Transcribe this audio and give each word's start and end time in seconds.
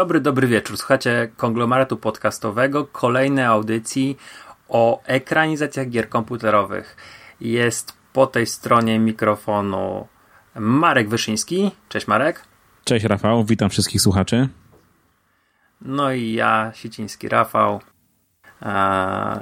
Dobry, 0.00 0.20
dobry 0.20 0.46
wieczór. 0.46 0.76
Słuchacie 0.76 1.30
konglomeratu 1.36 1.96
podcastowego, 1.96 2.84
kolejnej 2.84 3.44
audycji 3.44 4.16
o 4.68 5.02
ekranizacjach 5.04 5.88
gier 5.88 6.08
komputerowych. 6.08 6.96
Jest 7.40 7.92
po 8.12 8.26
tej 8.26 8.46
stronie 8.46 8.98
mikrofonu 8.98 10.06
Marek 10.54 11.08
Wyszyński. 11.08 11.70
Cześć 11.88 12.06
Marek. 12.06 12.44
Cześć 12.84 13.04
Rafał, 13.04 13.44
witam 13.44 13.70
wszystkich 13.70 14.00
słuchaczy. 14.00 14.48
No 15.80 16.12
i 16.12 16.32
ja, 16.32 16.72
Siciński 16.74 17.28
Rafał. 17.28 17.80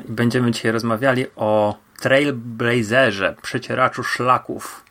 Będziemy 0.08 0.50
dzisiaj 0.50 0.72
rozmawiali 0.72 1.26
o 1.36 1.78
Trailblazerze, 2.00 3.36
przecieraczu 3.42 4.02
szlaków 4.02 4.84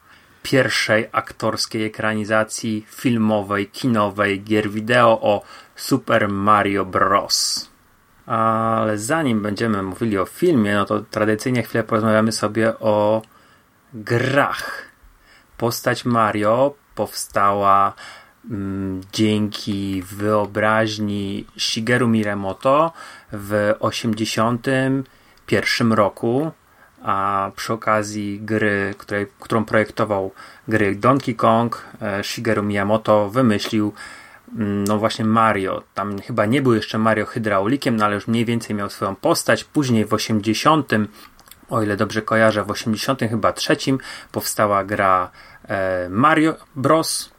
pierwszej 0.47 1.09
aktorskiej 1.11 1.85
ekranizacji 1.85 2.85
filmowej, 2.89 3.67
kinowej, 3.67 4.43
gier 4.43 4.69
wideo 4.69 5.21
o 5.21 5.41
Super 5.75 6.29
Mario 6.29 6.85
Bros. 6.85 7.69
Ale 8.25 8.97
zanim 8.97 9.41
będziemy 9.41 9.83
mówili 9.83 10.17
o 10.17 10.25
filmie, 10.25 10.75
no 10.75 10.85
to 10.85 11.01
tradycyjnie 11.01 11.63
chwilę 11.63 11.83
porozmawiamy 11.83 12.31
sobie 12.31 12.79
o 12.79 13.21
grach. 13.93 14.81
Postać 15.57 16.05
Mario 16.05 16.73
powstała 16.95 17.93
mm, 18.49 19.01
dzięki 19.13 20.01
wyobraźni 20.01 21.45
Shigeru 21.57 22.07
Miremoto 22.07 22.91
w 23.31 23.73
1981 23.79 25.93
roku 25.93 26.51
a 27.03 27.51
przy 27.55 27.73
okazji 27.73 28.39
gry, 28.41 28.93
której, 28.97 29.27
którą 29.39 29.65
projektował 29.65 30.31
gry 30.67 30.95
Donkey 30.95 31.35
Kong, 31.35 31.85
e, 32.01 32.23
Shigeru 32.23 32.63
Miyamoto 32.63 33.29
wymyślił 33.29 33.93
mm, 34.57 34.83
no 34.83 34.97
właśnie 34.97 35.25
Mario. 35.25 35.83
Tam 35.93 36.21
chyba 36.21 36.45
nie 36.45 36.61
był 36.61 36.73
jeszcze 36.73 36.97
Mario 36.97 37.25
hydraulikiem, 37.25 37.95
no 37.95 38.05
ale 38.05 38.15
już 38.15 38.27
mniej 38.27 38.45
więcej 38.45 38.75
miał 38.75 38.89
swoją 38.89 39.15
postać. 39.15 39.63
Później 39.63 40.05
w 40.05 40.13
80 40.13 40.91
o 41.69 41.81
ile 41.81 41.97
dobrze 41.97 42.21
kojarzę, 42.21 42.63
w 42.63 42.71
80 42.71 43.19
chyba 43.19 43.53
trzecim 43.53 43.99
powstała 44.31 44.83
gra 44.83 45.31
e, 45.67 46.09
Mario 46.09 46.55
Bros. 46.75 47.29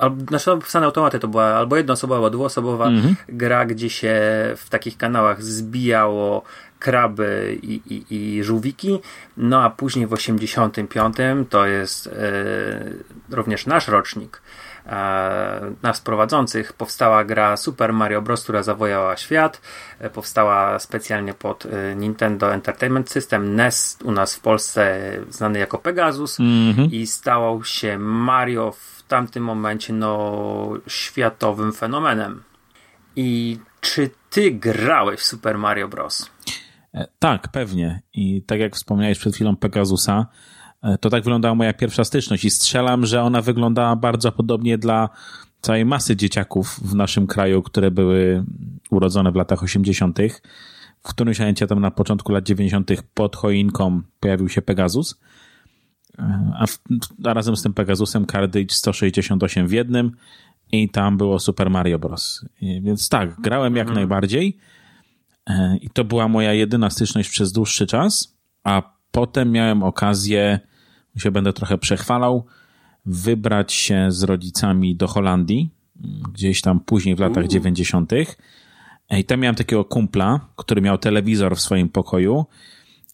Albo, 0.00 0.24
znaczy 0.24 0.50
no, 0.74 0.86
automaty 0.86 1.18
to 1.18 1.28
była 1.28 1.44
albo 1.44 1.76
jednoosobowa, 1.76 2.16
albo 2.16 2.30
dwuosobowa 2.30 2.86
mm 2.86 3.02
-hmm. 3.02 3.14
gra, 3.28 3.64
gdzie 3.64 3.90
się 3.90 4.20
w 4.56 4.66
takich 4.70 4.96
kanałach 4.96 5.42
zbijało 5.42 6.42
kraby 6.78 7.58
i, 7.62 7.80
i, 7.86 8.04
i 8.14 8.44
żółwiki. 8.44 9.00
No 9.36 9.62
a 9.62 9.70
później 9.70 10.06
w 10.06 10.12
85 10.12 11.16
to 11.50 11.66
jest 11.66 12.06
e, 12.06 12.10
również 13.30 13.66
nasz 13.66 13.88
rocznik. 13.88 14.42
E, 14.88 15.72
nas 15.82 16.00
prowadzących 16.00 16.72
powstała 16.72 17.24
gra 17.24 17.56
Super 17.56 17.92
Mario 17.92 18.22
Bros., 18.22 18.42
która 18.42 18.62
zawojała 18.62 19.16
świat. 19.16 19.60
E, 19.98 20.10
powstała 20.10 20.78
specjalnie 20.78 21.34
pod 21.34 21.66
e, 21.66 21.96
Nintendo 21.96 22.54
Entertainment 22.54 23.10
System, 23.10 23.54
NES 23.54 23.98
u 24.04 24.12
nas 24.12 24.36
w 24.36 24.40
Polsce 24.40 25.10
znany 25.30 25.58
jako 25.58 25.78
Pegasus 25.78 26.40
mm 26.40 26.74
-hmm. 26.74 26.92
i 26.92 27.06
stał 27.06 27.64
się 27.64 27.98
Mario 27.98 28.72
w 28.72 29.02
tamtym 29.08 29.44
momencie 29.44 29.92
no, 29.92 30.72
światowym 30.86 31.72
fenomenem. 31.72 32.42
I 33.16 33.58
czy 33.80 34.10
ty 34.30 34.50
grałeś 34.50 35.20
w 35.20 35.24
Super 35.24 35.58
Mario 35.58 35.88
Bros? 35.88 36.30
E, 36.94 37.06
tak, 37.18 37.48
pewnie. 37.48 38.02
I 38.14 38.42
tak 38.42 38.60
jak 38.60 38.76
wspomniałeś 38.76 39.18
przed 39.18 39.34
chwilą 39.34 39.56
Pegasusa, 39.56 40.26
e, 40.82 40.98
to 40.98 41.10
tak 41.10 41.24
wyglądała 41.24 41.54
moja 41.54 41.72
pierwsza 41.72 42.04
styczność 42.04 42.44
i 42.44 42.50
strzelam, 42.50 43.06
że 43.06 43.22
ona 43.22 43.42
wyglądała 43.42 43.96
bardzo 43.96 44.32
podobnie 44.32 44.78
dla 44.78 45.08
całej 45.60 45.84
masy 45.84 46.16
dzieciaków 46.16 46.80
w 46.82 46.94
naszym 46.94 47.26
kraju, 47.26 47.62
które 47.62 47.90
były 47.90 48.44
urodzone 48.90 49.32
w 49.32 49.36
latach 49.36 49.62
80. 49.62 50.18
W 51.00 51.08
którymś 51.08 51.38
momencie 51.38 51.66
tam 51.66 51.80
na 51.80 51.90
początku 51.90 52.32
lat 52.32 52.44
90. 52.44 52.90
pod 53.14 53.36
choinką 53.36 54.02
pojawił 54.20 54.48
się 54.48 54.62
Pegasus, 54.62 55.20
e, 56.18 56.52
a, 56.58 56.66
w, 56.66 56.78
a 57.24 57.34
razem 57.34 57.56
z 57.56 57.62
tym 57.62 57.74
Pegasusem 57.74 58.26
Cartridge 58.26 58.72
168 58.72 59.66
w 59.66 59.72
jednym 59.72 60.12
i 60.72 60.88
tam 60.88 61.16
było 61.16 61.38
Super 61.38 61.70
Mario 61.70 61.98
Bros. 61.98 62.44
I, 62.60 62.80
więc 62.82 63.08
tak, 63.08 63.40
grałem 63.40 63.76
jak 63.76 63.88
mhm. 63.88 63.94
najbardziej. 63.94 64.58
E, 65.48 65.76
I 65.76 65.90
to 65.90 66.04
była 66.04 66.28
moja 66.28 66.52
jedyna 66.54 66.90
styczność 66.90 67.28
przez 67.28 67.52
dłuższy 67.52 67.86
czas, 67.86 68.36
a 68.64 68.82
potem 69.10 69.52
miałem 69.52 69.82
okazję, 69.82 70.60
się 71.16 71.30
będę 71.30 71.52
trochę 71.52 71.78
przechwalał, 71.78 72.46
wybrać 73.06 73.72
się 73.72 74.06
z 74.08 74.22
rodzicami 74.22 74.96
do 74.96 75.06
Holandii, 75.06 75.70
gdzieś 76.32 76.60
tam 76.60 76.80
później 76.80 77.14
w 77.14 77.20
latach 77.20 77.46
dziewięćdziesiątych. 77.46 78.38
E, 79.10 79.20
I 79.20 79.24
tam 79.24 79.40
miałem 79.40 79.56
takiego 79.56 79.84
kumpla, 79.84 80.40
który 80.56 80.80
miał 80.80 80.98
telewizor 80.98 81.56
w 81.56 81.60
swoim 81.60 81.88
pokoju 81.88 82.46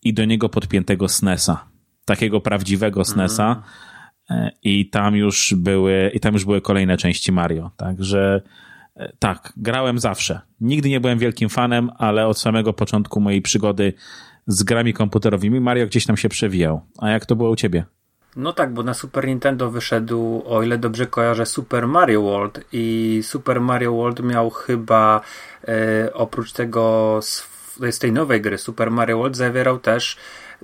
i 0.03 0.15
do 0.15 0.25
niego 0.25 0.49
podpiętego 0.49 1.09
SNESa. 1.09 1.65
Takiego 2.05 2.41
prawdziwego 2.41 3.05
SNESa. 3.05 3.63
Mm. 4.29 4.51
I 4.63 4.91
tam 4.91 5.17
już 5.17 5.55
były, 5.57 6.11
i 6.15 6.21
tam 6.21 6.35
już 6.35 6.45
były 6.45 6.61
kolejne 6.61 6.97
części 6.97 7.33
Mario. 7.33 7.71
Także 7.77 8.43
E, 8.43 8.64
tak, 9.19 9.53
grałem 9.57 9.99
zawsze. 9.99 10.41
Nigdy 10.61 10.89
nie 10.89 11.01
byłem 11.01 11.19
wielkim 11.19 11.49
fanem, 11.49 11.91
ale 11.99 12.27
od 12.27 12.39
samego 12.39 12.73
początku 12.73 13.21
mojej 13.21 13.43
przygody 13.43 13.93
z 14.47 14.63
grami 14.63 14.95
komputerowymi 14.95 15.61
Mario 15.61 15.87
gdzieś 15.87 16.07
tam 16.07 16.17
się 16.17 16.29
przewijał. 16.29 16.81
A 16.99 17.11
jak 17.11 17.27
to 17.27 17.37
było 17.37 17.51
u 17.51 17.57
ciebie? 17.57 17.85
No 18.37 18.53
tak, 18.53 18.75
bo 18.75 18.83
na 18.83 18.95
Super 18.95 19.27
Nintendo 19.27 19.71
wyszedł, 19.71 20.43
o 20.47 20.63
ile 20.63 20.79
dobrze 20.79 21.07
kojarzę, 21.07 21.47
Super 21.47 21.89
Mario 21.89 22.23
World 22.23 22.61
i 22.73 23.21
Super 23.23 23.61
Mario 23.61 23.93
World 23.93 24.23
miał 24.23 24.51
chyba 24.51 25.21
e, 25.69 26.13
oprócz 26.13 26.53
tego 26.53 27.19
z 27.91 27.99
tej 27.99 28.13
nowej 28.13 28.41
gry 28.41 28.59
Super 28.59 28.91
Mario 28.91 29.19
World 29.19 29.37
zawierał 29.37 29.79
też 29.79 30.17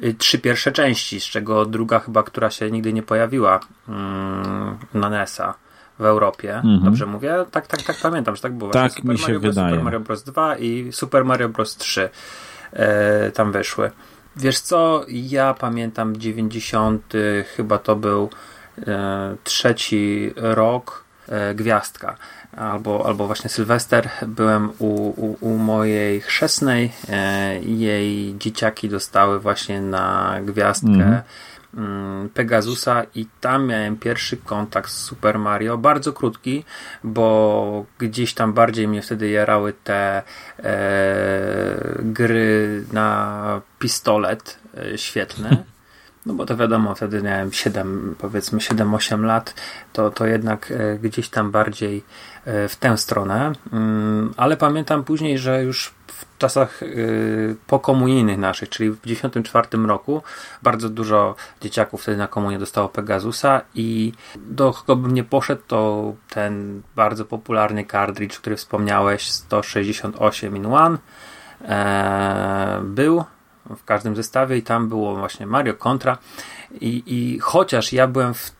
y, 0.02 0.14
trzy 0.14 0.38
pierwsze 0.38 0.72
części, 0.72 1.20
z 1.20 1.24
czego 1.24 1.66
druga 1.66 1.98
chyba, 1.98 2.22
która 2.22 2.50
się 2.50 2.70
nigdy 2.70 2.92
nie 2.92 3.02
pojawiła 3.02 3.60
mm, 3.88 4.78
na 4.94 5.10
NES-a 5.10 5.54
w 6.00 6.04
Europie. 6.04 6.54
Mhm. 6.54 6.84
Dobrze 6.84 7.06
mówię? 7.06 7.34
Tak, 7.50 7.66
tak, 7.66 7.82
tak 7.82 7.96
pamiętam, 8.02 8.36
że 8.36 8.42
tak 8.42 8.52
było. 8.52 8.70
Tak 8.70 8.92
Super 8.92 9.12
mi 9.12 9.18
się 9.18 9.22
Mario 9.22 9.40
Bros, 9.40 9.54
wydaje. 9.54 9.70
Super 9.70 9.84
Mario 9.84 10.00
Bros. 10.00 10.22
2 10.22 10.56
i 10.56 10.92
Super 10.92 11.24
Mario 11.24 11.48
Bros. 11.48 11.76
3 11.76 12.08
e, 12.72 13.30
tam 13.30 13.52
wyszły. 13.52 13.90
Wiesz 14.36 14.60
co, 14.60 15.04
ja 15.08 15.54
pamiętam 15.54 16.16
90 16.16 17.12
chyba 17.56 17.78
to 17.78 17.96
był 17.96 18.30
e, 18.86 19.36
trzeci 19.44 20.32
rok 20.36 21.04
e, 21.28 21.54
Gwiazdka 21.54 22.16
albo, 22.56 23.06
albo 23.06 23.26
właśnie 23.26 23.50
Sylwester. 23.50 24.08
Byłem 24.26 24.70
u, 24.78 24.86
u, 25.26 25.36
u 25.40 25.56
mojej 25.56 26.20
chrzestnej 26.20 26.92
e, 27.08 27.60
jej 27.60 28.34
dzieciaki 28.38 28.88
dostały 28.88 29.40
właśnie 29.40 29.80
na 29.80 30.36
Gwiazdkę 30.42 30.88
mhm 30.88 31.10
Mm, 31.10 31.22
Pegasusa 32.34 33.02
i 33.14 33.26
tam 33.40 33.66
miałem 33.66 33.96
pierwszy 33.96 34.36
kontakt 34.36 34.90
z 34.90 35.04
Super 35.04 35.38
Mario, 35.38 35.78
bardzo 35.78 36.12
krótki, 36.12 36.64
bo 37.04 37.86
gdzieś 37.98 38.34
tam 38.34 38.52
bardziej 38.52 38.88
mnie 38.88 39.02
wtedy 39.02 39.30
jarały 39.30 39.72
te 39.84 40.22
e, 40.58 41.98
gry 41.98 42.84
na 42.92 43.60
pistolet 43.78 44.58
e, 44.76 44.98
świetne. 44.98 45.56
No 46.26 46.34
bo 46.34 46.46
to 46.46 46.56
wiadomo, 46.56 46.94
wtedy 46.94 47.22
miałem 47.22 47.52
7, 47.52 48.16
powiedzmy 48.18 48.58
7-8 48.58 49.24
lat, 49.24 49.54
to, 49.92 50.10
to 50.10 50.26
jednak 50.26 50.72
e, 50.72 50.98
gdzieś 50.98 51.28
tam 51.28 51.50
bardziej 51.50 52.04
e, 52.44 52.68
w 52.68 52.76
tę 52.76 52.98
stronę. 52.98 53.52
Mm, 53.72 54.34
ale 54.36 54.56
pamiętam 54.56 55.04
później, 55.04 55.38
że 55.38 55.64
już 55.64 55.94
czasach 56.38 56.82
yy, 56.82 57.56
pokomunijnych 57.66 58.38
naszych, 58.38 58.68
czyli 58.68 58.90
w 58.90 59.00
1994 59.00 59.86
roku 59.86 60.22
bardzo 60.62 60.88
dużo 60.88 61.34
dzieciaków 61.60 62.02
wtedy 62.02 62.18
na 62.18 62.26
komunie 62.26 62.58
dostało 62.58 62.88
Pegasusa 62.88 63.60
i 63.74 64.12
do 64.36 64.72
kogo 64.72 64.96
bym 64.96 65.14
nie 65.14 65.24
poszedł, 65.24 65.62
to 65.66 66.12
ten 66.30 66.82
bardzo 66.96 67.24
popularny 67.24 67.84
cartridge, 67.84 68.38
który 68.38 68.56
wspomniałeś, 68.56 69.30
168 69.30 70.56
in 70.56 70.66
one 70.66 70.98
e, 71.64 72.80
był 72.84 73.24
w 73.76 73.84
każdym 73.84 74.16
zestawie 74.16 74.56
i 74.56 74.62
tam 74.62 74.88
było 74.88 75.16
właśnie 75.16 75.46
Mario 75.46 75.74
Contra. 75.74 76.18
I, 76.80 77.02
i 77.06 77.38
chociaż 77.38 77.92
ja 77.92 78.06
byłem 78.06 78.34
w, 78.34 78.52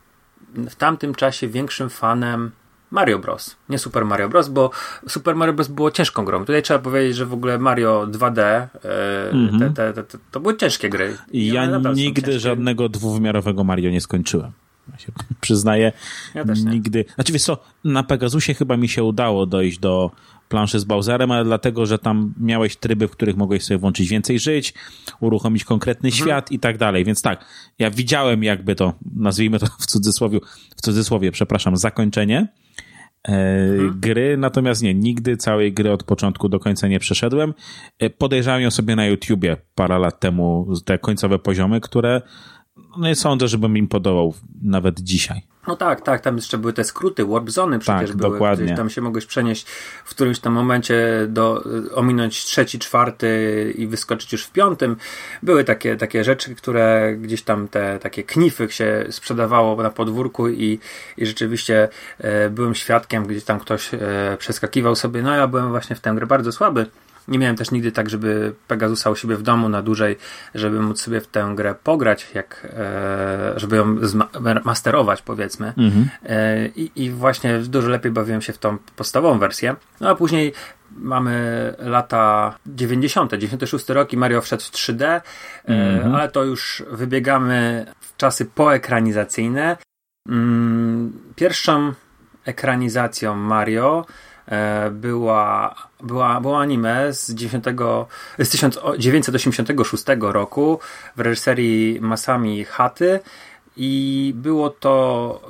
w 0.55 0.75
tamtym 0.75 1.15
czasie 1.15 1.49
większym 1.49 1.91
fanem 1.91 2.51
Mario 2.91 3.19
Bros. 3.19 3.57
Nie 3.69 3.79
Super 3.79 4.05
Mario 4.05 4.29
Bros, 4.29 4.49
bo 4.49 4.71
Super 5.09 5.37
Mario 5.37 5.55
Bros 5.55 5.69
było 5.69 5.91
ciężką 5.91 6.25
grą. 6.25 6.41
Tutaj 6.41 6.63
trzeba 6.63 6.81
powiedzieć, 6.81 7.17
że 7.17 7.27
w 7.27 7.33
ogóle 7.33 7.59
Mario 7.59 8.07
2D 8.11 8.41
e, 8.41 8.69
mm-hmm. 9.33 9.73
te, 9.75 9.93
te, 9.93 10.03
te, 10.03 10.19
to 10.31 10.41
były 10.41 10.57
ciężkie 10.57 10.91
gry. 10.91 11.17
I 11.33 11.47
ja 11.47 11.79
nigdy 11.95 12.39
żadnego 12.39 12.89
dwuwymiarowego 12.89 13.65
Mario 13.65 13.91
nie 13.91 14.01
skończyłem. 14.01 14.53
Ja 14.93 14.99
się 14.99 15.13
przyznaję, 15.41 15.93
ja 16.35 16.45
nigdy. 16.65 17.05
Znaczy 17.15 17.33
wiesz 17.33 17.43
co, 17.43 17.59
na 17.85 18.03
Pegasusie 18.03 18.55
chyba 18.55 18.77
mi 18.77 18.89
się 18.89 19.05
udało 19.05 19.47
dojść 19.47 19.79
do 19.79 20.11
planszy 20.49 20.81
z 20.81 20.85
Bowserem, 20.85 21.31
ale 21.31 21.45
dlatego, 21.45 21.87
że 21.87 21.99
tam 21.99 22.35
miałeś 22.41 22.77
tryby, 22.77 23.09
w 23.09 23.11
których 23.11 23.37
mogłeś 23.37 23.65
sobie 23.65 23.79
włączyć 23.79 24.09
więcej 24.09 24.39
żyć, 24.39 24.75
uruchomić 25.21 25.65
konkretny 25.65 26.09
mhm. 26.09 26.25
świat 26.25 26.53
i 26.53 26.59
tak 26.59 26.79
dalej. 26.79 27.05
Więc 27.05 27.23
tak, 27.23 27.45
ja 27.79 27.91
widziałem 27.91 28.45
jakby 28.45 28.75
to, 28.75 28.95
nazwijmy 29.17 29.59
to 29.59 29.67
w 29.81 29.87
cudzysłowie, 29.87 30.39
w 30.77 30.81
cudzysłowie, 30.81 31.33
przepraszam, 31.33 31.77
zakończenie, 31.77 32.49
mhm. 33.29 34.01
gry, 34.01 34.37
natomiast 34.37 34.83
nie, 34.83 34.95
nigdy 34.95 35.37
całej 35.37 35.73
gry 35.73 35.93
od 35.93 36.05
początku 36.05 36.49
do 36.49 36.61
końca 36.61 36.89
nie 36.89 36.99
przeszedłem. 36.99 37.55
Podejrzałem 38.19 38.63
ją 38.63 38.71
sobie 38.71 38.97
na 38.97 39.07
YouTubie 39.07 39.57
parę 39.75 39.99
lat 39.99 40.21
temu, 40.21 40.73
te 40.85 40.99
końcowe 40.99 41.39
poziomy, 41.39 41.81
które 41.81 42.23
no 42.99 43.09
nie 43.09 43.15
sądzę, 43.15 43.49
żebym 43.49 43.77
im 43.77 43.89
podobał 43.89 44.35
nawet 44.63 45.01
dzisiaj. 45.01 45.43
No 45.67 45.77
tak, 45.77 46.01
tak, 46.01 46.21
tam 46.21 46.37
jeszcze 46.37 46.59
były 46.59 46.73
te 46.73 46.85
skróty, 46.85 47.25
warp 47.25 47.51
zony 47.51 47.79
przecież 47.79 48.09
tak, 48.09 48.17
były, 48.17 48.33
dokładnie. 48.33 48.77
tam 48.77 48.91
się 48.91 49.01
mogłeś 49.01 49.27
przenieść 49.27 49.67
w 50.05 50.11
którymś 50.11 50.39
tam 50.39 50.53
momencie 50.53 51.27
do, 51.29 51.65
ominąć 51.95 52.45
trzeci, 52.45 52.79
czwarty 52.79 53.75
i 53.79 53.87
wyskoczyć 53.87 54.33
już 54.33 54.45
w 54.45 54.51
piątym. 54.51 54.97
Były 55.43 55.65
takie, 55.65 55.97
takie 55.97 56.25
rzeczy, 56.25 56.55
które 56.55 57.17
gdzieś 57.17 57.43
tam 57.43 57.69
te 57.69 57.99
takie 57.99 58.23
knify 58.23 58.71
się 58.71 59.07
sprzedawało 59.11 59.83
na 59.83 59.91
podwórku 59.91 60.49
i, 60.49 60.79
i 61.17 61.27
rzeczywiście 61.27 61.89
e, 62.19 62.51
byłem 62.51 62.75
świadkiem, 62.75 63.27
gdzie 63.27 63.41
tam 63.41 63.61
ktoś 63.61 63.95
e, 63.95 63.99
przeskakiwał 64.39 64.97
sobie, 64.97 65.23
no 65.23 65.35
ja 65.35 65.47
byłem 65.47 65.69
właśnie 65.69 65.97
w 65.97 66.01
tę 66.01 66.13
grę 66.15 66.27
bardzo 66.27 66.53
słaby, 66.53 66.87
nie 67.29 67.39
miałem 67.39 67.57
też 67.57 67.71
nigdy 67.71 67.93
tak, 67.93 68.11
żeby 68.11 68.55
Pegasusa 68.69 69.11
u 69.11 69.17
siebie 69.17 69.37
w 69.37 69.43
domu 69.43 69.69
na 69.69 69.83
dłużej, 69.83 70.17
żeby 70.55 70.81
móc 70.81 71.01
sobie 71.01 71.21
w 71.21 71.27
tę 71.27 71.53
grę 71.55 71.75
pograć, 71.85 72.27
jak, 72.35 72.67
e, 72.77 73.53
żeby 73.57 73.77
ją 73.77 73.97
masterować, 74.65 75.23
powiedzmy. 75.23 75.73
Mhm. 75.79 76.09
E, 76.27 76.67
i, 76.67 76.91
I 76.97 77.11
właśnie 77.11 77.59
dużo 77.59 77.89
lepiej 77.89 78.13
bawiłem 78.13 78.43
się 78.43 78.53
w 78.53 78.59
tą 78.59 78.79
podstawową 78.97 79.39
wersję. 79.39 79.77
No 80.01 80.09
a 80.09 80.15
później 80.15 80.53
mamy 80.97 81.75
lata 81.79 82.55
90., 82.67 83.33
96 83.33 83.89
rok 83.89 84.13
i 84.13 84.17
Mario 84.17 84.41
wszedł 84.41 84.63
w 84.63 84.71
3D, 84.71 85.05
e, 85.05 85.21
mhm. 85.65 86.15
ale 86.15 86.29
to 86.29 86.45
już 86.45 86.83
wybiegamy 86.91 87.87
w 88.01 88.17
czasy 88.17 88.47
poekranizacyjne. 88.47 89.77
Mm, 90.29 91.13
pierwszą 91.37 91.93
ekranizacją 92.45 93.37
Mario 93.37 94.07
była, 94.91 95.75
była, 96.03 96.41
było 96.41 96.61
anime 96.61 97.13
z, 97.13 97.31
90, 97.35 97.67
z 98.39 98.51
1986 98.51 100.05
roku 100.21 100.81
w 101.17 101.21
reżyserii 101.21 102.01
Masami 102.01 102.65
Haty 102.65 103.21
i 103.77 104.33
było 104.37 104.71
to 104.71 105.41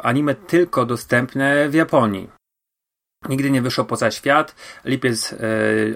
e, 0.00 0.06
anime 0.06 0.34
tylko 0.34 0.86
dostępne 0.86 1.68
w 1.68 1.74
Japonii. 1.74 2.28
Nigdy 3.28 3.50
nie 3.50 3.62
wyszło 3.62 3.84
poza 3.84 4.10
świat. 4.10 4.54
Lipiec 4.84 5.34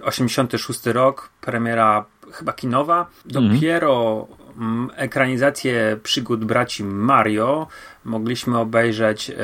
86 0.02 0.86
e, 0.86 0.92
rok, 0.92 1.30
premiera 1.40 2.04
chyba 2.32 2.52
kinowa. 2.52 3.06
Mhm. 3.26 3.54
Dopiero 3.54 4.26
mm. 4.58 4.90
ekranizację 4.96 5.96
przygód 6.02 6.44
braci 6.44 6.84
Mario 6.84 7.66
mogliśmy 8.08 8.58
obejrzeć 8.58 9.30
e, 9.30 9.34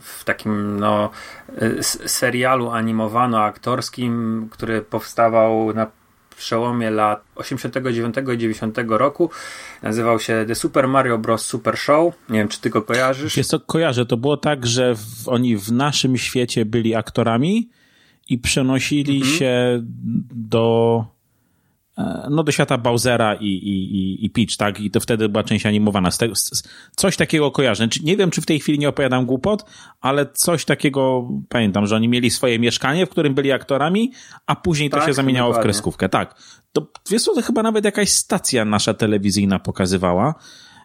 w 0.00 0.22
takim 0.24 0.80
no, 0.80 1.10
e, 1.56 1.82
serialu 2.08 2.70
animowano-aktorskim, 2.70 4.46
który 4.50 4.82
powstawał 4.82 5.74
na 5.74 5.86
przełomie 6.36 6.90
lat 6.90 7.24
89 7.34 8.16
i 8.34 8.38
90 8.38 8.78
roku. 8.88 9.30
Nazywał 9.82 10.20
się 10.20 10.44
The 10.48 10.54
Super 10.54 10.88
Mario 10.88 11.18
Bros. 11.18 11.46
Super 11.46 11.78
Show. 11.78 12.14
Nie 12.28 12.38
wiem, 12.38 12.48
czy 12.48 12.60
ty 12.60 12.70
go 12.70 12.82
kojarzysz? 12.82 13.36
Jest 13.36 13.50
to 13.50 13.60
kojarzę. 13.60 14.06
To 14.06 14.16
było 14.16 14.36
tak, 14.36 14.66
że 14.66 14.94
w, 14.94 15.28
oni 15.28 15.56
w 15.56 15.72
naszym 15.72 16.16
świecie 16.16 16.64
byli 16.64 16.94
aktorami 16.94 17.68
i 18.28 18.38
przenosili 18.38 19.16
mhm. 19.16 19.36
się 19.36 19.82
do 20.30 21.04
no 22.30 22.42
do 22.42 22.52
świata 22.52 22.78
Bowsera 22.78 23.34
i, 23.34 23.46
i, 23.46 24.24
i 24.24 24.30
Peach, 24.30 24.56
tak? 24.56 24.80
I 24.80 24.90
to 24.90 25.00
wtedy 25.00 25.28
była 25.28 25.44
część 25.44 25.66
animowana. 25.66 26.10
Z 26.10 26.18
tego, 26.18 26.34
z, 26.34 26.62
coś 26.96 27.16
takiego 27.16 27.50
kojarzę. 27.50 27.88
Nie 28.02 28.16
wiem, 28.16 28.30
czy 28.30 28.40
w 28.40 28.46
tej 28.46 28.60
chwili 28.60 28.78
nie 28.78 28.88
opowiadam 28.88 29.26
głupot, 29.26 29.64
ale 30.00 30.26
coś 30.26 30.64
takiego 30.64 31.28
pamiętam, 31.48 31.86
że 31.86 31.96
oni 31.96 32.08
mieli 32.08 32.30
swoje 32.30 32.58
mieszkanie, 32.58 33.06
w 33.06 33.10
którym 33.10 33.34
byli 33.34 33.52
aktorami, 33.52 34.12
a 34.46 34.56
później 34.56 34.90
tak, 34.90 35.00
to 35.00 35.06
się 35.06 35.14
zamieniało 35.14 35.54
w 35.54 35.58
kreskówkę. 35.58 36.08
Tak. 36.08 36.34
To 36.72 36.86
wiesz 37.10 37.22
co, 37.22 37.34
to 37.34 37.42
chyba 37.42 37.62
nawet 37.62 37.84
jakaś 37.84 38.08
stacja 38.10 38.64
nasza 38.64 38.94
telewizyjna 38.94 39.58
pokazywała. 39.58 40.34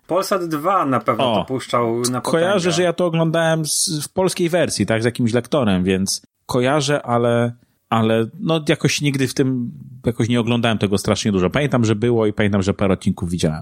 Polsat 0.08 0.46
2 0.46 0.86
na 0.86 1.00
pewno 1.00 1.34
o, 1.34 1.36
to 1.36 1.46
puszczał 1.46 2.02
na 2.02 2.22
Kojarzę, 2.22 2.72
że 2.72 2.84
ja 2.84 2.94
to 2.94 3.06
oglądałem 3.06 3.66
z, 3.66 4.06
w 4.06 4.14
polskiej 4.14 4.50
wersji, 4.50 4.86
tak, 4.86 5.02
z 5.02 5.06
jakimś 5.06 5.34
lektorem, 5.34 5.84
więc 5.84 6.22
kojarzę, 6.46 7.06
ale 7.06 7.54
ale 7.94 8.26
no 8.40 8.62
jakoś 8.70 9.02
nigdy 9.02 9.28
w 9.28 9.34
tym, 9.34 9.72
jakoś 10.06 10.30
nie 10.30 10.40
oglądałem 10.40 10.78
tego 10.78 10.98
strasznie 10.98 11.32
dużo. 11.32 11.50
Pamiętam, 11.50 11.86
że 11.86 11.96
było 11.96 12.26
i 12.26 12.34
pamiętam, 12.34 12.62
że 12.62 12.74
parę 12.74 12.94
odcinków 12.94 13.30
widziałem. 13.30 13.62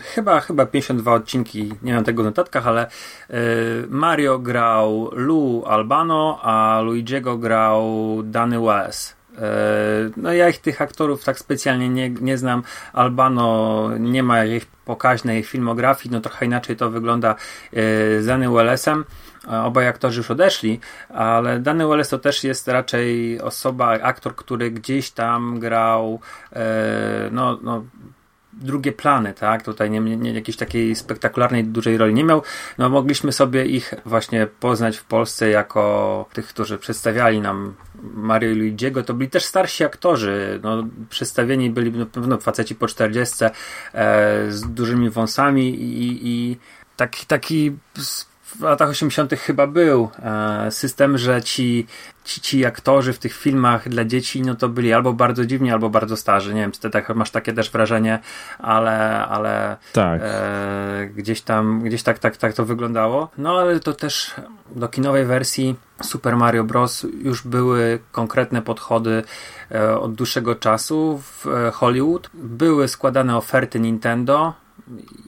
Chyba, 0.00 0.40
chyba 0.40 0.66
52 0.66 1.12
odcinki, 1.12 1.72
nie 1.82 1.94
mam 1.94 2.04
tego 2.04 2.22
w 2.22 2.26
notatkach, 2.26 2.66
ale 2.66 2.86
y, 2.86 3.34
Mario 3.88 4.38
grał 4.38 5.10
Lu 5.12 5.62
Albano, 5.66 6.38
a 6.42 6.80
Luigiego 6.84 7.38
grał 7.38 7.86
Danny 8.24 8.60
West. 8.60 9.16
No 10.16 10.32
ja 10.32 10.48
ich 10.48 10.58
tych 10.58 10.82
aktorów 10.82 11.24
tak 11.24 11.38
specjalnie 11.38 11.88
nie, 11.88 12.10
nie 12.10 12.38
znam. 12.38 12.62
Albano 12.92 13.90
nie 13.98 14.22
ma 14.22 14.38
jakiejś 14.38 14.64
pokaźnej 14.84 15.42
filmografii, 15.42 16.12
no 16.12 16.20
trochę 16.20 16.46
inaczej 16.46 16.76
to 16.76 16.90
wygląda 16.90 17.34
z 18.20 18.26
Danny 18.26 18.50
Wellesem. 18.50 19.04
Obaj 19.48 19.88
aktorzy 19.88 20.18
już 20.18 20.30
odeszli, 20.30 20.80
ale 21.08 21.60
Danny 21.60 21.86
Wallace 21.86 22.10
to 22.10 22.18
też 22.18 22.44
jest 22.44 22.68
raczej 22.68 23.40
osoba, 23.40 23.88
aktor, 23.88 24.36
który 24.36 24.70
gdzieś 24.70 25.10
tam 25.10 25.60
grał 25.60 26.20
e, 26.52 27.28
no, 27.32 27.58
no 27.62 27.84
drugie 28.52 28.92
plany, 28.92 29.34
tak? 29.34 29.62
Tutaj 29.62 29.90
nie, 29.90 30.00
nie, 30.00 30.32
jakiejś 30.32 30.56
takiej 30.56 30.94
spektakularnej, 30.94 31.64
dużej 31.64 31.98
roli 31.98 32.14
nie 32.14 32.24
miał. 32.24 32.42
No 32.78 32.88
mogliśmy 32.88 33.32
sobie 33.32 33.66
ich 33.66 33.94
właśnie 34.06 34.46
poznać 34.46 34.98
w 34.98 35.04
Polsce 35.04 35.48
jako 35.48 36.26
tych, 36.32 36.46
którzy 36.46 36.78
przedstawiali 36.78 37.40
nam 37.40 37.74
Mario 38.02 38.50
i 38.50 38.54
Luigiego. 38.54 39.02
To 39.02 39.14
byli 39.14 39.30
też 39.30 39.44
starsi 39.44 39.84
aktorzy. 39.84 40.60
No, 40.62 40.84
przedstawieni 41.10 41.70
byli 41.70 41.92
na 41.92 42.06
pewno 42.06 42.38
faceci 42.38 42.74
po 42.74 42.88
40 42.88 43.44
e, 43.44 43.50
z 44.50 44.66
dużymi 44.66 45.10
wąsami 45.10 45.68
i, 45.68 46.28
i 46.28 46.56
taki, 46.96 47.26
taki 47.26 47.72
w 48.58 48.60
latach 48.60 48.88
80. 48.88 49.34
chyba 49.34 49.66
był 49.66 50.08
e, 50.22 50.70
system, 50.70 51.18
że 51.18 51.42
ci, 51.42 51.86
ci, 52.24 52.40
ci 52.40 52.64
aktorzy 52.64 53.12
w 53.12 53.18
tych 53.18 53.36
filmach 53.36 53.88
dla 53.88 54.04
dzieci, 54.04 54.42
no 54.42 54.54
to 54.54 54.68
byli 54.68 54.92
albo 54.92 55.12
bardzo 55.12 55.46
dziwni, 55.46 55.70
albo 55.70 55.90
bardzo 55.90 56.16
starzy. 56.16 56.54
Nie 56.54 56.60
wiem, 56.60 56.72
czy 56.72 56.80
ty 56.80 56.90
tak, 56.90 57.08
masz 57.08 57.30
takie 57.30 57.52
też 57.52 57.70
wrażenie, 57.70 58.18
ale, 58.58 59.26
ale 59.26 59.76
tak. 59.92 60.20
E, 60.24 61.08
gdzieś 61.16 61.40
tam, 61.40 61.80
gdzieś 61.80 62.02
tak, 62.02 62.18
tak, 62.18 62.36
tak 62.36 62.54
to 62.54 62.64
wyglądało. 62.64 63.30
No 63.38 63.58
ale 63.58 63.80
to 63.80 63.92
też 63.92 64.34
do 64.76 64.88
kinowej 64.88 65.24
wersji 65.24 65.76
Super 66.02 66.36
Mario 66.36 66.64
Bros. 66.64 67.06
już 67.22 67.42
były 67.42 67.98
konkretne 68.12 68.62
podchody 68.62 69.22
e, 69.70 69.98
od 69.98 70.14
dłuższego 70.14 70.54
czasu 70.54 71.22
w 71.22 71.46
Hollywood. 71.72 72.30
Były 72.34 72.88
składane 72.88 73.36
oferty 73.36 73.80
Nintendo, 73.80 74.54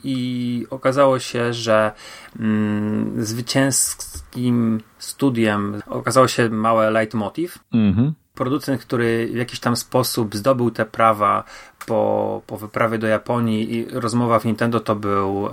i 0.04 0.66
okazało 0.70 1.18
się, 1.18 1.52
że 1.52 1.92
mm, 2.40 3.24
zwycięskim 3.24 4.80
studiem 4.98 5.82
okazało 5.86 6.28
się 6.28 6.48
małe 6.48 6.90
leitmotiv. 6.90 7.58
Mhm. 7.72 8.12
Producent, 8.34 8.80
który 8.80 9.28
w 9.32 9.36
jakiś 9.36 9.60
tam 9.60 9.76
sposób 9.76 10.36
zdobył 10.36 10.70
te 10.70 10.86
prawa 10.86 11.44
po, 11.86 12.42
po 12.46 12.56
wyprawie 12.56 12.98
do 12.98 13.06
Japonii 13.06 13.74
i 13.74 13.86
rozmowa 13.90 14.38
w 14.38 14.44
Nintendo 14.44 14.80
to 14.80 14.96
był 14.96 15.46
e, 15.46 15.50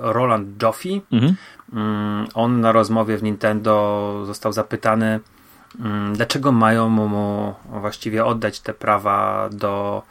Roland 0.00 0.62
Joffe. 0.62 0.88
Mhm. 1.12 1.36
Mm, 1.72 2.26
on 2.34 2.60
na 2.60 2.72
rozmowie 2.72 3.16
w 3.16 3.22
Nintendo 3.22 4.22
został 4.26 4.52
zapytany, 4.52 5.20
mm, 5.80 6.14
dlaczego 6.14 6.52
mają 6.52 6.88
mu 6.88 7.54
właściwie 7.80 8.24
oddać 8.24 8.60
te 8.60 8.74
prawa 8.74 9.48
do 9.52 10.02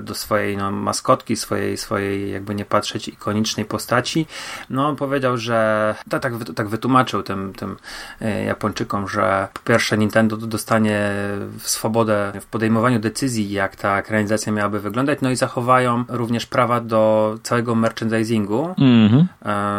do 0.00 0.14
swojej 0.14 0.56
no, 0.56 0.70
maskotki, 0.70 1.36
swojej, 1.36 1.76
swojej 1.76 2.32
jakby 2.32 2.54
nie 2.54 2.64
patrzeć 2.64 3.08
ikonicznej 3.08 3.66
postaci. 3.66 4.26
No 4.70 4.88
on 4.88 4.96
powiedział, 4.96 5.36
że 5.36 5.94
tak, 6.08 6.22
tak, 6.22 6.32
tak 6.54 6.68
wytłumaczył 6.68 7.22
tym, 7.22 7.52
tym 7.52 7.76
e, 8.20 8.44
Japończykom, 8.44 9.08
że 9.08 9.48
po 9.52 9.60
pierwsze 9.60 9.98
Nintendo 9.98 10.36
dostanie 10.36 11.10
swobodę 11.58 12.32
w 12.40 12.46
podejmowaniu 12.46 12.98
decyzji, 12.98 13.50
jak 13.50 13.76
ta 13.76 13.98
ekranizacja 13.98 14.52
miałaby 14.52 14.80
wyglądać, 14.80 15.18
no 15.22 15.30
i 15.30 15.36
zachowają 15.36 16.04
również 16.08 16.46
prawa 16.46 16.80
do 16.80 17.34
całego 17.42 17.74
merchandisingu, 17.74 18.74
mm-hmm. 18.78 19.24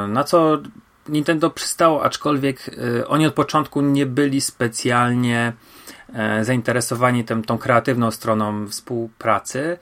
na 0.07 0.24
co 0.24 0.57
Nintendo 1.10 1.50
przystało, 1.50 2.03
aczkolwiek 2.03 2.75
oni 3.07 3.25
od 3.25 3.33
początku 3.33 3.81
nie 3.81 4.05
byli 4.05 4.41
specjalnie 4.41 5.53
E, 5.53 5.53
zainteresowani 6.41 7.24
tym, 7.24 7.44
tą 7.44 7.58
kreatywną 7.58 8.12
stroną 8.12 8.68
współpracy, 8.68 9.77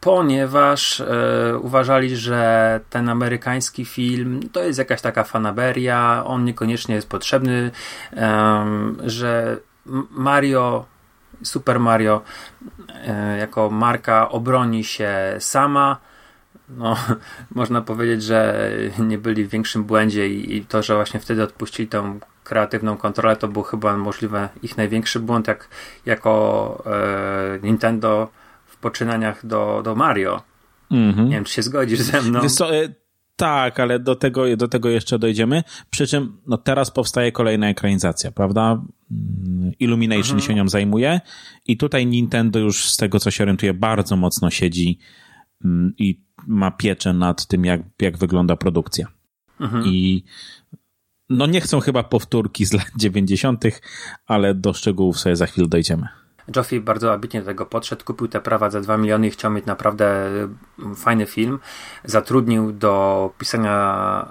ponieważ 0.00 1.00
e, 1.00 1.58
uważali, 1.62 2.16
że 2.16 2.80
ten 2.90 3.08
amerykański 3.08 3.84
film 3.84 4.40
to 4.52 4.62
jest 4.62 4.78
jakaś 4.78 5.00
taka 5.00 5.24
fanaberia, 5.24 6.22
on 6.26 6.44
niekoniecznie 6.44 6.94
jest 6.94 7.08
potrzebny, 7.08 7.70
e, 8.12 8.66
że 9.04 9.56
Mario, 10.10 10.86
Super 11.42 11.80
Mario 11.80 12.22
e, 13.06 13.38
jako 13.38 13.70
marka 13.70 14.28
obroni 14.28 14.84
się 14.84 15.36
sama. 15.38 15.96
No, 16.68 16.96
można 17.54 17.82
powiedzieć, 17.82 18.22
że 18.22 18.70
nie 18.98 19.18
byli 19.18 19.44
w 19.44 19.50
większym 19.50 19.84
błędzie 19.84 20.28
i, 20.28 20.56
i 20.56 20.64
to, 20.64 20.82
że 20.82 20.94
właśnie 20.94 21.20
wtedy 21.20 21.42
odpuścili 21.42 21.88
tą 21.88 22.20
kreatywną 22.48 22.96
kontrolę, 22.96 23.36
to 23.36 23.48
był 23.48 23.62
chyba 23.62 23.96
możliwe 23.96 24.48
ich 24.62 24.76
największy 24.76 25.20
błąd, 25.20 25.48
jak 25.48 25.68
jako 26.06 26.82
e, 26.86 27.58
Nintendo 27.62 28.28
w 28.66 28.76
poczynaniach 28.76 29.46
do, 29.46 29.80
do 29.84 29.94
Mario. 29.94 30.42
Mm-hmm. 30.90 31.24
Nie 31.24 31.34
wiem, 31.34 31.44
czy 31.44 31.52
się 31.52 31.62
zgodzisz 31.62 32.00
ze 32.00 32.22
mną. 32.22 32.48
Co, 32.48 32.76
e, 32.76 32.88
tak, 33.36 33.80
ale 33.80 33.98
do 33.98 34.16
tego, 34.16 34.56
do 34.56 34.68
tego 34.68 34.88
jeszcze 34.88 35.18
dojdziemy. 35.18 35.62
Przy 35.90 36.06
czym 36.06 36.40
no 36.46 36.56
teraz 36.58 36.90
powstaje 36.90 37.32
kolejna 37.32 37.68
ekranizacja, 37.68 38.32
prawda? 38.32 38.82
Mm, 39.10 39.72
Illumination 39.80 40.36
mhm. 40.36 40.40
się 40.40 40.54
nią 40.54 40.68
zajmuje 40.68 41.20
i 41.66 41.76
tutaj 41.76 42.06
Nintendo 42.06 42.58
już 42.58 42.90
z 42.90 42.96
tego, 42.96 43.20
co 43.20 43.30
się 43.30 43.44
orientuje, 43.44 43.74
bardzo 43.74 44.16
mocno 44.16 44.50
siedzi 44.50 44.98
mm, 45.64 45.94
i 45.98 46.20
ma 46.46 46.70
pieczę 46.70 47.12
nad 47.12 47.46
tym, 47.46 47.64
jak, 47.64 47.80
jak 48.00 48.18
wygląda 48.18 48.56
produkcja. 48.56 49.06
Mhm. 49.60 49.84
I 49.86 50.24
no 51.30 51.46
nie 51.46 51.60
chcą 51.60 51.80
chyba 51.80 52.02
powtórki 52.02 52.64
z 52.64 52.72
lat 52.72 52.86
90., 52.96 53.64
ale 54.26 54.54
do 54.54 54.72
szczegółów 54.72 55.18
sobie 55.18 55.36
za 55.36 55.46
chwilę 55.46 55.68
dojdziemy. 55.68 56.08
Joffrey 56.56 56.80
bardzo 56.80 57.12
ambitnie 57.12 57.40
do 57.40 57.46
tego 57.46 57.66
podszedł, 57.66 58.04
kupił 58.04 58.28
te 58.28 58.40
prawa 58.40 58.70
za 58.70 58.80
2 58.80 58.96
miliony 58.96 59.26
i 59.26 59.30
chciał 59.30 59.50
mieć 59.50 59.66
naprawdę 59.66 60.28
mm, 60.34 60.96
fajny 60.96 61.26
film. 61.26 61.58
Zatrudnił 62.04 62.72
do 62.72 63.30
pisania 63.38 64.28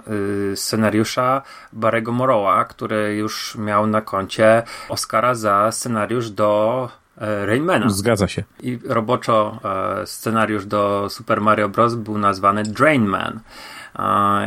y, 0.52 0.56
scenariusza 0.56 1.42
Barego 1.72 2.12
Moroła, 2.12 2.64
który 2.64 3.16
już 3.16 3.56
miał 3.56 3.86
na 3.86 4.00
koncie 4.00 4.62
Oscara 4.88 5.34
za 5.34 5.72
scenariusz 5.72 6.30
do 6.30 6.88
e, 7.18 7.46
Raymana. 7.46 7.90
Zgadza 7.90 8.28
się. 8.28 8.44
I 8.60 8.78
roboczo 8.84 9.58
e, 10.00 10.06
scenariusz 10.06 10.66
do 10.66 11.06
Super 11.10 11.40
Mario 11.40 11.68
Bros. 11.68 11.94
był 11.94 12.18
nazwany 12.18 12.62
Drain 12.62 13.06
Man. 13.06 13.40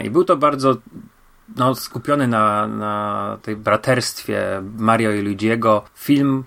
I 0.03 0.09
był 0.09 0.23
to 0.23 0.37
bardzo 0.37 0.77
no, 1.55 1.75
skupiony 1.75 2.27
na, 2.27 2.67
na 2.67 3.37
tej 3.41 3.55
braterstwie 3.55 4.61
Mario 4.77 5.11
i 5.11 5.21
Luigiego. 5.21 5.83
Film 5.95 6.43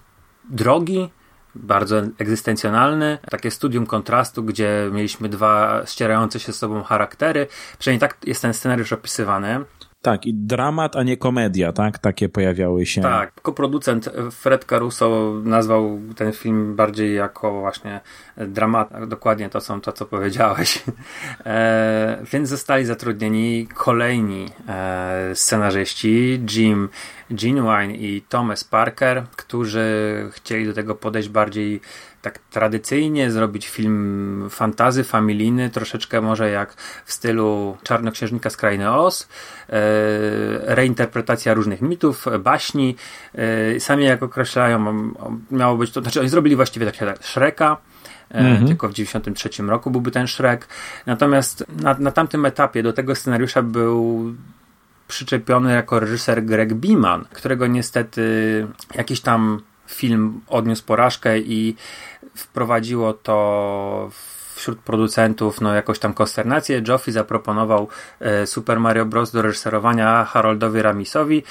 drogi, 0.50 1.10
bardzo 1.54 2.02
egzystencjonalny, 2.18 3.18
takie 3.30 3.50
studium 3.50 3.86
kontrastu, 3.86 4.44
gdzie 4.44 4.90
mieliśmy 4.92 5.28
dwa 5.28 5.82
ścierające 5.86 6.40
się 6.40 6.52
z 6.52 6.58
sobą 6.58 6.82
charaktery. 6.82 7.46
Przynajmniej 7.78 8.00
tak 8.00 8.16
jest 8.26 8.42
ten 8.42 8.54
scenariusz 8.54 8.92
opisywany. 8.92 9.64
Tak, 10.04 10.26
i 10.26 10.34
dramat, 10.34 10.96
a 10.96 11.02
nie 11.02 11.16
komedia, 11.16 11.72
tak? 11.72 11.98
Takie 11.98 12.28
pojawiały 12.28 12.86
się. 12.86 13.02
Tak, 13.02 13.32
koproducent 13.42 14.10
Fred 14.30 14.64
Caruso 14.64 15.34
nazwał 15.44 16.00
ten 16.16 16.32
film 16.32 16.76
bardziej 16.76 17.14
jako 17.14 17.60
właśnie 17.60 18.00
dramat. 18.36 19.08
Dokładnie 19.08 19.48
to 19.48 19.60
są 19.60 19.80
to, 19.80 19.92
co 19.92 20.06
powiedziałeś. 20.06 20.82
E, 21.46 22.18
więc 22.32 22.48
zostali 22.48 22.84
zatrudnieni 22.84 23.68
kolejni 23.74 24.48
e, 24.68 25.30
scenarzyści, 25.34 26.40
Jim 26.56 26.88
Genuine 27.34 27.94
i 27.94 28.22
Thomas 28.28 28.64
Parker, 28.64 29.24
którzy 29.36 29.84
chcieli 30.32 30.66
do 30.66 30.72
tego 30.72 30.94
podejść 30.94 31.28
bardziej 31.28 31.80
tak 32.22 32.38
tradycyjnie, 32.38 33.30
zrobić 33.30 33.68
film 33.68 34.46
fantazy, 34.50 35.04
familijny, 35.04 35.70
troszeczkę 35.70 36.20
może 36.20 36.50
jak 36.50 36.74
w 37.04 37.12
stylu 37.12 37.76
Czarnoksiężnika 37.82 38.50
z 38.50 38.56
Krainy 38.56 38.92
Oz, 38.92 39.28
e, 39.68 39.74
reinterpretacja 40.74 41.54
różnych 41.54 41.82
mitów, 41.82 42.26
baśni. 42.40 42.96
E, 43.34 43.80
sami 43.80 44.04
jak 44.04 44.22
określają, 44.22 45.12
miało 45.50 45.76
być 45.76 45.90
to, 45.90 46.02
znaczy 46.02 46.20
oni 46.20 46.28
zrobili 46.28 46.56
właściwie 46.56 46.86
tak 46.92 47.18
Shreka, 47.26 47.76
Mm-hmm. 48.30 48.66
Tylko 48.66 48.88
w 48.88 48.94
93 48.94 49.62
roku 49.62 49.90
byłby 49.90 50.10
ten 50.10 50.26
Shrek. 50.26 50.68
Natomiast 51.06 51.64
na, 51.82 51.94
na 51.98 52.10
tamtym 52.10 52.46
etapie 52.46 52.82
do 52.82 52.92
tego 52.92 53.14
scenariusza 53.14 53.62
był 53.62 54.24
przyczepiony 55.08 55.74
jako 55.74 56.00
reżyser 56.00 56.44
Greg 56.44 56.74
Beeman, 56.74 57.24
którego 57.32 57.66
niestety 57.66 58.66
jakiś 58.94 59.20
tam 59.20 59.60
film 59.86 60.40
odniósł 60.48 60.84
porażkę 60.84 61.38
i 61.38 61.76
wprowadziło 62.34 63.12
to 63.12 64.10
wśród 64.54 64.78
producentów 64.78 65.60
no, 65.60 65.74
jakąś 65.74 65.98
tam 65.98 66.14
konsternację. 66.14 66.82
Joffrey 66.88 67.12
zaproponował 67.12 67.88
e, 68.20 68.46
Super 68.46 68.80
Mario 68.80 69.06
Bros. 69.06 69.32
do 69.32 69.42
reżyserowania 69.42 70.24
Haroldowi 70.24 70.82
Ramisowi. 70.82 71.42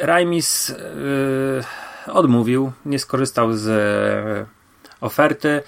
Ramis 0.00 0.70
e, 0.70 2.12
odmówił, 2.12 2.72
nie 2.86 2.98
skorzystał 2.98 3.52
z 3.52 3.68
e, 3.68 4.46
oferty 5.00 5.62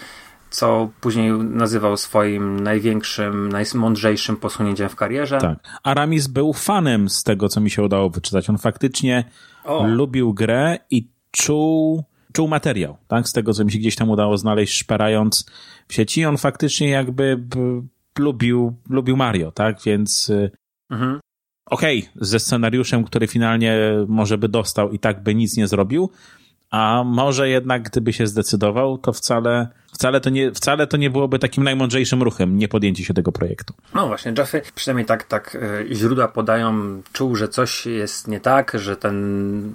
co 0.50 0.90
później 1.00 1.32
nazywał 1.32 1.96
swoim 1.96 2.60
największym, 2.60 3.48
najmądrzejszym 3.48 4.36
posunięciem 4.36 4.88
w 4.88 4.96
karierze. 4.96 5.38
Tak. 5.38 5.58
Aramis 5.82 6.26
był 6.26 6.52
fanem 6.52 7.08
z 7.08 7.22
tego, 7.22 7.48
co 7.48 7.60
mi 7.60 7.70
się 7.70 7.82
udało 7.82 8.10
wyczytać. 8.10 8.50
On 8.50 8.58
faktycznie 8.58 9.24
o. 9.64 9.86
lubił 9.86 10.34
grę 10.34 10.78
i 10.90 11.08
czuł, 11.30 12.04
czuł 12.32 12.48
materiał, 12.48 12.96
tak? 13.08 13.28
Z 13.28 13.32
tego, 13.32 13.54
co 13.54 13.64
mi 13.64 13.72
się 13.72 13.78
gdzieś 13.78 13.96
tam 13.96 14.10
udało 14.10 14.38
znaleźć, 14.38 14.78
szperając 14.78 15.50
w 15.88 15.94
sieci. 15.94 16.24
On 16.24 16.36
faktycznie 16.36 16.90
jakby 16.90 17.42
lubił, 18.18 18.76
lubił 18.90 19.16
Mario, 19.16 19.52
tak? 19.52 19.82
Więc 19.86 20.30
y, 20.30 20.50
mhm. 20.90 21.20
okej, 21.66 21.98
okay, 21.98 22.26
ze 22.26 22.40
scenariuszem, 22.40 23.04
który 23.04 23.26
finalnie 23.26 23.78
może 24.08 24.38
by 24.38 24.48
dostał 24.48 24.92
i 24.92 24.98
tak 24.98 25.22
by 25.22 25.34
nic 25.34 25.56
nie 25.56 25.68
zrobił, 25.68 26.10
a 26.70 27.02
może 27.06 27.48
jednak 27.48 27.82
gdyby 27.82 28.12
się 28.12 28.26
zdecydował, 28.26 28.98
to 28.98 29.12
wcale, 29.12 29.68
wcale, 29.92 30.20
to 30.20 30.30
nie, 30.30 30.52
wcale 30.52 30.86
to 30.86 30.96
nie 30.96 31.10
byłoby 31.10 31.38
takim 31.38 31.64
najmądrzejszym 31.64 32.22
ruchem, 32.22 32.58
nie 32.58 32.68
podjęcie 32.68 33.04
się 33.04 33.14
tego 33.14 33.32
projektu. 33.32 33.74
No 33.94 34.06
właśnie, 34.06 34.32
Jeffy, 34.38 34.62
przynajmniej 34.74 35.06
tak, 35.06 35.24
tak 35.24 35.56
e, 35.90 35.94
źródła 35.94 36.28
podają, 36.28 37.02
czuł, 37.12 37.36
że 37.36 37.48
coś 37.48 37.86
jest 37.86 38.28
nie 38.28 38.40
tak, 38.40 38.72
że 38.74 38.96
ten 38.96 39.74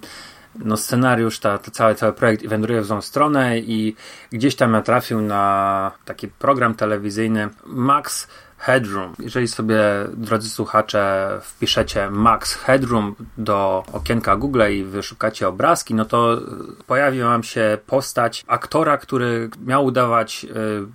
no, 0.59 0.77
scenariusz, 0.77 1.39
ta, 1.39 1.57
ta 1.57 1.71
cały, 1.71 1.95
cały 1.95 2.13
projekt 2.13 2.47
wędruje 2.47 2.81
w 2.81 2.85
złą 2.85 3.01
stronę 3.01 3.59
i 3.59 3.95
gdzieś 4.31 4.55
tam 4.55 4.71
natrafił 4.71 5.21
na 5.21 5.91
taki 6.05 6.27
program 6.27 6.75
telewizyjny 6.75 7.49
Max 7.65 8.27
Headroom. 8.63 9.13
Jeżeli 9.19 9.47
sobie, 9.47 9.79
drodzy 10.13 10.49
słuchacze, 10.49 11.29
wpiszecie 11.41 12.09
Max 12.09 12.53
Headroom 12.53 13.15
do 13.37 13.83
okienka 13.93 14.35
Google 14.35 14.61
i 14.71 14.83
wyszukacie 14.83 15.47
obrazki, 15.47 15.95
no 15.95 16.05
to 16.05 16.41
pojawi 16.87 17.21
wam 17.21 17.43
się 17.43 17.77
postać 17.87 18.43
aktora, 18.47 18.97
który 18.97 19.49
miał 19.65 19.85
udawać 19.85 20.45
y, 20.45 20.49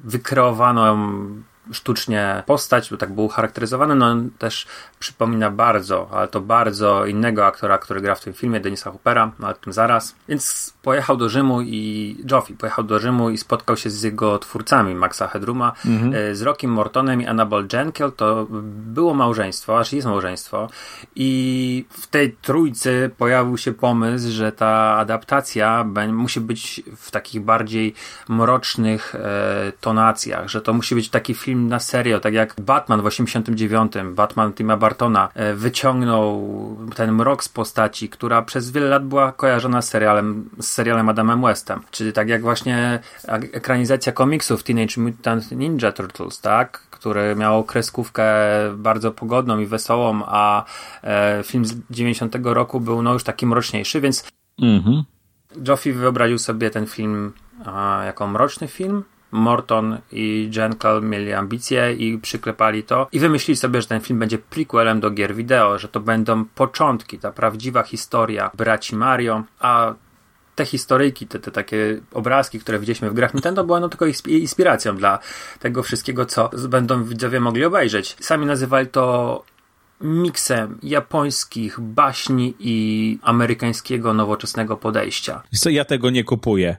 wykreowaną 0.04 0.98
sztucznie 1.72 2.42
postać, 2.46 2.90
bo 2.90 2.96
tak 2.96 3.12
był 3.12 3.28
charakteryzowany, 3.28 3.94
no 3.94 4.06
on 4.06 4.30
też 4.38 4.66
przypomina 4.98 5.50
bardzo, 5.50 6.08
ale 6.12 6.28
to 6.28 6.40
bardzo 6.40 7.06
innego 7.06 7.46
aktora, 7.46 7.78
który 7.78 8.00
gra 8.00 8.14
w 8.14 8.20
tym 8.20 8.32
filmie, 8.32 8.60
Denisa 8.60 8.90
Hoopera, 8.90 9.32
no 9.38 9.46
ale 9.46 9.56
o 9.56 9.58
tym 9.58 9.72
zaraz. 9.72 10.14
Więc 10.28 10.74
pojechał 10.82 11.16
do 11.16 11.28
Rzymu 11.28 11.62
i 11.62 12.16
Joffy 12.30 12.54
pojechał 12.54 12.84
do 12.84 12.98
Rzymu 12.98 13.30
i 13.30 13.38
spotkał 13.38 13.76
się 13.76 13.90
z 13.90 14.02
jego 14.02 14.38
twórcami, 14.38 14.94
Maxa 14.94 15.28
Headruma, 15.28 15.72
mhm. 15.86 16.14
E, 16.14 16.34
z 16.34 16.42
Rockiem 16.42 16.70
Mortonem 16.70 17.22
i 17.22 17.26
Annabelle 17.26 17.66
Jenkel. 17.72 18.12
To 18.12 18.46
było 18.72 19.14
małżeństwo, 19.14 19.78
aż 19.78 19.92
jest 19.92 20.06
małżeństwo. 20.06 20.68
I 21.16 21.84
w 21.90 22.06
tej 22.06 22.32
trójcy 22.42 23.10
pojawił 23.18 23.58
się 23.58 23.72
pomysł, 23.72 24.30
że 24.30 24.52
ta 24.52 24.96
adaptacja 24.96 25.86
musi 26.12 26.40
być 26.40 26.82
w 26.96 27.10
takich 27.10 27.42
bardziej 27.42 27.94
mrocznych 28.28 29.14
e, 29.14 29.72
tonacjach, 29.80 30.48
że 30.48 30.60
to 30.60 30.72
musi 30.72 30.94
być 30.94 31.10
taki 31.10 31.34
film 31.34 31.57
na 31.66 31.80
serio, 31.80 32.20
tak 32.20 32.34
jak 32.34 32.54
Batman 32.60 33.02
w 33.02 33.06
89, 33.06 33.92
Batman 34.04 34.52
Tima 34.52 34.76
Bartona 34.76 35.28
e, 35.34 35.54
wyciągnął 35.54 36.48
ten 36.94 37.12
mrok 37.12 37.44
z 37.44 37.48
postaci, 37.48 38.08
która 38.08 38.42
przez 38.42 38.70
wiele 38.70 38.88
lat 38.88 39.06
była 39.06 39.32
kojarzona 39.32 39.82
z 39.82 39.88
serialem, 39.88 40.50
z 40.58 40.68
serialem 40.68 41.08
Adamem 41.08 41.42
Westem. 41.42 41.80
Czyli 41.90 42.12
tak 42.12 42.28
jak 42.28 42.42
właśnie 42.42 42.98
ekranizacja 43.52 44.12
komiksów 44.12 44.62
Teenage 44.62 45.00
Mutant 45.00 45.52
Ninja 45.52 45.92
Turtles, 45.92 46.40
tak? 46.40 46.80
Który 46.90 47.36
miał 47.36 47.64
kreskówkę 47.64 48.26
bardzo 48.74 49.12
pogodną 49.12 49.58
i 49.58 49.66
wesołą, 49.66 50.22
a 50.26 50.64
e, 51.02 51.42
film 51.44 51.66
z 51.66 51.74
90 51.90 52.36
roku 52.42 52.80
był 52.80 53.02
no 53.02 53.12
już 53.12 53.24
taki 53.24 53.46
mroczniejszy, 53.46 54.00
więc 54.00 54.28
mhm. 54.62 55.02
Joffy 55.68 55.92
wyobraził 55.92 56.38
sobie 56.38 56.70
ten 56.70 56.86
film 56.86 57.32
a, 57.64 58.02
jako 58.04 58.26
mroczny 58.26 58.68
film, 58.68 59.04
Morton 59.30 59.98
i 60.12 60.50
Jenkel 60.56 61.02
mieli 61.02 61.32
ambicje 61.32 61.92
i 61.92 62.18
przyklepali 62.18 62.82
to 62.82 63.08
i 63.12 63.18
wymyślili 63.18 63.56
sobie, 63.56 63.82
że 63.82 63.88
ten 63.88 64.00
film 64.00 64.18
będzie 64.18 64.38
prequelem 64.38 65.00
do 65.00 65.10
gier 65.10 65.34
wideo, 65.34 65.78
że 65.78 65.88
to 65.88 66.00
będą 66.00 66.44
początki, 66.44 67.18
ta 67.18 67.32
prawdziwa 67.32 67.82
historia 67.82 68.50
braci 68.54 68.96
Mario, 68.96 69.42
a 69.60 69.94
te 70.54 70.64
historyjki, 70.64 71.26
te, 71.26 71.38
te 71.38 71.50
takie 71.50 72.00
obrazki, 72.12 72.60
które 72.60 72.78
widzieliśmy 72.78 73.10
w 73.10 73.14
grach 73.14 73.34
Nintendo, 73.34 73.64
były 73.64 73.80
no 73.80 73.88
tylko 73.88 74.06
inspiracją 74.26 74.96
dla 74.96 75.18
tego 75.58 75.82
wszystkiego, 75.82 76.26
co 76.26 76.50
będą 76.68 77.04
widzowie 77.04 77.40
mogli 77.40 77.64
obejrzeć. 77.64 78.16
Sami 78.20 78.46
nazywali 78.46 78.86
to 78.86 79.44
miksem 80.00 80.78
japońskich 80.82 81.80
baśni 81.80 82.54
i 82.58 83.18
amerykańskiego 83.22 84.14
nowoczesnego 84.14 84.76
podejścia. 84.76 85.42
Co 85.54 85.70
ja 85.70 85.84
tego 85.84 86.10
nie 86.10 86.24
kupuję. 86.24 86.76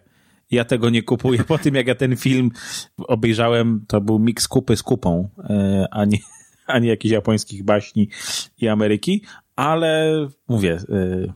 Ja 0.51 0.65
tego 0.65 0.89
nie 0.89 1.03
kupuję. 1.03 1.43
Po 1.43 1.57
tym, 1.57 1.75
jak 1.75 1.87
ja 1.87 1.95
ten 1.95 2.15
film 2.15 2.51
obejrzałem, 2.97 3.85
to 3.87 4.01
był 4.01 4.19
miks 4.19 4.47
kupy 4.47 4.75
z 4.75 4.83
kupą, 4.83 5.29
e, 5.39 5.87
a 5.91 6.05
nie, 6.05 6.17
a 6.67 6.79
nie 6.79 6.89
jakichś 6.89 7.11
japońskich 7.11 7.63
baśni 7.63 8.09
i 8.61 8.67
Ameryki, 8.67 9.21
ale 9.55 10.27
mówię, 10.47 10.79
e, 10.89 11.33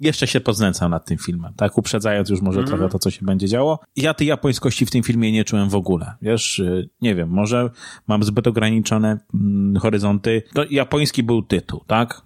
jeszcze 0.00 0.26
się 0.26 0.40
poznęcam 0.40 0.90
nad 0.90 1.04
tym 1.04 1.18
filmem, 1.18 1.52
tak? 1.56 1.78
Uprzedzając 1.78 2.30
już 2.30 2.40
może 2.40 2.58
mm. 2.58 2.68
trochę 2.68 2.88
to, 2.88 2.98
co 2.98 3.10
się 3.10 3.26
będzie 3.26 3.48
działo. 3.48 3.78
Ja 3.96 4.14
tej 4.14 4.26
japońskości 4.26 4.86
w 4.86 4.90
tym 4.90 5.02
filmie 5.02 5.32
nie 5.32 5.44
czułem 5.44 5.68
w 5.68 5.74
ogóle. 5.74 6.14
Wiesz, 6.22 6.60
e, 6.60 6.82
nie 7.02 7.14
wiem, 7.14 7.28
może 7.28 7.70
mam 8.06 8.22
zbyt 8.22 8.46
ograniczone 8.46 9.18
mm, 9.34 9.76
horyzonty. 9.76 10.42
To 10.54 10.64
japoński 10.70 11.22
był 11.22 11.42
tytuł, 11.42 11.80
tak? 11.86 12.22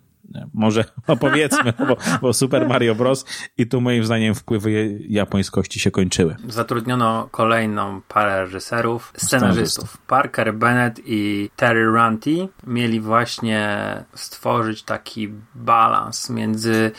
Może 0.55 0.85
opowiedzmy, 1.07 1.73
bo, 1.89 1.97
bo, 2.23 2.33
Super 2.33 2.69
Mario 2.69 2.95
Bros. 2.95 3.25
i 3.59 3.67
tu 3.67 3.81
moim 3.81 4.05
zdaniem 4.05 4.35
wpływy 4.35 4.99
japońskości 5.09 5.81
się 5.81 5.91
kończyły. 5.91 6.37
Zatrudniono 6.49 7.29
kolejną 7.31 8.01
parę 8.09 8.41
reżyserów, 8.41 9.13
scenarzystów. 9.17 9.97
Parker 9.97 10.55
Bennett 10.55 11.01
i 11.05 11.51
Terry 11.57 11.93
Ranty 11.93 12.49
mieli 12.67 13.01
właśnie 13.01 13.79
stworzyć 14.15 14.83
taki 14.83 15.29
balans 15.55 16.31
między 16.31 16.91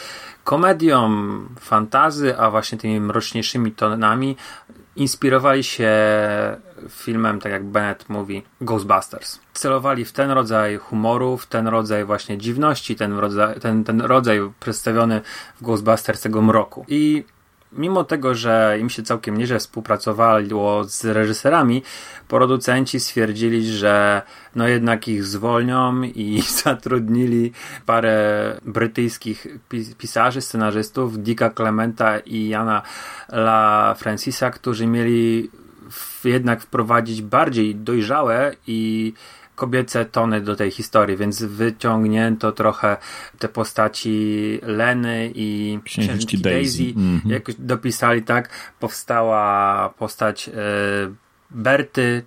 komedią 0.44 1.12
fantazy, 1.60 2.38
a 2.38 2.52
właśnie 2.52 2.78
tymi 2.78 3.02
mroczniejszymi 3.02 3.72
tonami 3.72 4.36
inspirowali 4.96 5.64
się 5.64 5.92
filmem, 6.90 7.40
tak 7.40 7.52
jak 7.52 7.64
Bennett 7.64 8.10
mówi, 8.10 8.44
Ghostbusters. 8.62 9.40
Celowali 9.54 10.06
w 10.06 10.12
ten 10.12 10.32
rodzaj 10.32 10.78
humoru, 10.78 11.38
w 11.38 11.48
ten 11.48 11.68
rodzaj 11.68 12.06
właśnie 12.06 12.38
dziwności, 12.38 12.96
ten 12.96 13.18
rodzaj, 13.18 13.60
ten, 13.60 13.84
ten 13.84 14.02
rodzaj 14.02 14.40
przedstawiony 14.60 15.22
w 15.62 15.64
Ghostbusters 15.64 16.22
tego 16.22 16.42
mroku. 16.42 16.86
I 16.88 17.26
mimo 17.78 18.04
tego, 18.04 18.36
że 18.36 18.78
im 18.80 18.90
się 18.90 19.04
całkiem 19.04 19.38
nieźle 19.38 19.60
współpracowało 19.60 20.84
z 20.84 21.06
reżyserami, 21.06 21.84
producenci 22.28 23.00
stwierdzili, 23.00 23.68
że 23.68 24.22
no 24.56 24.68
jednak 24.68 25.08
ich 25.08 25.24
zwolnią 25.24 26.04
i 26.04 26.42
zatrudnili 26.64 27.52
parę 27.86 28.58
brytyjskich 28.66 29.48
pisarzy, 29.98 30.42
scenarzystów, 30.42 31.24
Dicka 31.24 31.50
Clementa 31.50 32.20
i 32.20 32.48
Jana 32.48 32.82
La 33.30 33.96
Francisa, 33.98 34.52
którzy 34.52 34.88
mieli 34.88 35.50
jednak 36.24 36.62
wprowadzić 36.62 37.22
bardziej 37.22 37.76
dojrzałe 37.76 38.56
i 38.68 39.14
kobiece 39.56 40.06
tony 40.06 40.42
do 40.42 40.56
tej 40.56 40.72
historii, 40.72 41.18
więc 41.18 41.44
wyciągnięto 41.44 42.52
trochę 42.52 42.98
te 43.40 43.50
postaci 43.50 44.60
Leny 44.64 45.32
i 45.36 45.80
księżniczki 45.84 46.38
Daisy, 46.38 46.84
Daisy 46.84 47.00
mm 47.00 47.20
-hmm. 47.20 47.32
jakoś 47.32 47.56
dopisali 47.60 48.24
tak, 48.24 48.50
powstała 48.80 49.90
postać 49.90 50.50
y, 50.50 50.52
Berty, 51.52 52.24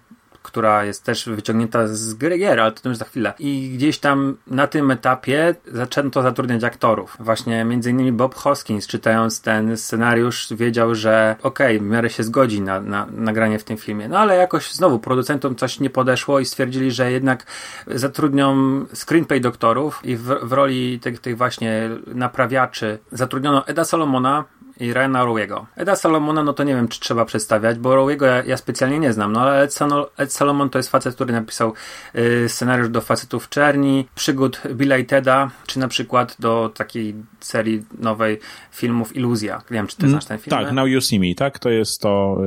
która 0.48 0.84
jest 0.84 1.04
też 1.04 1.28
wyciągnięta 1.28 1.86
z 1.86 2.14
gry 2.14 2.38
gier, 2.38 2.60
ale 2.60 2.72
to 2.72 2.88
już 2.88 2.98
za 2.98 3.04
chwilę. 3.04 3.32
I 3.38 3.70
gdzieś 3.74 3.98
tam 3.98 4.36
na 4.46 4.66
tym 4.66 4.90
etapie 4.90 5.54
zaczęto 5.66 6.22
zatrudniać 6.22 6.64
aktorów. 6.64 7.16
Właśnie 7.20 7.64
między 7.64 7.90
innymi 7.90 8.12
Bob 8.12 8.34
Hoskins, 8.34 8.86
czytając 8.86 9.40
ten 9.40 9.76
scenariusz, 9.76 10.48
wiedział, 10.50 10.94
że 10.94 11.36
okej, 11.42 11.76
okay, 11.76 11.88
w 11.88 11.90
miarę 11.90 12.10
się 12.10 12.22
zgodzi 12.22 12.60
na, 12.60 12.80
na 12.80 13.06
nagranie 13.06 13.58
w 13.58 13.64
tym 13.64 13.76
filmie. 13.76 14.08
No 14.08 14.18
ale 14.18 14.36
jakoś 14.36 14.72
znowu 14.72 14.98
producentom 14.98 15.56
coś 15.56 15.80
nie 15.80 15.90
podeszło 15.90 16.40
i 16.40 16.44
stwierdzili, 16.44 16.90
że 16.90 17.12
jednak 17.12 17.46
zatrudnią 17.86 18.56
screenplay 18.94 19.40
doktorów 19.40 20.00
i 20.04 20.16
w, 20.16 20.22
w 20.22 20.52
roli 20.52 21.00
tych, 21.00 21.20
tych 21.20 21.36
właśnie 21.36 21.90
naprawiaczy 22.06 22.98
zatrudniono 23.12 23.66
Eda 23.66 23.84
Solomona, 23.84 24.44
i 24.80 24.92
Ryana 24.92 25.24
Rowiego. 25.24 25.66
Eda 25.76 25.96
Salomona, 25.96 26.42
no 26.42 26.52
to 26.52 26.64
nie 26.64 26.74
wiem, 26.74 26.88
czy 26.88 27.00
trzeba 27.00 27.24
przedstawiać, 27.24 27.78
bo 27.78 27.96
Rowiego 27.96 28.26
ja, 28.26 28.44
ja, 28.44 28.56
specjalnie 28.56 28.98
nie 28.98 29.12
znam, 29.12 29.32
no 29.32 29.40
ale 29.40 29.62
Ed, 29.62 29.78
Ed 30.16 30.32
Salomon 30.32 30.70
to 30.70 30.78
jest 30.78 30.90
facet, 30.90 31.14
który 31.14 31.32
napisał 31.32 31.74
y, 32.14 32.48
scenariusz 32.48 32.88
do 32.88 33.00
Facetów 33.00 33.48
Czerni, 33.48 34.08
przygód 34.14 34.60
Billa 34.74 34.98
i 34.98 35.04
Teda, 35.04 35.50
czy 35.66 35.78
na 35.78 35.88
przykład 35.88 36.36
do 36.38 36.70
takiej 36.74 37.14
serii 37.40 37.84
nowej 37.98 38.38
filmów 38.70 39.16
Iluzja. 39.16 39.56
Nie 39.70 39.74
wiem, 39.74 39.86
czy 39.86 39.96
ty 39.96 40.02
mm, 40.02 40.10
znasz 40.10 40.24
ten 40.24 40.38
film? 40.38 40.56
Tak, 40.56 40.72
Now 40.72 40.88
You 40.88 41.00
See 41.00 41.20
Me, 41.20 41.34
tak? 41.36 41.58
To 41.58 41.70
jest 41.70 42.00
to 42.00 42.38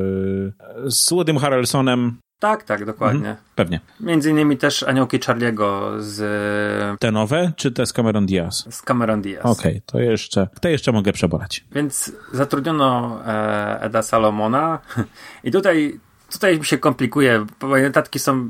y, 0.85 0.91
z 0.91 1.09
Woodym 1.09 1.37
Harrelsonem 1.37 2.17
tak, 2.41 2.63
tak, 2.63 2.85
dokładnie. 2.85 3.19
Mhm, 3.19 3.37
pewnie. 3.55 3.79
Między 3.99 4.29
innymi 4.29 4.57
też 4.57 4.83
Aniołki 4.83 5.19
Charliego 5.19 5.91
z... 5.99 6.99
Te 6.99 7.11
nowe, 7.11 7.51
czy 7.55 7.71
te 7.71 7.85
z 7.85 7.93
Cameron 7.93 8.25
Diaz? 8.25 8.65
Z 8.69 8.81
Cameron 8.81 9.21
Diaz. 9.21 9.45
Okej, 9.45 9.71
okay, 9.71 9.81
to 9.85 9.99
jeszcze, 9.99 10.47
to 10.61 10.69
jeszcze 10.69 10.91
mogę 10.91 11.13
przeborać. 11.13 11.65
Więc 11.71 12.11
zatrudniono 12.33 13.19
e, 13.25 13.81
Eda 13.81 14.01
Salomona 14.01 14.79
i 15.43 15.51
tutaj 15.51 15.99
tutaj 16.31 16.59
mi 16.59 16.65
się 16.65 16.77
komplikuje, 16.77 17.45
bo 17.59 17.79
notatki 17.79 18.19
są 18.19 18.49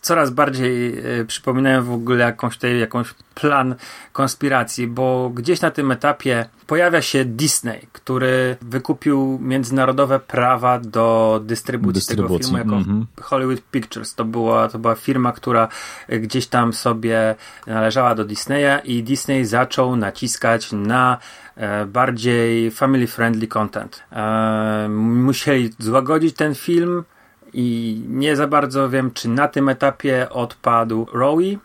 coraz 0.00 0.30
bardziej 0.30 0.98
y, 1.20 1.24
przypominają 1.24 1.84
w 1.84 1.92
ogóle 1.92 2.24
jakąś 2.24 2.54
tutaj, 2.54 2.78
jakąś 2.78 3.14
plan 3.34 3.74
konspiracji, 4.12 4.86
bo 4.86 5.30
gdzieś 5.34 5.60
na 5.60 5.70
tym 5.70 5.90
etapie 5.90 6.46
pojawia 6.66 7.02
się 7.02 7.24
Disney, 7.24 7.86
który 7.92 8.56
wykupił 8.62 9.38
międzynarodowe 9.42 10.20
prawa 10.20 10.78
do 10.78 11.40
dystrybucji, 11.44 11.94
dystrybucji. 11.94 12.38
tego 12.38 12.44
filmu 12.44 12.58
jako 12.58 12.90
mm 12.90 13.02
-hmm. 13.02 13.22
Hollywood 13.22 13.60
Pictures. 13.70 14.14
To 14.14 14.24
była, 14.24 14.68
to 14.68 14.78
była 14.78 14.94
firma, 14.94 15.32
która 15.32 15.68
gdzieś 16.08 16.46
tam 16.46 16.72
sobie 16.72 17.34
należała 17.66 18.14
do 18.14 18.24
Disneya 18.24 18.80
i 18.84 19.02
Disney 19.02 19.44
zaczął 19.44 19.96
naciskać 19.96 20.72
na 20.72 21.18
e, 21.56 21.86
bardziej 21.86 22.70
family 22.70 23.06
friendly 23.06 23.46
content. 23.46 24.02
E, 24.12 24.88
musieli 24.88 25.70
złagodzić 25.78 26.36
ten 26.36 26.54
film, 26.54 27.04
i 27.54 28.00
nie 28.08 28.36
za 28.36 28.46
bardzo 28.46 28.90
wiem, 28.90 29.10
czy 29.10 29.28
na 29.28 29.48
tym 29.48 29.68
etapie 29.68 30.30
odpadł 30.30 31.06
Rowie, 31.12 31.58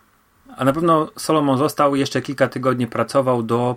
a 0.60 0.66
na 0.66 0.74
pewno 0.74 1.12
Solomon 1.16 1.58
został, 1.58 1.96
jeszcze 1.96 2.22
kilka 2.22 2.48
tygodni 2.48 2.88
pracował 2.88 3.44
do 3.44 3.76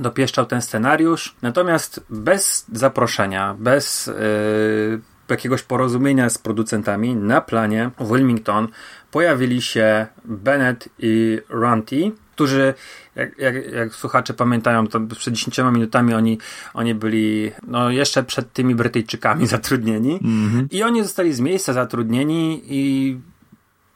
dopieszczał 0.00 0.46
ten 0.46 0.62
scenariusz, 0.62 1.34
natomiast 1.42 2.04
bez 2.10 2.66
zaproszenia, 2.72 3.56
bez 3.58 4.06
yy, 4.06 5.00
jakiegoś 5.28 5.62
porozumienia 5.62 6.30
z 6.30 6.38
producentami 6.38 7.16
na 7.16 7.40
planie 7.40 7.90
Wilmington 8.00 8.68
pojawili 9.10 9.62
się 9.62 10.06
Bennett 10.24 10.88
i 10.98 11.40
Ranty, 11.48 12.12
którzy, 12.32 12.74
jak, 13.16 13.38
jak, 13.38 13.72
jak, 13.72 13.94
słuchacze 13.94 14.34
pamiętają, 14.34 14.86
to 14.86 15.00
przed 15.00 15.34
10 15.34 15.58
minutami 15.72 16.14
oni, 16.14 16.38
oni 16.74 16.94
byli 16.94 17.52
no, 17.66 17.90
jeszcze 17.90 18.22
przed 18.22 18.52
tymi 18.52 18.74
Brytyjczykami 18.74 19.46
zatrudnieni 19.56 20.20
mm 20.22 20.50
-hmm. 20.50 20.66
i 20.70 20.82
oni 20.82 21.02
zostali 21.02 21.32
z 21.32 21.40
miejsca 21.40 21.72
zatrudnieni 21.72 22.62
i 22.64 23.16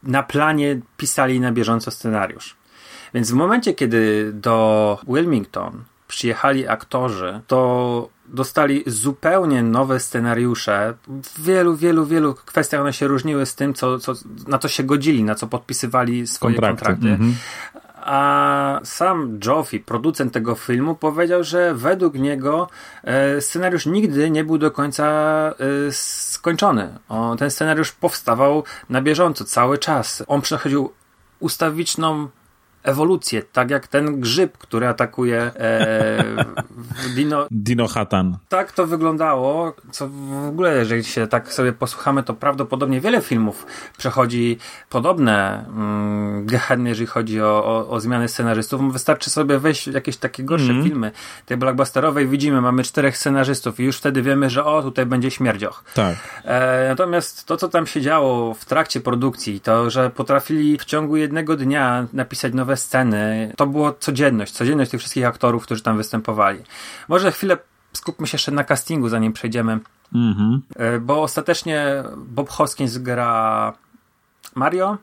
na 0.02 0.22
planie 0.22 0.80
pisali 0.96 1.40
na 1.40 1.52
bieżąco 1.52 1.90
scenariusz. 1.90 2.56
Więc 3.14 3.30
w 3.30 3.34
momencie, 3.34 3.74
kiedy 3.74 4.32
do 4.32 4.98
Wilmington 5.08 5.84
przyjechali 6.08 6.68
aktorzy, 6.68 7.40
to 7.46 8.08
dostali 8.26 8.82
zupełnie 8.86 9.62
nowe 9.62 10.00
scenariusze. 10.00 10.94
W 11.08 11.42
wielu, 11.42 11.76
wielu, 11.76 12.06
wielu 12.06 12.34
kwestiach 12.34 12.80
one 12.80 12.92
się 12.92 13.06
różniły 13.06 13.46
z 13.46 13.54
tym, 13.54 13.74
co, 13.74 13.98
co, 13.98 14.12
na 14.48 14.58
co 14.58 14.68
się 14.68 14.82
godzili, 14.82 15.24
na 15.24 15.34
co 15.34 15.46
podpisywali 15.46 16.26
swoje 16.26 16.56
kontrakty. 16.56 16.84
kontrakty. 16.84 17.24
-hmm. 17.24 17.87
A 18.08 18.80
sam 18.84 19.38
Joffy, 19.44 19.80
producent 19.80 20.32
tego 20.32 20.54
filmu, 20.54 20.94
powiedział, 20.94 21.44
że 21.44 21.74
według 21.74 22.14
niego 22.14 22.68
e, 23.04 23.40
scenariusz 23.40 23.86
nigdy 23.86 24.30
nie 24.30 24.44
był 24.44 24.58
do 24.58 24.70
końca 24.70 25.04
e, 25.08 25.92
skończony. 25.92 26.98
Ten 27.38 27.50
scenariusz 27.50 27.92
powstawał 27.92 28.64
na 28.90 29.02
bieżąco, 29.02 29.44
cały 29.44 29.78
czas. 29.78 30.24
On 30.26 30.40
przechodził 30.40 30.92
ustawiczną 31.40 32.28
ewolucję, 32.88 33.42
tak 33.42 33.70
jak 33.70 33.86
ten 33.88 34.20
grzyb, 34.20 34.58
który 34.58 34.86
atakuje 34.86 35.38
e, 35.40 36.24
Dino... 37.14 37.46
Dino 37.50 37.88
Hatan. 37.88 38.38
Tak 38.48 38.72
to 38.72 38.86
wyglądało, 38.86 39.74
co 39.90 40.08
w 40.08 40.48
ogóle, 40.48 40.76
jeżeli 40.76 41.04
się 41.04 41.26
tak 41.26 41.52
sobie 41.52 41.72
posłuchamy, 41.72 42.22
to 42.22 42.34
prawdopodobnie 42.34 43.00
wiele 43.00 43.20
filmów 43.20 43.66
przechodzi 43.98 44.58
podobne 44.90 45.64
mm, 45.68 46.46
gehenny, 46.46 46.88
jeżeli 46.88 47.06
chodzi 47.06 47.42
o, 47.42 47.64
o, 47.64 47.88
o, 47.90 48.00
zmiany 48.00 48.28
scenarzystów. 48.28 48.92
Wystarczy 48.92 49.30
sobie 49.30 49.58
wejść 49.58 49.90
w 49.90 49.94
jakieś 49.94 50.16
takie 50.16 50.44
gorsze 50.44 50.70
mm. 50.70 50.84
filmy, 50.84 51.12
tej 51.46 51.56
blockbusterowej 51.56 52.28
widzimy, 52.28 52.60
mamy 52.60 52.84
czterech 52.84 53.16
scenarzystów 53.16 53.80
i 53.80 53.84
już 53.84 53.96
wtedy 53.96 54.22
wiemy, 54.22 54.50
że 54.50 54.64
o, 54.64 54.82
tutaj 54.82 55.06
będzie 55.06 55.30
śmierdzioch. 55.30 55.84
Tak. 55.94 56.16
E, 56.44 56.88
natomiast 56.88 57.46
to, 57.46 57.56
co 57.56 57.68
tam 57.68 57.86
się 57.86 58.00
działo 58.00 58.54
w 58.54 58.64
trakcie 58.64 59.00
produkcji, 59.00 59.60
to, 59.60 59.90
że 59.90 60.10
potrafili 60.10 60.78
w 60.78 60.84
ciągu 60.84 61.16
jednego 61.16 61.56
dnia 61.56 62.06
napisać 62.12 62.54
nowe 62.54 62.76
sceny. 62.78 63.52
To 63.56 63.66
było 63.66 63.92
codzienność, 63.92 64.52
codzienność 64.52 64.90
tych 64.90 65.00
wszystkich 65.00 65.26
aktorów, 65.26 65.62
którzy 65.62 65.82
tam 65.82 65.96
występowali. 65.96 66.62
Może 67.08 67.32
chwilę 67.32 67.56
skupmy 67.92 68.26
się 68.26 68.34
jeszcze 68.34 68.52
na 68.52 68.64
castingu, 68.64 69.08
zanim 69.08 69.32
przejdziemy. 69.32 69.80
Mm-hmm. 70.14 70.60
Bo 71.00 71.22
ostatecznie 71.22 72.02
Bob 72.16 72.48
Hoskins 72.48 72.98
gra 72.98 73.72
Mario, 74.54 74.98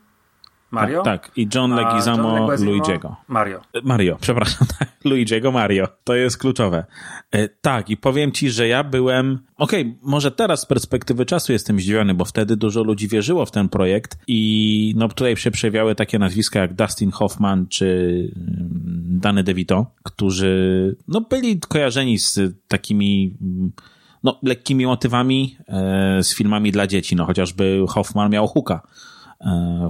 Mario? 0.72 1.04
Tak, 1.04 1.32
i 1.36 1.48
John 1.56 1.72
Leguizamo, 1.72 2.52
John 2.52 2.66
Luigiego. 2.66 3.16
Mario. 3.28 3.62
Mario, 3.84 4.18
przepraszam, 4.22 4.68
tak, 4.80 4.90
Luigiego 5.06 5.52
Mario. 5.52 5.88
To 6.04 6.16
jest 6.16 6.38
kluczowe. 6.38 6.86
E, 7.32 7.48
tak, 7.48 7.90
i 7.90 7.98
powiem 7.98 8.32
ci, 8.32 8.50
że 8.50 8.68
ja 8.68 8.84
byłem, 8.84 9.40
okej, 9.58 9.82
okay, 9.82 9.96
może 10.02 10.32
teraz 10.32 10.62
z 10.62 10.66
perspektywy 10.66 11.26
czasu 11.26 11.52
jestem 11.52 11.80
zdziwiony, 11.80 12.14
bo 12.14 12.26
wtedy 12.26 12.58
dużo 12.58 12.84
ludzi 12.84 13.08
wierzyło 13.08 13.46
w 13.46 13.52
ten 13.52 13.70
projekt 13.70 14.18
i 14.28 14.94
no 14.98 15.08
tutaj 15.08 15.38
się 15.38 15.52
przejawiały 15.52 15.96
takie 15.96 16.20
nazwiska 16.20 16.60
jak 16.60 16.74
Dustin 16.74 17.12
Hoffman 17.12 17.68
czy 17.68 17.86
mm, 18.36 19.20
Danny 19.22 19.44
DeVito, 19.44 19.86
którzy 20.04 20.96
no 21.08 21.22
byli 21.22 21.60
kojarzeni 21.60 22.20
z 22.20 22.40
takimi 22.68 23.38
mm, 23.42 23.72
no, 24.24 24.40
lekkimi 24.44 24.86
motywami 24.86 25.58
e, 25.68 26.24
z 26.24 26.36
filmami 26.36 26.72
dla 26.72 26.88
dzieci, 26.88 27.16
no 27.16 27.26
chociażby 27.26 27.86
Hoffman 27.88 28.32
miał 28.32 28.48
Huka 28.48 28.82
E, 28.82 29.05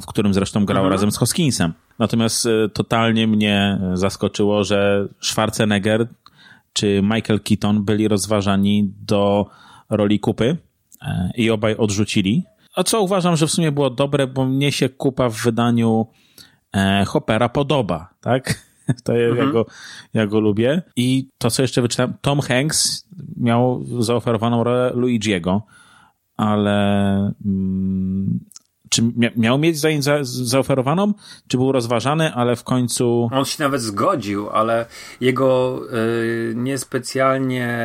w 0.02 0.06
którym 0.06 0.34
zresztą 0.34 0.66
grał 0.66 0.84
mhm. 0.84 0.92
razem 0.92 1.12
z 1.12 1.18
Hoskinsem. 1.18 1.74
Natomiast 2.00 2.46
e, 2.46 2.70
totalnie 2.70 3.28
mnie 3.28 3.80
zaskoczyło, 3.94 4.64
że 4.64 5.08
Schwarzenegger 5.22 6.08
czy 6.74 7.02
Michael 7.04 7.40
Keaton 7.40 7.86
byli 7.86 8.08
rozważani 8.08 8.94
do 9.02 9.50
roli 9.90 10.20
kupy 10.20 10.58
e, 11.02 11.32
i 11.36 11.50
obaj 11.50 11.76
odrzucili. 11.76 12.44
A 12.76 12.84
co 12.84 13.02
uważam, 13.02 13.36
że 13.36 13.48
w 13.48 13.52
sumie 13.52 13.72
było 13.72 13.90
dobre, 13.90 14.28
bo 14.28 14.46
mnie 14.46 14.72
się 14.72 14.90
kupa 14.90 15.30
w 15.30 15.36
wydaniu 15.44 16.08
Hoppera 17.08 17.50
podoba, 17.50 18.10
tak? 18.22 18.66
To 19.04 19.14
ja, 19.14 19.28
mhm. 19.28 19.52
go, 19.52 19.66
ja 20.14 20.28
go 20.28 20.40
lubię. 20.40 20.82
I 20.96 21.30
to, 21.38 21.52
co 21.52 21.62
jeszcze 21.62 21.82
wyczytałem, 21.82 22.14
Tom 22.22 22.40
Hanks 22.40 23.08
miał 23.38 23.84
zaoferowaną 24.00 24.64
rolę 24.64 24.92
Luigiego, 24.96 25.62
ale 26.38 27.16
mm, 27.46 28.40
czy 28.90 29.02
miał 29.36 29.58
mieć 29.58 29.80
za, 29.80 29.90
za, 30.00 30.20
zaoferowaną, 30.24 31.14
czy 31.48 31.58
był 31.58 31.72
rozważany, 31.72 32.34
ale 32.34 32.56
w 32.56 32.64
końcu... 32.64 33.30
On 33.32 33.46
się 33.46 33.64
nawet 33.64 33.82
zgodził, 33.82 34.50
ale 34.50 34.86
jego 35.22 35.80
y, 35.94 36.54
niespecjalnie 36.56 37.78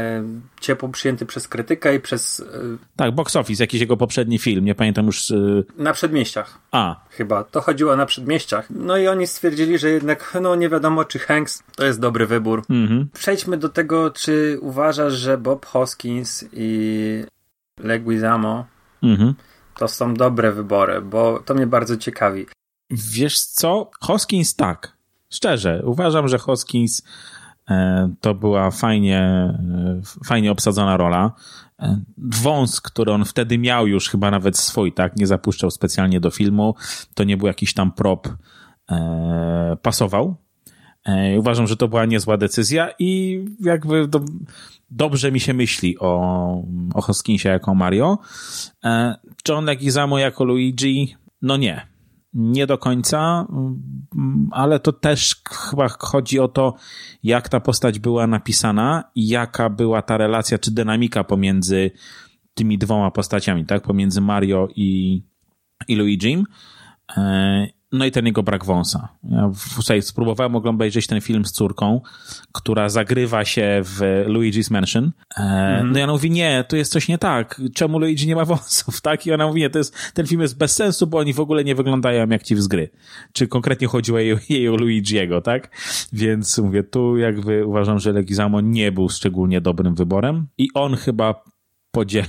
ciepło 0.61 0.89
przyjęty 0.89 1.27
przez 1.27 1.49
krytykę 1.49 1.95
i 1.95 2.01
przez... 2.01 2.41
Y, 2.41 2.45
tak, 2.97 3.15
Box 3.15 3.37
Office, 3.37 3.63
jakiś 3.63 3.81
jego 3.81 3.97
poprzedni 3.97 4.39
film, 4.39 4.65
nie 4.65 4.75
pamiętam 4.75 5.07
już... 5.07 5.31
Y... 5.31 5.65
Na 5.79 5.93
Przedmieściach. 5.93 6.59
A. 6.73 6.97
Chyba. 7.11 7.45
To 7.45 7.61
chodziło 7.61 7.97
na 7.97 8.07
Przedmieściach. 8.07 8.67
No 8.71 8.97
i 8.97 9.09
oni 9.09 9.27
stwierdzili, 9.27 9.79
że 9.79 9.91
jednak 9.91 10.39
no 10.43 10.55
nie 10.55 10.69
wiadomo, 10.69 11.05
czy 11.05 11.19
Hanks 11.19 11.63
to 11.77 11.85
jest 11.85 12.01
dobry 12.01 12.27
wybór. 12.27 12.63
Mhm. 12.71 13.09
Przejdźmy 13.13 13.57
do 13.57 13.69
tego, 13.69 14.11
czy 14.11 14.59
uważasz, 14.61 15.13
że 15.13 15.39
Bob 15.39 15.67
Hoskins 15.67 16.45
i 16.53 17.25
Leguizamo 17.79 18.65
mhm 19.03 19.35
to 19.81 19.89
są 19.89 20.15
dobre 20.15 20.53
wybory, 20.53 21.01
bo 21.01 21.39
to 21.45 21.55
mnie 21.55 21.67
bardzo 21.67 21.97
ciekawi. 21.97 22.47
Wiesz 22.91 23.41
co? 23.41 23.91
Hoskins 24.01 24.57
tak. 24.57 24.97
Szczerze, 25.31 25.83
uważam, 25.85 26.29
że 26.29 26.39
Hoskins 26.39 27.03
e, 27.71 28.15
to 28.21 28.35
była 28.35 28.71
fajnie, 28.71 29.19
e, 29.19 30.01
fajnie 30.25 30.53
obsadzona 30.53 30.97
rola. 30.97 31.33
E, 31.79 32.01
wąs, 32.19 32.81
który 32.81 33.13
on 33.13 33.25
wtedy 33.25 33.59
miał 33.59 33.87
już 33.87 34.09
chyba 34.09 34.31
nawet 34.31 34.59
swój, 34.59 34.93
tak? 34.93 35.17
Nie 35.17 35.27
zapuszczał 35.27 35.71
specjalnie 35.71 36.21
do 36.21 36.31
filmu. 36.31 36.75
To 37.15 37.25
nie 37.25 37.37
był 37.37 37.47
jakiś 37.47 37.75
tam 37.75 37.93
prop. 37.93 38.29
Pasował. 39.83 40.37
Uważam, 41.39 41.67
że 41.67 41.77
to 41.77 41.89
była 41.89 42.07
niezła 42.07 42.37
decyzja 42.37 42.91
i 42.99 43.45
jakby 43.61 44.09
do, 44.09 44.21
dobrze 44.91 45.33
mi 45.33 45.41
się 45.41 45.55
myśli 45.55 45.99
o, 45.99 46.65
o 46.95 47.01
Hoskinsie 47.01 47.49
jako 47.49 47.75
Mario. 47.75 48.19
John 49.49 49.65
Leguizamo 49.65 50.19
jako 50.19 50.45
Luigi, 50.45 51.17
no 51.43 51.57
nie. 51.57 51.87
Nie 52.33 52.67
do 52.67 52.79
końca, 52.79 53.47
ale 54.51 54.81
to 54.81 54.93
też 54.93 55.43
chyba 55.51 55.89
chodzi 55.89 56.39
o 56.39 56.49
to, 56.49 56.75
jak 57.23 57.49
ta 57.49 57.61
postać 57.61 57.99
była 57.99 58.27
napisana 58.27 59.05
i 59.15 59.29
jaka 59.29 59.71
była 59.71 60.03
ta 60.03 60.17
relacja 60.17 60.59
czy 60.59 60.71
dynamika 60.71 61.25
pomiędzy 61.25 61.91
tymi 62.55 62.79
dwoma 62.79 63.11
postaciami, 63.11 63.67
tak? 63.67 63.83
Pomiędzy 63.83 64.21
Mario 64.21 64.69
i, 64.77 65.23
i 65.89 65.97
Luigi. 65.97 66.45
No 67.93 68.05
i 68.05 68.11
ten 68.11 68.27
jego 68.27 68.43
brak 68.43 68.65
wąsa. 68.65 69.09
Ja 69.31 69.51
tutaj 69.77 70.03
spróbowałem 70.03 70.57
obejrzeć 70.57 71.07
ten 71.07 71.21
film 71.21 71.45
z 71.45 71.53
córką, 71.53 72.01
która 72.53 72.89
zagrywa 72.89 73.45
się 73.45 73.81
w 73.85 74.25
Luigi's 74.27 74.71
Mansion. 74.71 75.13
Mm. 75.37 75.93
No 75.93 75.99
i 75.99 76.03
ona 76.03 76.13
mówi, 76.13 76.31
nie, 76.31 76.65
tu 76.69 76.77
jest 76.77 76.93
coś 76.93 77.09
nie 77.09 77.19
tak. 77.19 77.61
Czemu 77.75 77.99
Luigi 77.99 78.27
nie 78.27 78.37
ma 78.37 78.45
wąsów, 78.45 79.01
tak? 79.03 79.27
I 79.27 79.33
ona 79.33 79.47
mówi, 79.47 79.61
nie, 79.61 79.71
to 79.71 79.79
jest, 79.79 79.97
ten 80.15 80.27
film 80.27 80.41
jest 80.41 80.59
bez 80.59 80.77
sensu, 80.77 81.07
bo 81.07 81.19
oni 81.19 81.33
w 81.33 81.41
ogóle 81.41 81.65
nie 81.65 81.75
wyglądają 81.75 82.29
jak 82.29 82.43
ci 82.43 82.57
z 82.57 82.67
gry. 82.67 82.91
Czy 83.33 83.49
konkretnie 83.49 83.87
chodziło 83.87 84.19
jej, 84.19 84.37
jej 84.49 84.69
o 84.69 84.77
Luigiego, 84.77 85.41
tak? 85.41 85.77
Więc 86.13 86.59
mówię, 86.59 86.83
tu 86.83 87.17
jakby 87.17 87.67
uważam, 87.67 87.99
że 87.99 88.13
Leguizamo 88.13 88.61
nie 88.61 88.93
był 88.93 89.09
szczególnie 89.09 89.61
dobrym 89.61 89.95
wyborem 89.95 90.47
i 90.59 90.69
on 90.75 90.97
chyba 90.97 91.45
podziela 91.91 92.29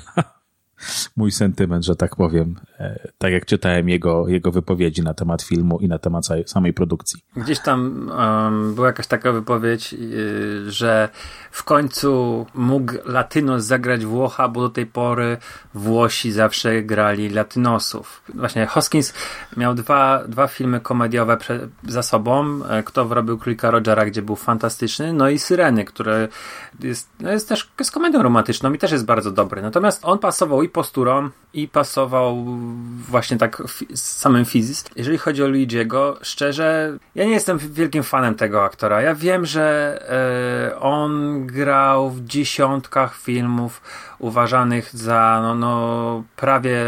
mój 1.18 1.32
sentyment, 1.32 1.86
że 1.86 1.96
tak 1.96 2.16
powiem, 2.16 2.56
tak 3.18 3.32
jak 3.32 3.46
czytałem 3.46 3.90
jego, 3.90 4.28
jego 4.28 4.52
wypowiedzi 4.52 5.02
na 5.04 5.14
temat 5.14 5.42
filmu 5.42 5.80
i 5.80 5.88
na 5.88 6.00
temat 6.00 6.28
samej 6.46 6.74
produkcji. 6.74 7.20
Gdzieś 7.36 7.60
tam 7.60 8.10
um, 8.18 8.76
była 8.76 8.88
jakaś 8.88 9.08
taka 9.08 9.32
wypowiedź, 9.32 9.94
yy, 9.94 10.72
że 10.72 11.10
w 11.52 11.64
końcu 11.64 12.46
mógł 12.56 12.94
Latynos 13.06 13.64
zagrać 13.64 14.06
Włocha, 14.06 14.48
bo 14.48 14.62
do 14.62 14.70
tej 14.70 14.86
pory 14.86 15.38
Włosi 15.74 16.32
zawsze 16.32 16.82
grali 16.82 17.30
Latynosów. 17.30 18.22
Właśnie 18.34 18.66
Hoskins 18.66 19.14
miał 19.58 19.76
dwa, 19.76 20.24
dwa 20.28 20.48
filmy 20.48 20.80
komediowe 20.80 21.38
prze, 21.38 21.68
za 21.88 22.04
sobą. 22.04 22.66
E, 22.70 22.84
Kto 22.84 23.06
wrobił 23.06 23.38
Królika 23.38 23.72
Rogera, 23.72 24.06
gdzie 24.06 24.22
był 24.22 24.36
fantastyczny, 24.36 25.14
no 25.14 25.30
i 25.30 25.40
Syreny, 25.40 25.86
które 25.86 26.28
jest, 26.80 27.10
no 27.20 27.32
jest 27.32 27.50
też 27.50 27.72
jest 27.80 27.92
komedią 27.92 28.24
romantyczną 28.24 28.74
i 28.74 28.78
też 28.78 28.92
jest 28.92 29.06
bardzo 29.06 29.32
dobry. 29.32 29.62
Natomiast 29.62 30.06
on 30.06 30.20
pasował 30.20 30.64
i 30.64 30.70
posturą, 30.70 31.30
i 31.54 31.68
pasował 31.68 32.46
właśnie 33.10 33.38
tak 33.38 33.64
z 33.94 34.02
samym 34.02 34.46
fizis. 34.46 34.86
Jeżeli 34.96 35.18
chodzi 35.18 35.44
o 35.44 35.48
Luigiego, 35.48 36.18
szczerze, 36.22 36.98
ja 37.16 37.26
nie 37.26 37.32
jestem 37.32 37.58
wielkim 37.58 38.04
fanem 38.04 38.36
tego 38.36 38.64
aktora. 38.64 39.02
Ja 39.02 39.16
wiem, 39.16 39.46
że 39.46 39.98
e, 40.72 40.80
on 40.80 41.46
grał 41.48 42.10
w 42.10 42.26
dziesiątkach 42.26 43.18
filmów 43.18 43.82
uważanych 44.22 44.96
za 44.98 45.40
no, 45.44 45.56
no, 45.56 46.24
prawie 46.36 46.80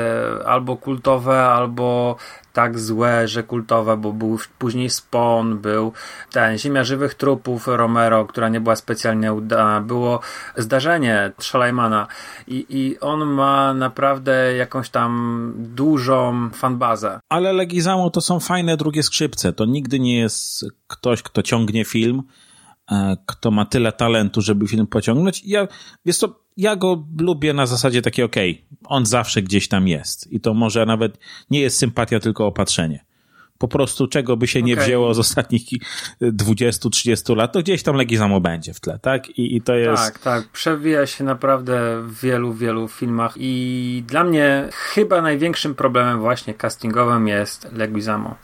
albo 0.45 0.77
kultowe, 0.77 1.45
albo 1.45 2.15
tak 2.53 2.79
złe, 2.79 3.27
że 3.27 3.43
kultowe, 3.43 3.97
bo 3.97 4.13
był 4.13 4.39
później 4.59 4.89
Spawn, 4.89 5.53
był 5.57 5.91
ten 6.31 6.57
Ziemia 6.57 6.83
Żywych 6.83 7.15
Trupów 7.15 7.67
Romero, 7.67 8.25
która 8.25 8.49
nie 8.49 8.61
była 8.61 8.75
specjalnie 8.75 9.33
udana, 9.33 9.81
było 9.81 10.19
Zdarzenie 10.57 11.31
Szalajmana 11.39 12.07
i, 12.47 12.65
i 12.69 12.99
on 12.99 13.25
ma 13.25 13.73
naprawdę 13.73 14.55
jakąś 14.55 14.89
tam 14.89 15.53
dużą 15.57 16.49
fanbazę. 16.53 17.19
Ale 17.29 17.53
Legizamo 17.53 18.09
to 18.09 18.21
są 18.21 18.39
fajne 18.39 18.77
drugie 18.77 19.03
skrzypce, 19.03 19.53
to 19.53 19.65
nigdy 19.65 19.99
nie 19.99 20.19
jest 20.19 20.65
ktoś, 20.87 21.23
kto 21.23 21.43
ciągnie 21.43 21.85
film, 21.85 22.23
kto 23.25 23.51
ma 23.51 23.65
tyle 23.65 23.91
talentu, 23.91 24.41
żeby 24.41 24.67
film 24.67 24.87
pociągnąć. 24.87 25.43
Ja, 25.45 25.67
wiesz 26.05 26.17
co, 26.17 26.39
ja 26.57 26.75
go 26.75 27.07
lubię 27.19 27.53
na 27.53 27.65
zasadzie 27.65 28.01
takiej, 28.01 28.25
okej, 28.25 28.51
okay, 28.51 28.77
on 28.85 29.05
zawsze 29.05 29.41
gdzieś 29.41 29.67
tam 29.67 29.87
jest. 29.87 30.31
I 30.31 30.39
to 30.39 30.53
może 30.53 30.85
nawet 30.85 31.17
nie 31.49 31.61
jest 31.61 31.77
sympatia, 31.77 32.19
tylko 32.19 32.47
opatrzenie. 32.47 33.05
Po 33.57 33.67
prostu 33.67 34.07
czego 34.07 34.37
by 34.37 34.47
się 34.47 34.61
nie 34.61 34.73
okay. 34.73 34.85
wzięło 34.85 35.13
z 35.13 35.19
ostatnich 35.19 35.61
20-30 36.21 37.35
lat, 37.35 37.53
to 37.53 37.59
gdzieś 37.59 37.83
tam 37.83 37.95
Legizamo 37.95 38.41
będzie 38.41 38.73
w 38.73 38.79
tle, 38.79 38.99
tak? 38.99 39.29
I, 39.29 39.55
I 39.55 39.61
to 39.61 39.75
jest... 39.75 40.03
Tak, 40.03 40.19
tak. 40.19 40.47
Przewija 40.47 41.05
się 41.05 41.23
naprawdę 41.23 42.01
w 42.01 42.19
wielu, 42.21 42.53
wielu 42.53 42.87
filmach 42.87 43.33
i 43.37 44.03
dla 44.07 44.23
mnie 44.23 44.69
chyba 44.71 45.21
największym 45.21 45.75
problemem 45.75 46.19
właśnie 46.19 46.53
castingowym 46.53 47.27
jest 47.27 47.67
Legizamo. 47.71 48.35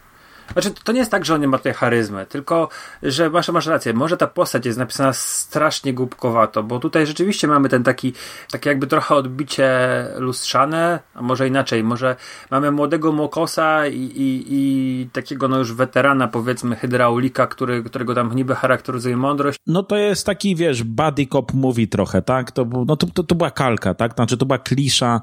Znaczy, 0.53 0.71
to 0.83 0.91
nie 0.91 0.99
jest 0.99 1.11
tak, 1.11 1.25
że 1.25 1.35
on 1.35 1.41
nie 1.41 1.47
ma 1.47 1.57
tutaj 1.57 1.73
charyzmy, 1.73 2.25
tylko, 2.25 2.69
że 3.03 3.29
masz, 3.29 3.49
masz 3.49 3.65
rację, 3.65 3.93
może 3.93 4.17
ta 4.17 4.27
postać 4.27 4.65
jest 4.65 4.77
napisana 4.77 5.13
strasznie 5.13 5.93
głupkowato, 5.93 6.63
bo 6.63 6.79
tutaj 6.79 7.07
rzeczywiście 7.07 7.47
mamy 7.47 7.69
ten 7.69 7.83
taki, 7.83 8.13
takie 8.51 8.69
jakby 8.69 8.87
trochę 8.87 9.15
odbicie 9.15 9.69
lustrzane, 10.17 10.99
a 11.13 11.21
może 11.21 11.47
inaczej, 11.47 11.83
może 11.83 12.15
mamy 12.51 12.71
młodego 12.71 13.11
Mokosa 13.11 13.87
i, 13.87 13.99
i, 13.99 14.45
i 14.49 15.09
takiego 15.13 15.47
no 15.47 15.57
już 15.57 15.73
weterana, 15.73 16.27
powiedzmy, 16.27 16.75
hydraulika, 16.75 17.47
który, 17.47 17.83
którego 17.83 18.15
tam 18.15 18.35
niby 18.35 18.55
charakteryzuje 18.55 19.17
mądrość. 19.17 19.59
No 19.67 19.83
to 19.83 19.97
jest 19.97 20.25
taki, 20.25 20.55
wiesz, 20.55 20.83
buddy 20.83 21.25
cop 21.25 21.53
movie 21.53 21.87
trochę, 21.87 22.21
tak? 22.21 22.51
To, 22.51 22.65
no 22.85 22.95
to, 22.95 23.07
to, 23.07 23.23
to 23.23 23.35
była 23.35 23.51
kalka, 23.51 23.93
tak? 23.93 24.13
Znaczy 24.15 24.37
to 24.37 24.45
była 24.45 24.57
klisza, 24.57 25.21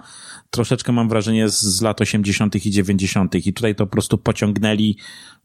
troszeczkę 0.50 0.92
mam 0.92 1.08
wrażenie 1.08 1.48
z, 1.48 1.60
z 1.62 1.82
lat 1.82 2.00
80. 2.00 2.66
i 2.66 2.70
90. 2.70 3.34
i 3.34 3.52
tutaj 3.52 3.74
to 3.74 3.86
po 3.86 3.92
prostu 3.92 4.18
pociągnęli 4.18 4.96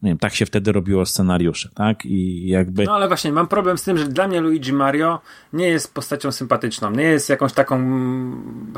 nie 0.02 0.10
wiem, 0.10 0.18
tak 0.18 0.34
się 0.34 0.46
wtedy 0.46 0.72
robiło 0.72 1.06
scenariusze, 1.06 1.68
tak? 1.74 2.06
I 2.06 2.48
jakby... 2.48 2.84
No 2.84 2.94
ale 2.94 3.08
właśnie, 3.08 3.32
mam 3.32 3.48
problem 3.48 3.78
z 3.78 3.82
tym, 3.82 3.98
że 3.98 4.04
dla 4.04 4.28
mnie 4.28 4.40
Luigi 4.40 4.72
Mario 4.72 5.20
nie 5.52 5.68
jest 5.68 5.94
postacią 5.94 6.32
sympatyczną, 6.32 6.90
nie 6.90 7.04
jest 7.04 7.28
jakąś 7.28 7.52
taką 7.52 7.82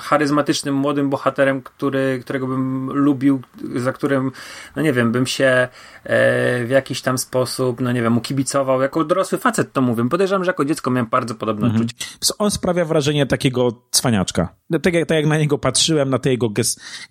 charyzmatycznym 0.01 0.75
młodym 0.75 1.11
bohaterem, 1.11 1.63
który, 1.63 2.21
którego 2.23 2.47
bym 2.47 2.91
lubił, 2.93 3.41
za 3.77 3.93
którym, 3.93 4.33
no 4.77 4.83
nie 4.83 4.93
wiem, 4.93 5.13
bym 5.13 5.27
się 5.27 5.45
e, 5.45 6.65
w 6.65 6.71
jakiś 6.71 7.03
tam 7.03 7.19
sposób, 7.19 7.81
no 7.81 7.93
nie 7.93 8.03
wiem, 8.03 8.19
ukibicował. 8.19 8.83
Jako 8.83 9.05
dorosły 9.05 9.39
facet 9.39 9.73
to 9.73 9.81
mówię. 9.81 10.09
Podejrzewam, 10.09 10.45
że 10.45 10.51
jako 10.51 10.65
dziecko 10.65 10.91
miałem 10.91 11.11
bardzo 11.11 11.35
podobne 11.35 11.67
mhm. 11.67 11.85
odczucie. 11.85 12.07
On 12.39 12.51
sprawia 12.51 12.85
wrażenie 12.85 13.27
takiego 13.27 13.83
cwaniaczka. 13.91 14.49
Tak 14.83 14.95
jak, 14.95 15.09
tak 15.09 15.17
jak 15.17 15.27
na 15.27 15.39
niego 15.39 15.59
patrzyłem, 15.59 16.11
na 16.11 16.19
te 16.19 16.31
jego 16.31 16.49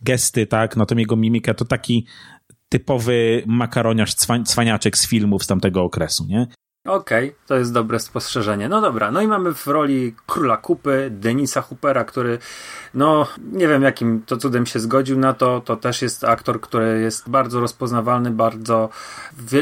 gesty, 0.01 0.47
tak, 0.47 0.77
na 0.77 0.85
tą 0.85 0.97
jego 0.97 1.15
mimikę, 1.15 1.53
to 1.53 1.65
taki 1.65 2.07
typowy 2.73 3.43
makaroniarz 3.45 4.15
cwaniaczek 4.45 4.97
z 4.97 5.07
filmów 5.07 5.43
z 5.43 5.47
tamtego 5.47 5.83
okresu, 5.83 6.25
nie? 6.29 6.47
Okej, 6.85 7.29
okay, 7.29 7.39
to 7.47 7.55
jest 7.55 7.73
dobre 7.73 7.99
spostrzeżenie. 7.99 8.69
No 8.69 8.81
dobra, 8.81 9.11
no 9.11 9.21
i 9.21 9.27
mamy 9.27 9.53
w 9.53 9.67
roli 9.67 10.15
króla 10.27 10.57
kupy 10.57 11.09
Denisa 11.11 11.61
Hoopera, 11.61 12.03
który, 12.03 12.37
no 12.93 13.27
nie 13.51 13.67
wiem 13.67 13.83
jakim 13.83 14.23
to 14.25 14.37
cudem 14.37 14.65
się 14.65 14.79
zgodził 14.79 15.19
na 15.19 15.33
to. 15.33 15.61
To 15.61 15.75
też 15.75 16.01
jest 16.01 16.23
aktor, 16.23 16.61
który 16.61 17.01
jest 17.01 17.29
bardzo 17.29 17.59
rozpoznawalny, 17.59 18.31
bardzo, 18.31 18.89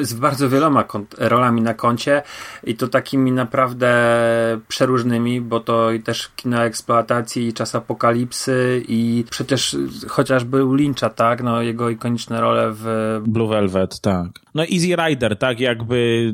z 0.02 0.14
bardzo 0.14 0.50
wieloma 0.50 0.84
rolami 1.18 1.62
na 1.62 1.74
koncie 1.74 2.24
i 2.64 2.76
to 2.76 2.88
takimi 2.88 3.32
naprawdę 3.32 3.92
przeróżnymi, 4.68 5.42
bo 5.42 5.60
to 5.60 5.92
i 5.92 6.00
też 6.00 6.32
kino 6.36 6.64
eksploatacji, 6.64 7.48
i 7.48 7.54
czas 7.54 7.76
apokalipsy, 7.76 8.84
i 8.88 9.26
przecież 9.30 9.78
chociażby 10.10 10.66
Lyncha, 10.72 11.10
tak? 11.10 11.44
No 11.44 11.62
jego 11.62 11.90
ikoniczne 11.90 12.42
role 12.42 12.72
w. 12.74 13.20
Blue 13.28 13.48
Velvet, 13.48 14.00
tak. 14.00 14.28
No 14.56 14.64
Easy 14.64 14.96
Rider, 14.96 15.38
tak? 15.38 15.60
Jakby 15.60 16.34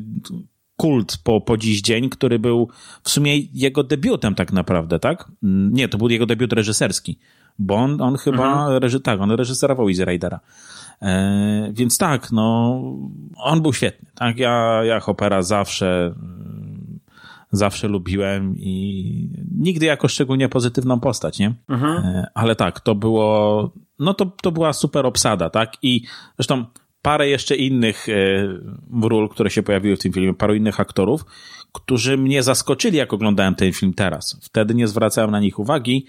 kult 0.77 1.17
po, 1.23 1.41
po 1.41 1.57
dziś 1.57 1.81
dzień, 1.81 2.09
który 2.09 2.39
był 2.39 2.69
w 3.03 3.09
sumie 3.09 3.39
jego 3.53 3.83
debiutem 3.83 4.35
tak 4.35 4.53
naprawdę, 4.53 4.99
tak? 4.99 5.31
Nie, 5.71 5.89
to 5.89 5.97
był 5.97 6.09
jego 6.09 6.25
debiut 6.25 6.53
reżyserski, 6.53 7.17
bo 7.59 7.75
on, 7.75 8.01
on 8.01 8.17
chyba, 8.17 8.51
mhm. 8.51 8.83
reży, 8.83 8.99
tak, 8.99 9.21
on 9.21 9.31
reżyserował 9.31 9.89
Easy 9.89 10.05
Ridera. 10.05 10.39
E, 11.01 11.69
więc 11.73 11.97
tak, 11.97 12.31
no, 12.31 12.81
on 13.37 13.61
był 13.61 13.73
świetny, 13.73 14.09
tak? 14.15 14.37
Ja, 14.37 14.83
ja 14.83 14.99
Hopera 14.99 15.41
zawsze, 15.41 16.15
zawsze 17.51 17.87
lubiłem 17.87 18.55
i 18.57 19.29
nigdy 19.57 19.85
jako 19.85 20.07
szczególnie 20.07 20.49
pozytywną 20.49 20.99
postać, 20.99 21.39
nie? 21.39 21.53
Mhm. 21.69 22.05
E, 22.05 22.27
ale 22.33 22.55
tak, 22.55 22.79
to 22.79 22.95
było, 22.95 23.71
no 23.99 24.13
to, 24.13 24.25
to 24.25 24.51
była 24.51 24.73
super 24.73 25.05
obsada, 25.05 25.49
tak? 25.49 25.73
I 25.81 26.01
zresztą 26.37 26.65
parę 27.01 27.29
jeszcze 27.29 27.55
innych 27.55 28.10
e, 28.10 28.13
ról, 29.01 29.29
które 29.29 29.49
się 29.49 29.63
pojawiły 29.63 29.95
w 29.95 29.99
tym 29.99 30.13
filmie, 30.13 30.33
paru 30.33 30.55
innych 30.55 30.79
aktorów, 30.79 31.25
którzy 31.73 32.17
mnie 32.17 32.43
zaskoczyli, 32.43 32.97
jak 32.97 33.13
oglądałem 33.13 33.55
ten 33.55 33.73
film 33.73 33.93
teraz. 33.93 34.39
Wtedy 34.41 34.75
nie 34.75 34.88
zwracałem 34.88 35.31
na 35.31 35.39
nich 35.39 35.60
uwagi, 35.60 36.05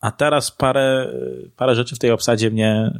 a 0.00 0.10
teraz 0.10 0.50
parę, 0.50 1.12
parę 1.56 1.74
rzeczy 1.74 1.96
w 1.96 1.98
tej 1.98 2.10
obsadzie 2.10 2.50
mnie, 2.50 2.70
e, 2.70 2.92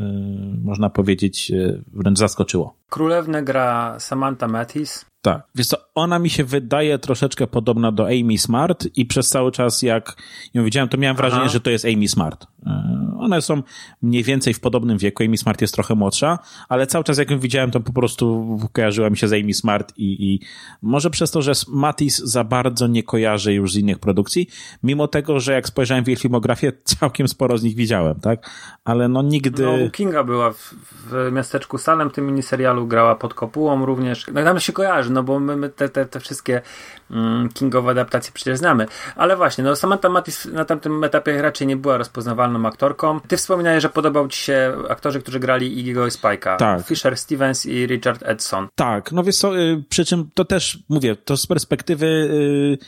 można 0.63 0.91
powiedzieć, 0.91 1.51
e, 1.51 1.83
wręcz 1.93 2.19
zaskoczyło. 2.19 2.82
Królewne 2.93 3.43
gra 3.43 3.97
Samantha 3.99 4.49
Mathis. 4.49 5.05
Tak. 5.23 5.43
Więc 5.55 5.69
to 5.69 5.77
ona 5.95 6.19
mi 6.19 6.31
się 6.31 6.45
wydaje 6.45 6.99
troszeczkę 6.99 7.47
podobna 7.47 7.93
do 7.93 8.07
Amy 8.07 8.39
Smart 8.39 8.89
i 8.97 9.07
przez 9.07 9.29
cały 9.29 9.53
czas 9.53 9.83
jak 9.83 10.17
ją 10.55 10.65
widziałem, 10.65 10.89
to 10.89 10.97
miałem 10.97 11.17
wrażenie, 11.17 11.43
Aha. 11.43 11.53
że 11.53 11.61
to 11.61 11.71
jest 11.71 11.85
Amy 11.85 12.09
Smart. 12.09 12.47
E, 12.67 13.17
one 13.19 13.43
są 13.43 13.63
mniej 14.03 14.23
więcej 14.23 14.55
w 14.55 14.61
podobnym 14.61 14.99
wieku. 14.99 15.23
Amy 15.25 15.39
Smart 15.39 15.61
jest 15.61 15.75
trochę 15.75 15.95
młodsza, 15.95 16.39
ale 16.69 16.87
cały 16.87 17.05
czas 17.05 17.19
jak 17.19 17.31
ją 17.31 17.39
widziałem, 17.39 17.71
to 17.71 17.81
po 17.81 17.93
prostu 17.93 18.59
kojarzyła 18.73 19.11
mi 19.11 19.17
się 19.17 19.29
z 19.29 19.33
Amy 19.33 19.55
Smart 19.55 19.93
i, 19.97 20.33
i 20.33 20.41
może 20.83 21.11
przez 21.11 21.31
to, 21.31 21.43
że 21.43 21.53
Matis 21.69 22.19
za 22.19 22.45
bardzo 22.45 22.87
nie 22.87 23.03
kojarzę 23.03 23.55
już 23.55 23.73
z 23.73 23.77
innych 23.77 23.99
produkcji, 23.99 24.49
mimo 24.83 25.09
tego, 25.09 25.41
że 25.41 25.53
jak 25.53 25.69
spojrzałem 25.69 26.05
w 26.05 26.09
jej 26.09 26.17
filmografię, 26.17 26.73
całkiem 26.85 27.29
sporo 27.29 27.59
z 27.59 27.63
nich 27.63 27.77
widziałem, 27.77 28.21
tak? 28.21 28.51
Ale 28.85 29.09
no 29.09 29.23
nigdy... 29.23 29.63
No, 29.63 29.91
Kinga 29.91 30.25
była 30.25 30.53
w, 30.53 30.75
w 31.11 31.33
Miasteczku 31.33 31.79
Salem, 31.79 32.11
tym 32.11 32.27
miniserialu 32.27 32.82
grała 32.87 33.15
pod 33.15 33.35
kopułą 33.35 33.87
również. 33.87 34.27
No 34.33 34.45
tam 34.45 34.61
się 34.61 34.73
kojarzy, 34.73 35.13
no 35.13 35.23
bo 35.23 35.41
my, 35.41 35.57
my 35.57 35.69
te, 35.69 35.89
te, 35.89 36.07
te 36.07 36.21
wszystkie 36.21 36.63
mm, 37.11 37.49
Kingowe 37.49 37.91
adaptacje 37.91 38.33
przecież 38.35 38.59
znamy. 38.59 38.87
Ale 39.17 39.37
właśnie, 39.37 39.65
no 39.65 39.77
Samantha 39.77 40.09
Matis 40.09 40.45
na 40.45 40.65
tamtym 40.65 41.05
etapie 41.05 41.43
raczej 41.43 41.67
nie 41.67 41.77
była 41.77 41.97
rozpoznawalną 41.97 42.67
aktorką. 42.67 43.21
Ty 43.21 43.37
wspominałeś, 43.37 43.83
że 43.83 43.89
podobał 43.89 44.29
ci 44.29 44.39
się 44.39 44.73
aktorzy, 44.89 45.21
którzy 45.21 45.41
grali 45.41 45.85
Iggy'ego 45.85 46.09
i 46.09 46.11
Spike'a. 46.11 46.57
Tak. 46.57 46.87
Fisher 46.87 47.17
Stevens 47.17 47.67
i 47.67 47.87
Richard 47.87 48.23
Edson. 48.23 48.69
Tak, 48.75 49.13
no 49.13 49.23
wiesz 49.23 49.37
co, 49.37 49.59
y, 49.59 49.85
przy 49.89 50.05
czym 50.05 50.31
to 50.35 50.45
też, 50.45 50.79
mówię, 50.89 51.17
to 51.17 51.37
z 51.37 51.47
perspektywy 51.47 52.07
y, 52.07 52.79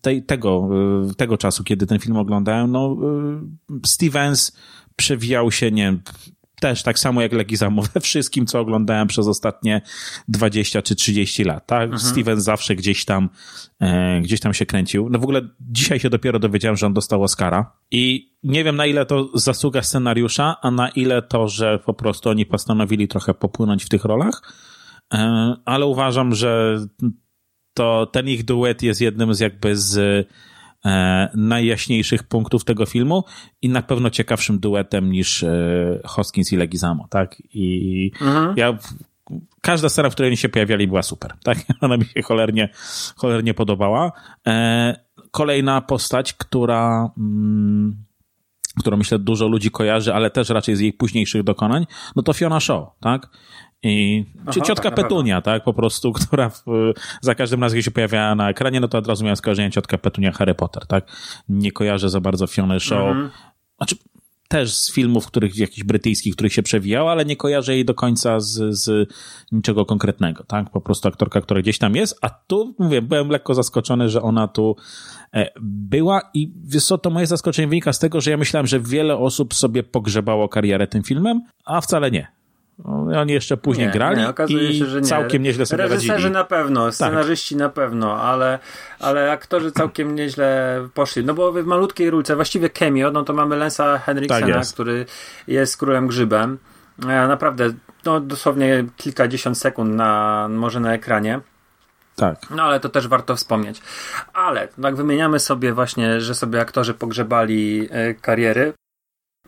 tej, 0.00 0.22
tego, 0.22 0.68
y, 1.10 1.14
tego 1.14 1.38
czasu, 1.38 1.64
kiedy 1.64 1.86
ten 1.86 1.98
film 1.98 2.16
oglądałem, 2.16 2.72
no 2.72 2.96
Stevens 3.86 4.56
przewijał 4.96 5.50
się, 5.50 5.70
nie 5.70 5.96
też 6.62 6.82
tak 6.82 6.98
samo 6.98 7.22
jak 7.22 7.32
Legizamo 7.32 7.82
we 7.94 8.00
wszystkim, 8.00 8.46
co 8.46 8.60
oglądałem 8.60 9.08
przez 9.08 9.26
ostatnie 9.26 9.82
20 10.28 10.82
czy 10.82 10.94
30 10.94 11.44
lat, 11.44 11.66
tak? 11.66 11.82
Mhm. 11.82 12.00
Steven 12.00 12.40
zawsze 12.40 12.76
gdzieś 12.76 13.04
tam, 13.04 13.28
e, 13.80 14.20
gdzieś 14.20 14.40
tam 14.40 14.54
się 14.54 14.66
kręcił. 14.66 15.08
No 15.10 15.18
w 15.18 15.22
ogóle 15.22 15.40
dzisiaj 15.60 16.00
się 16.00 16.10
dopiero 16.10 16.38
dowiedziałem, 16.38 16.76
że 16.76 16.86
on 16.86 16.92
dostał 16.92 17.22
Oscara 17.22 17.72
i 17.90 18.32
nie 18.42 18.64
wiem 18.64 18.76
na 18.76 18.86
ile 18.86 19.06
to 19.06 19.30
zasługa 19.34 19.82
scenariusza, 19.82 20.56
a 20.62 20.70
na 20.70 20.88
ile 20.88 21.22
to, 21.22 21.48
że 21.48 21.78
po 21.78 21.94
prostu 21.94 22.30
oni 22.30 22.46
postanowili 22.46 23.08
trochę 23.08 23.34
popłynąć 23.34 23.84
w 23.84 23.88
tych 23.88 24.04
rolach, 24.04 24.42
e, 25.14 25.54
ale 25.64 25.86
uważam, 25.86 26.34
że 26.34 26.78
to 27.74 28.06
ten 28.06 28.28
ich 28.28 28.44
duet 28.44 28.82
jest 28.82 29.00
jednym 29.00 29.34
z 29.34 29.40
jakby 29.40 29.76
z 29.76 30.26
najjaśniejszych 31.34 32.22
punktów 32.22 32.64
tego 32.64 32.86
filmu 32.86 33.24
i 33.62 33.68
na 33.68 33.82
pewno 33.82 34.10
ciekawszym 34.10 34.58
duetem 34.58 35.12
niż 35.12 35.42
e, 35.42 36.00
Hoskins 36.04 36.52
i 36.52 36.56
Legizamo, 36.56 37.06
tak? 37.10 37.36
I 37.54 38.10
mhm. 38.20 38.54
ja 38.56 38.78
każda 39.60 39.88
scena, 39.88 40.10
w 40.10 40.12
której 40.12 40.28
oni 40.28 40.36
się 40.36 40.48
pojawiali 40.48 40.88
była 40.88 41.02
super, 41.02 41.32
tak? 41.44 41.58
Ona 41.80 41.96
mi 41.96 42.04
się 42.04 42.22
cholernie, 42.22 42.68
cholernie 43.16 43.54
podobała. 43.54 44.12
E, 44.46 44.96
kolejna 45.30 45.80
postać, 45.80 46.32
która 46.32 47.10
mm, 47.18 48.04
którą 48.78 48.96
myślę 48.96 49.18
dużo 49.18 49.48
ludzi 49.48 49.70
kojarzy, 49.70 50.14
ale 50.14 50.30
też 50.30 50.48
raczej 50.48 50.76
z 50.76 50.80
jej 50.80 50.92
późniejszych 50.92 51.42
dokonań, 51.42 51.86
no 52.16 52.22
to 52.22 52.32
Fiona 52.32 52.60
Shaw, 52.60 52.88
tak? 53.00 53.28
I, 53.82 54.24
Aha, 54.46 54.60
ciotka 54.64 54.90
tak, 54.90 54.94
Petunia, 54.94 55.42
tak, 55.42 55.64
po 55.64 55.74
prostu, 55.74 56.12
która 56.28 56.48
w, 56.48 56.64
za 57.20 57.34
każdym 57.34 57.62
razem, 57.62 57.76
kiedy 57.76 57.82
się 57.82 57.90
pojawiała 57.90 58.34
na 58.34 58.50
ekranie, 58.50 58.80
no 58.80 58.88
to 58.88 58.98
od 58.98 59.06
razu 59.06 59.24
miałem 59.24 59.36
skojarzenie 59.36 59.70
ciotka 59.70 59.98
Petunia 59.98 60.32
Harry 60.32 60.54
Potter, 60.54 60.86
tak? 60.86 61.06
Nie 61.48 61.72
kojarzę 61.72 62.10
za 62.10 62.20
bardzo 62.20 62.46
Fiona 62.46 62.78
Show. 62.78 63.08
Mhm. 63.08 63.30
Znaczy, 63.76 63.96
też 64.48 64.74
z 64.74 64.92
filmów, 64.92 65.26
których, 65.26 65.58
jakichś 65.58 65.84
brytyjskich, 65.84 66.34
których 66.34 66.52
się 66.52 66.62
przewijała, 66.62 67.12
ale 67.12 67.24
nie 67.24 67.36
kojarzę 67.36 67.74
jej 67.74 67.84
do 67.84 67.94
końca 67.94 68.40
z, 68.40 68.78
z 68.78 69.12
niczego 69.52 69.86
konkretnego, 69.86 70.44
tak? 70.44 70.70
Po 70.70 70.80
prostu 70.80 71.08
aktorka, 71.08 71.40
która 71.40 71.60
gdzieś 71.60 71.78
tam 71.78 71.96
jest, 71.96 72.18
a 72.22 72.30
tu, 72.30 72.74
mówię, 72.78 73.02
byłem 73.02 73.28
lekko 73.28 73.54
zaskoczony, 73.54 74.08
że 74.08 74.22
ona 74.22 74.48
tu 74.48 74.76
e, 75.34 75.50
była 75.62 76.20
i 76.34 76.52
wiesz 76.64 76.84
co, 76.84 76.98
to 76.98 77.10
moje 77.10 77.26
zaskoczenie 77.26 77.68
wynika 77.68 77.92
z 77.92 77.98
tego, 77.98 78.20
że 78.20 78.30
ja 78.30 78.36
myślałem, 78.36 78.66
że 78.66 78.80
wiele 78.80 79.16
osób 79.16 79.54
sobie 79.54 79.82
pogrzebało 79.82 80.48
karierę 80.48 80.86
tym 80.86 81.02
filmem, 81.02 81.42
a 81.64 81.80
wcale 81.80 82.10
nie 82.10 82.41
no, 82.78 83.20
oni 83.20 83.32
jeszcze 83.32 83.56
później 83.56 83.86
nie, 83.86 83.92
grali 83.92 84.18
nie, 84.18 84.28
okazuje 84.28 84.70
i 84.70 84.78
się, 84.78 84.86
że 84.86 85.00
nie. 85.00 85.06
całkiem 85.06 85.42
nieźle 85.42 85.66
sobie 85.66 85.82
Reżyserzy 85.82 86.12
radzili. 86.12 86.30
na 86.30 86.44
pewno, 86.44 86.84
tak. 86.84 86.94
scenarzyści 86.94 87.54
tak. 87.54 87.60
na 87.60 87.68
pewno, 87.68 88.22
ale, 88.22 88.58
ale 89.00 89.32
aktorzy 89.32 89.72
całkiem 89.72 90.14
nieźle 90.14 90.78
poszli. 90.94 91.24
No 91.24 91.34
bo 91.34 91.52
w 91.52 91.64
malutkiej 91.64 92.10
rulce, 92.10 92.36
właściwie 92.36 92.70
cameo, 92.70 93.10
no 93.10 93.22
to 93.22 93.32
mamy 93.32 93.56
Lensa 93.56 93.98
Henriksena, 93.98 94.54
tak 94.54 94.66
który 94.66 95.06
jest 95.46 95.76
królem 95.76 96.06
grzybem. 96.06 96.58
E, 97.02 97.28
naprawdę, 97.28 97.72
no 98.04 98.20
dosłownie 98.20 98.84
kilkadziesiąt 98.96 99.58
sekund 99.58 99.94
na, 99.94 100.46
może 100.50 100.80
na 100.80 100.94
ekranie. 100.94 101.40
Tak. 102.16 102.50
No 102.50 102.62
ale 102.62 102.80
to 102.80 102.88
też 102.88 103.08
warto 103.08 103.36
wspomnieć. 103.36 103.82
Ale 104.32 104.68
tak 104.82 104.96
wymieniamy 104.96 105.40
sobie 105.40 105.72
właśnie, 105.72 106.20
że 106.20 106.34
sobie 106.34 106.60
aktorzy 106.60 106.94
pogrzebali 106.94 107.88
e, 107.90 108.14
kariery. 108.14 108.72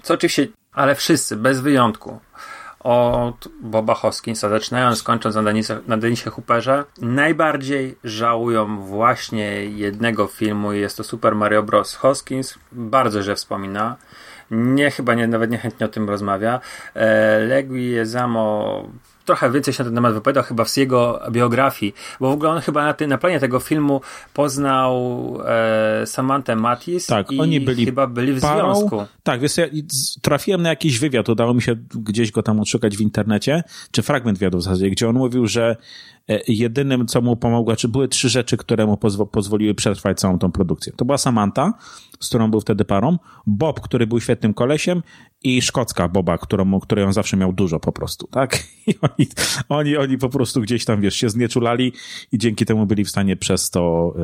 Co 0.03 0.15
oczywiście, 0.15 0.47
ale 0.73 0.95
wszyscy, 0.95 1.37
bez 1.37 1.61
wyjątku 1.61 2.21
od 2.85 3.49
Boba 3.62 3.94
Hoskinsa, 3.94 4.49
zaczynając, 4.49 5.03
kończąc 5.03 5.35
na 5.35 5.42
Denisie, 5.42 5.81
na 5.87 5.97
Denisie 5.97 6.31
Hooperze, 6.31 6.85
najbardziej 7.01 7.99
żałują 8.05 8.81
właśnie 8.81 9.64
jednego 9.64 10.27
filmu 10.27 10.73
i 10.73 10.81
jest 10.81 10.97
to 10.97 11.05
Super 11.05 11.35
Mario 11.35 11.62
Bros. 11.62 11.94
Hoskins 11.94 12.59
bardzo 12.73 13.23
źle 13.23 13.35
wspomina. 13.35 13.97
Nie, 14.51 14.90
chyba 14.90 15.14
nie, 15.14 15.27
nawet 15.27 15.51
niechętnie 15.51 15.87
o 15.87 15.88
tym 15.88 16.09
rozmawia. 16.09 16.61
E, 16.94 17.38
Leguizamo 17.38 18.85
trochę 19.25 19.51
więcej 19.51 19.75
się 19.75 19.83
na 19.83 19.89
ten 19.89 19.95
temat 19.95 20.15
wypowiadał 20.15 20.45
chyba 20.45 20.65
w 20.65 20.77
jego 20.77 21.21
biografii, 21.31 21.95
bo 22.21 22.31
w 22.31 22.33
ogóle 22.33 22.51
on 22.51 22.61
chyba 22.61 22.85
na, 22.85 22.95
ty, 22.95 23.07
na 23.07 23.19
planie 23.19 23.41
tego 23.41 23.61
filmu 23.61 24.01
poznał 24.35 24.95
e, 25.47 26.07
Samantę 26.07 26.57
Matis 26.57 27.07
tak, 27.07 27.33
i 27.33 27.41
oni 27.41 27.61
byli 27.61 27.85
chyba 27.85 28.07
byli 28.07 28.33
w 28.33 28.41
parą. 28.41 28.75
związku. 28.75 29.07
Tak, 29.23 29.41
wiesz, 29.41 29.57
ja 29.57 29.67
trafiłem 30.23 30.63
na 30.63 30.69
jakiś 30.69 30.99
wywiad, 30.99 31.29
udało 31.29 31.55
mi 31.55 31.63
się 31.63 31.77
gdzieś 31.95 32.31
go 32.31 32.43
tam 32.43 32.61
odszukać 32.61 32.97
w 32.97 33.01
internecie, 33.01 33.63
czy 33.91 34.03
fragment 34.03 34.39
wywiadu 34.39 34.59
w 34.59 34.63
zasadzie, 34.63 34.91
gdzie 34.91 35.09
on 35.09 35.17
mówił, 35.17 35.47
że 35.47 35.77
jedynym, 36.49 37.07
co 37.07 37.21
mu 37.21 37.37
pomogło, 37.37 37.77
czy 37.77 37.89
były 37.89 38.09
trzy 38.09 38.29
rzeczy, 38.29 38.57
które 38.57 38.87
mu 38.87 38.97
pozwo 38.97 39.27
pozwoliły 39.27 39.75
przetrwać 39.75 40.19
całą 40.19 40.39
tą 40.39 40.53
produkcję. 40.53 40.93
To 40.97 41.05
była 41.05 41.19
Samantha, 41.19 41.73
z 42.21 42.29
którą 42.29 42.51
był 42.51 42.61
wtedy 42.61 42.85
parą, 42.85 43.19
Bob, 43.47 43.81
który 43.81 44.07
był 44.07 44.21
świetnym 44.21 44.55
kolesiem 44.55 45.03
i 45.43 45.63
szkocka 45.63 46.09
Boba, 46.09 46.39
którą, 46.39 46.81
której 46.81 47.05
on 47.05 47.13
zawsze 47.13 47.37
miał 47.37 47.53
dużo 47.53 47.81
po 47.81 47.93
prostu, 47.93 48.27
tak? 48.27 48.59
I 48.87 48.95
oni, 49.01 49.29
oni, 49.69 49.97
oni 49.97 50.19
po 50.19 50.29
prostu 50.29 50.61
gdzieś 50.61 50.85
tam, 50.85 51.01
wiesz, 51.01 51.15
się 51.15 51.29
znieczulali 51.29 51.93
i 52.33 52.39
dzięki 52.39 52.67
temu 52.67 52.87
byli 52.87 53.05
w 53.05 53.11
stanie 53.11 53.37
przez 53.37 53.71
to, 53.71 54.15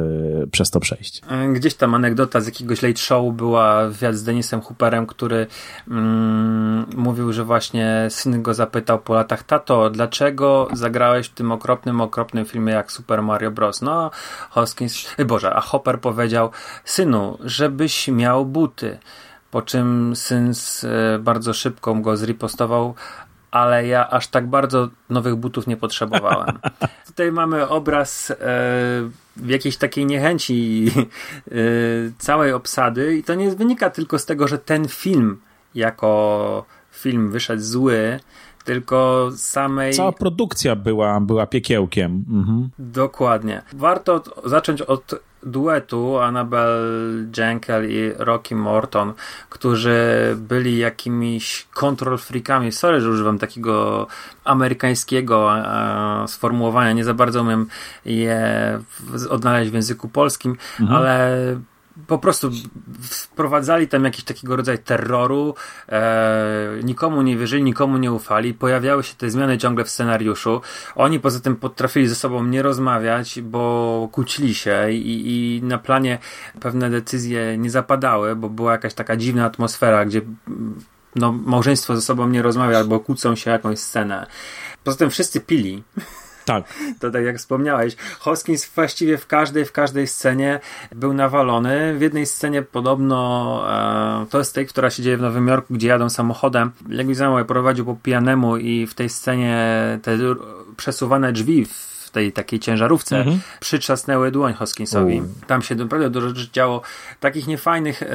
yy, 0.40 0.46
przez 0.46 0.70
to 0.70 0.80
przejść. 0.80 1.22
Gdzieś 1.54 1.74
tam 1.74 1.94
anegdota 1.94 2.40
z 2.40 2.46
jakiegoś 2.46 2.82
late 2.82 2.96
show 2.96 3.34
była 3.34 3.88
wywiad 3.88 4.14
z 4.14 4.24
Denisem 4.24 4.60
Hooperem, 4.60 5.06
który 5.06 5.46
mm, 5.90 6.86
mówił, 6.96 7.32
że 7.32 7.44
właśnie 7.44 8.06
syn 8.10 8.42
go 8.42 8.54
zapytał 8.54 8.98
po 8.98 9.14
latach, 9.14 9.42
tato, 9.42 9.90
dlaczego 9.90 10.68
zagrałeś 10.72 11.26
w 11.26 11.34
tym 11.34 11.52
okropnym, 11.52 11.89
okropnym 12.00 12.44
filmie 12.44 12.72
jak 12.72 12.92
Super 12.92 13.22
Mario 13.22 13.50
Bros. 13.50 13.82
No, 13.82 14.10
Hoskins, 14.50 15.16
Boże, 15.26 15.54
a 15.54 15.60
Hopper 15.60 16.00
powiedział, 16.00 16.50
synu, 16.84 17.38
żebyś 17.44 18.08
miał 18.08 18.46
buty. 18.46 18.98
Po 19.50 19.62
czym 19.62 20.16
syn 20.16 20.52
bardzo 21.20 21.54
szybko 21.54 21.94
go 21.94 22.16
zripostował, 22.16 22.94
ale 23.50 23.86
ja 23.86 24.10
aż 24.10 24.28
tak 24.28 24.46
bardzo 24.46 24.88
nowych 25.10 25.36
butów 25.36 25.66
nie 25.66 25.76
potrzebowałem. 25.76 26.58
Tutaj 27.06 27.32
mamy 27.32 27.68
obraz 27.68 28.30
e, 28.30 28.36
jakiejś 29.46 29.76
takiej 29.76 30.06
niechęci 30.06 30.90
e, 30.96 31.52
całej 32.18 32.52
obsady 32.52 33.16
i 33.16 33.24
to 33.24 33.34
nie 33.34 33.50
wynika 33.50 33.90
tylko 33.90 34.18
z 34.18 34.26
tego, 34.26 34.48
że 34.48 34.58
ten 34.58 34.88
film 34.88 35.40
jako 35.74 36.64
film 36.92 37.30
wyszedł 37.30 37.62
zły, 37.62 38.20
tylko 38.70 39.30
samej... 39.36 39.92
Cała 39.94 40.12
produkcja 40.12 40.76
była, 40.76 41.20
była 41.20 41.46
piekiełkiem. 41.46 42.24
Mhm. 42.30 42.68
Dokładnie. 42.78 43.62
Warto 43.72 44.22
zacząć 44.44 44.82
od 44.82 45.14
duetu 45.42 46.18
Annabelle 46.18 47.26
Jankel 47.36 47.90
i 47.90 48.12
Rocky 48.16 48.54
Morton, 48.54 49.12
którzy 49.48 49.96
byli 50.36 50.78
jakimiś 50.78 51.66
control 51.74 52.18
freakami. 52.18 52.72
Sorry, 52.72 53.00
że 53.00 53.10
używam 53.10 53.38
takiego 53.38 54.06
amerykańskiego 54.44 55.58
e, 55.58 56.28
sformułowania. 56.28 56.92
Nie 56.92 57.04
za 57.04 57.14
bardzo 57.14 57.42
umiem 57.42 57.66
je 58.04 58.40
odnaleźć 59.30 59.70
w 59.70 59.74
języku 59.74 60.08
polskim, 60.08 60.56
mhm. 60.80 60.98
ale 60.98 61.36
po 62.06 62.18
prostu 62.18 62.50
wprowadzali 63.02 63.88
tam 63.88 64.04
jakiś 64.04 64.24
takiego 64.24 64.56
rodzaju 64.56 64.78
terroru, 64.78 65.54
e, 65.88 66.80
nikomu 66.82 67.22
nie 67.22 67.36
wierzyli, 67.36 67.62
nikomu 67.62 67.98
nie 67.98 68.12
ufali, 68.12 68.54
pojawiały 68.54 69.02
się 69.02 69.14
te 69.14 69.30
zmiany 69.30 69.58
ciągle 69.58 69.84
w 69.84 69.90
scenariuszu. 69.90 70.60
Oni 70.94 71.20
poza 71.20 71.40
tym 71.40 71.56
potrafili 71.56 72.08
ze 72.08 72.14
sobą 72.14 72.44
nie 72.44 72.62
rozmawiać, 72.62 73.40
bo 73.40 74.08
kłócili 74.12 74.54
się 74.54 74.90
i, 74.92 75.22
i 75.26 75.62
na 75.62 75.78
planie 75.78 76.18
pewne 76.60 76.90
decyzje 76.90 77.58
nie 77.58 77.70
zapadały, 77.70 78.36
bo 78.36 78.48
była 78.48 78.72
jakaś 78.72 78.94
taka 78.94 79.16
dziwna 79.16 79.44
atmosfera, 79.44 80.04
gdzie 80.04 80.20
no, 81.16 81.32
małżeństwo 81.32 81.96
ze 81.96 82.02
sobą 82.02 82.28
nie 82.28 82.42
rozmawia 82.42 82.78
albo 82.78 83.00
kłócą 83.00 83.36
się 83.36 83.50
jakąś 83.50 83.78
scenę. 83.78 84.26
Poza 84.84 84.98
tym 84.98 85.10
wszyscy 85.10 85.40
pili. 85.40 85.82
Tak. 86.50 86.64
To 87.00 87.10
tak 87.10 87.24
jak 87.24 87.38
wspomniałeś, 87.38 87.96
Hoskins 88.18 88.70
właściwie 88.74 89.18
w 89.18 89.26
każdej, 89.26 89.64
w 89.64 89.72
każdej 89.72 90.06
scenie 90.06 90.60
był 90.94 91.12
nawalony. 91.12 91.94
W 91.98 92.00
jednej 92.00 92.26
scenie 92.26 92.62
podobno 92.62 93.62
e, 94.22 94.26
to 94.30 94.38
jest 94.38 94.54
tej, 94.54 94.66
która 94.66 94.90
się 94.90 95.02
dzieje 95.02 95.16
w 95.16 95.20
Nowym 95.20 95.48
Jorku, 95.48 95.74
gdzie 95.74 95.88
jadą 95.88 96.10
samochodem. 96.10 96.70
Jakbyś 96.88 97.16
znał, 97.16 97.44
prowadził 97.44 97.84
po 97.84 97.96
pijanemu 97.96 98.56
i 98.56 98.86
w 98.86 98.94
tej 98.94 99.08
scenie 99.08 99.58
te 100.02 100.18
przesuwane 100.76 101.32
drzwi 101.32 101.64
w 101.64 102.10
tej 102.12 102.32
takiej 102.32 102.60
ciężarówce 102.60 103.18
mhm. 103.18 103.40
przytrzasnęły 103.60 104.30
dłoń 104.30 104.54
Hoskinsowi. 104.54 105.20
U. 105.20 105.46
Tam 105.46 105.62
się 105.62 105.74
naprawdę 105.74 106.10
dużo 106.10 106.28
rzeczy 106.28 106.48
działo 106.52 106.82
takich 107.20 107.46
niefajnych, 107.46 108.02
e, 108.02 108.06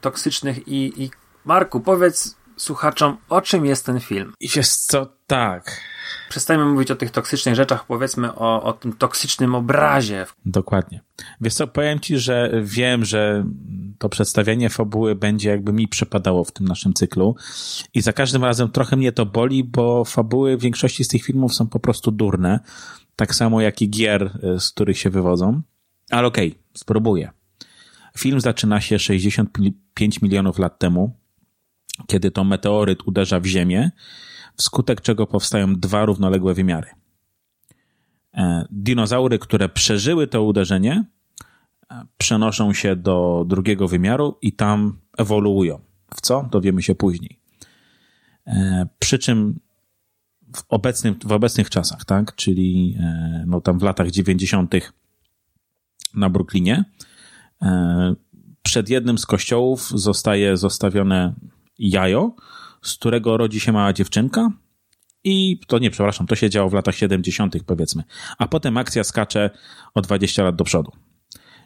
toksycznych 0.00 0.68
i, 0.68 1.02
i 1.02 1.10
Marku, 1.44 1.80
powiedz 1.80 2.36
słuchaczom, 2.62 3.16
o 3.28 3.40
czym 3.40 3.66
jest 3.66 3.86
ten 3.86 4.00
film? 4.00 4.32
I 4.40 4.48
wiesz 4.48 4.68
co, 4.68 5.06
tak 5.26 5.80
przestajmy 6.32 6.64
mówić 6.64 6.90
o 6.90 6.96
tych 6.96 7.10
toksycznych 7.10 7.54
rzeczach, 7.54 7.86
powiedzmy 7.86 8.34
o, 8.34 8.62
o 8.62 8.72
tym 8.72 8.92
toksycznym 8.92 9.54
obrazie. 9.54 10.26
Dokładnie. 10.46 11.00
Wiesz 11.40 11.54
co, 11.54 11.66
powiem 11.66 12.00
ci, 12.00 12.18
że 12.18 12.50
wiem, 12.62 13.04
że 13.04 13.44
to 13.98 14.08
przedstawienie 14.08 14.70
fabuły 14.70 15.14
będzie 15.14 15.50
jakby 15.50 15.72
mi 15.72 15.88
przepadało 15.88 16.44
w 16.44 16.52
tym 16.52 16.68
naszym 16.68 16.94
cyklu 16.94 17.36
i 17.94 18.00
za 18.00 18.12
każdym 18.12 18.44
razem 18.44 18.70
trochę 18.70 18.96
mnie 18.96 19.12
to 19.12 19.26
boli, 19.26 19.64
bo 19.64 20.04
fabuły 20.04 20.56
w 20.56 20.60
większości 20.60 21.04
z 21.04 21.08
tych 21.08 21.24
filmów 21.24 21.54
są 21.54 21.66
po 21.66 21.80
prostu 21.80 22.10
durne, 22.10 22.60
tak 23.16 23.34
samo 23.34 23.60
jak 23.60 23.82
i 23.82 23.90
gier, 23.90 24.38
y, 24.56 24.60
z 24.60 24.70
których 24.70 24.98
się 24.98 25.10
wywodzą. 25.10 25.62
Ale 26.10 26.28
okej, 26.28 26.48
okay, 26.48 26.62
spróbuję. 26.74 27.30
Film 28.18 28.40
zaczyna 28.40 28.80
się 28.80 28.98
65 28.98 30.22
milionów 30.22 30.58
lat 30.58 30.78
temu, 30.78 31.16
kiedy 32.06 32.30
to 32.30 32.44
meteoryt 32.44 33.02
uderza 33.06 33.40
w 33.40 33.46
Ziemię 33.46 33.90
wskutek 34.56 35.00
czego 35.00 35.26
powstają 35.26 35.74
dwa 35.74 36.04
równoległe 36.04 36.54
wymiary. 36.54 36.88
E, 38.34 38.66
dinozaury, 38.70 39.38
które 39.38 39.68
przeżyły 39.68 40.26
to 40.26 40.42
uderzenie, 40.42 41.04
e, 41.90 42.04
przenoszą 42.18 42.72
się 42.72 42.96
do 42.96 43.44
drugiego 43.48 43.88
wymiaru 43.88 44.38
i 44.42 44.52
tam 44.52 44.98
ewoluują. 45.18 45.80
W 46.14 46.20
co? 46.20 46.48
Dowiemy 46.50 46.82
się 46.82 46.94
później. 46.94 47.38
E, 48.46 48.86
przy 48.98 49.18
czym 49.18 49.60
w, 50.56 50.64
obecnym, 50.68 51.14
w 51.24 51.32
obecnych 51.32 51.70
czasach, 51.70 52.04
tak, 52.04 52.34
czyli 52.34 52.98
no 53.46 53.60
tam 53.60 53.78
w 53.78 53.82
latach 53.82 54.10
90. 54.10 54.74
na 56.14 56.30
Brooklynie, 56.30 56.84
przed 58.62 58.88
jednym 58.88 59.18
z 59.18 59.26
kościołów 59.26 59.90
zostaje 59.94 60.56
zostawione 60.56 61.34
jajo, 61.78 62.34
z 62.82 62.94
którego 62.94 63.36
rodzi 63.36 63.60
się 63.60 63.72
mała 63.72 63.92
dziewczynka. 63.92 64.50
I 65.24 65.60
to 65.66 65.78
nie, 65.78 65.90
przepraszam, 65.90 66.26
to 66.26 66.34
się 66.34 66.50
działo 66.50 66.70
w 66.70 66.72
latach 66.72 66.94
70., 66.94 67.54
powiedzmy. 67.66 68.02
A 68.38 68.48
potem 68.48 68.76
akcja 68.76 69.04
skacze 69.04 69.50
o 69.94 70.00
20 70.00 70.42
lat 70.42 70.56
do 70.56 70.64
przodu. 70.64 70.92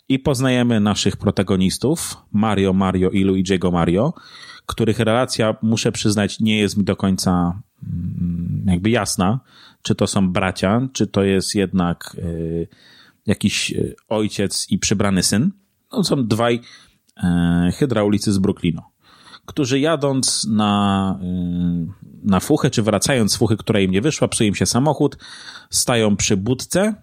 I 0.08 0.18
poznajemy 0.18 0.80
naszych 0.80 1.16
protagonistów, 1.16 2.16
Mario, 2.32 2.72
Mario 2.72 3.10
i 3.10 3.24
Luigi'ego 3.24 3.72
Mario, 3.72 4.14
których 4.66 4.98
relacja, 4.98 5.56
muszę 5.62 5.92
przyznać, 5.92 6.40
nie 6.40 6.58
jest 6.58 6.76
mi 6.76 6.84
do 6.84 6.96
końca 6.96 7.62
mm, 7.82 8.64
jakby 8.66 8.90
jasna, 8.90 9.40
czy 9.82 9.94
to 9.94 10.06
są 10.06 10.32
bracia, 10.32 10.88
czy 10.92 11.06
to 11.06 11.22
jest 11.22 11.54
jednak 11.54 12.16
y, 12.18 12.68
jakiś 13.26 13.72
y, 13.72 13.94
ojciec 14.08 14.66
i 14.70 14.78
przybrany 14.78 15.22
syn. 15.22 15.50
No, 15.92 16.04
są 16.04 16.26
dwaj 16.26 16.60
y, 17.18 17.22
hydraulicy 17.72 18.32
z 18.32 18.38
Brooklynu 18.38 18.82
którzy 19.46 19.80
jadąc 19.80 20.46
na, 20.50 21.18
y, 21.22 22.06
na 22.24 22.40
fuchę, 22.40 22.70
czy 22.70 22.82
wracając 22.82 23.32
z 23.32 23.37
fuchy, 23.37 23.56
która 23.56 23.80
im 23.80 23.90
nie 23.90 24.00
wyszła, 24.00 24.28
psuje 24.28 24.48
im 24.48 24.54
się 24.54 24.66
samochód, 24.66 25.16
stają 25.70 26.16
przy 26.16 26.37
budce 26.37 26.94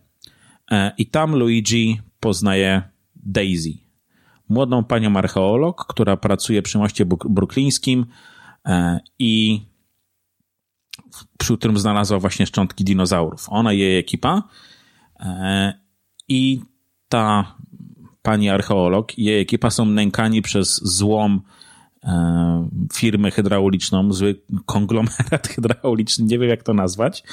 e, 0.71 0.91
i 0.97 1.05
tam 1.05 1.35
Luigi 1.35 2.01
poznaje 2.19 2.81
Daisy, 3.15 3.73
młodą 4.49 4.83
panią 4.83 5.17
archeolog, 5.17 5.85
która 5.89 6.17
pracuje 6.17 6.61
przy 6.61 6.77
moście 6.77 7.05
bruklińskim 7.05 8.05
e, 8.65 8.99
i 9.19 9.61
przy 11.37 11.57
którym 11.57 11.77
znalazła 11.77 12.19
właśnie 12.19 12.45
szczątki 12.45 12.83
dinozaurów. 12.83 13.45
Ona 13.49 13.73
i 13.73 13.79
jej 13.79 13.97
ekipa 13.97 14.43
e, 15.19 15.73
i 16.27 16.61
ta 17.09 17.55
pani 18.21 18.49
archeolog 18.49 19.17
i 19.17 19.23
jej 19.23 19.41
ekipa 19.41 19.69
są 19.69 19.85
nękani 19.85 20.41
przez 20.41 20.81
złom 20.83 21.41
firmę 22.93 23.31
hydrauliczną, 23.31 24.13
zły 24.13 24.41
konglomerat 24.65 25.47
hydrauliczny, 25.55 26.25
nie 26.25 26.39
wiem 26.39 26.49
jak 26.49 26.63
to 26.63 26.73
nazwać, 26.73 27.23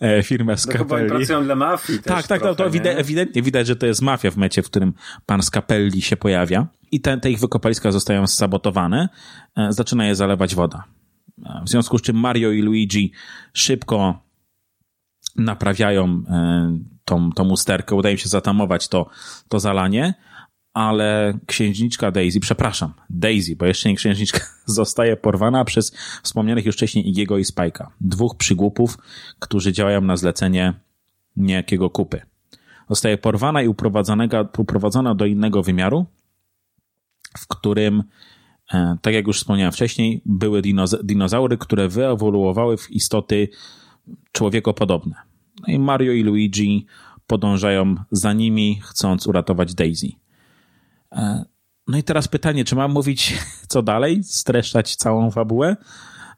e, 0.00 0.22
firmę 0.22 0.56
Scapelli. 0.56 1.08
No 1.08 1.16
pracują 1.16 1.44
dla 1.44 1.54
mafii 1.54 1.98
Tak, 1.98 2.26
tak, 2.26 2.40
trochę, 2.40 2.56
to, 2.56 2.70
to 2.70 2.90
ewidentnie 2.90 3.42
widać, 3.42 3.66
że 3.66 3.76
to 3.76 3.86
jest 3.86 4.02
mafia 4.02 4.30
w 4.30 4.36
mecie, 4.36 4.62
w 4.62 4.66
którym 4.66 4.94
pan 5.26 5.42
Scapelli 5.42 6.02
się 6.02 6.16
pojawia. 6.16 6.66
I 6.92 7.00
te, 7.00 7.20
te 7.20 7.30
ich 7.30 7.40
wykopaliska 7.40 7.92
zostają 7.92 8.26
sabotowane, 8.26 9.08
e, 9.56 9.72
zaczyna 9.72 10.06
je 10.06 10.14
zalewać 10.14 10.54
woda. 10.54 10.84
W 11.64 11.68
związku 11.68 11.98
z 11.98 12.02
czym 12.02 12.16
Mario 12.16 12.50
i 12.50 12.62
Luigi 12.62 13.12
szybko 13.52 14.22
naprawiają 15.36 16.22
tą, 17.04 17.32
tą 17.32 17.48
usterkę, 17.48 17.94
udaje 17.94 18.14
im 18.14 18.18
się 18.18 18.28
zatamować 18.28 18.88
to, 18.88 19.10
to 19.48 19.60
zalanie, 19.60 20.14
ale 20.74 21.38
księżniczka 21.46 22.10
Daisy, 22.10 22.40
przepraszam, 22.40 22.92
Daisy, 23.10 23.56
bo 23.56 23.66
jeszcze 23.66 23.88
nie 23.88 23.96
księżniczka, 23.96 24.40
zostaje 24.66 25.16
porwana 25.16 25.64
przez 25.64 25.96
wspomnianych 26.22 26.66
już 26.66 26.76
wcześniej 26.76 27.08
Igiego 27.08 27.38
i 27.38 27.44
Spike'a, 27.44 27.86
dwóch 28.00 28.36
przygłupów, 28.36 28.98
którzy 29.38 29.72
działają 29.72 30.00
na 30.00 30.16
zlecenie 30.16 30.74
niejakiego 31.36 31.90
kupy. 31.90 32.20
Zostaje 32.88 33.18
porwana 33.18 33.62
i 33.62 33.68
uprowadzona 34.58 35.14
do 35.14 35.26
innego 35.26 35.62
wymiaru, 35.62 36.06
w 37.38 37.46
którym, 37.46 38.02
e, 38.72 38.96
tak 39.02 39.14
jak 39.14 39.26
już 39.26 39.38
wspomniałem 39.38 39.72
wcześniej, 39.72 40.22
były 40.26 40.62
dinozaury, 41.04 41.58
które 41.58 41.88
wyewoluowały 41.88 42.76
w 42.76 42.90
istoty 42.90 43.48
człowiekopodobne. 44.32 45.14
No 45.60 45.74
i 45.74 45.78
Mario 45.78 46.12
i 46.12 46.22
Luigi 46.22 46.86
podążają 47.26 47.94
za 48.10 48.32
nimi, 48.32 48.80
chcąc 48.82 49.26
uratować 49.26 49.74
Daisy. 49.74 50.19
E, 51.12 51.44
no 51.88 51.98
i 51.98 52.02
teraz 52.02 52.28
pytanie, 52.28 52.64
czy 52.64 52.76
mam 52.76 52.92
mówić 52.92 53.38
co 53.68 53.82
dalej, 53.82 54.24
streszczać 54.24 54.96
całą 54.96 55.30
fabułę? 55.30 55.76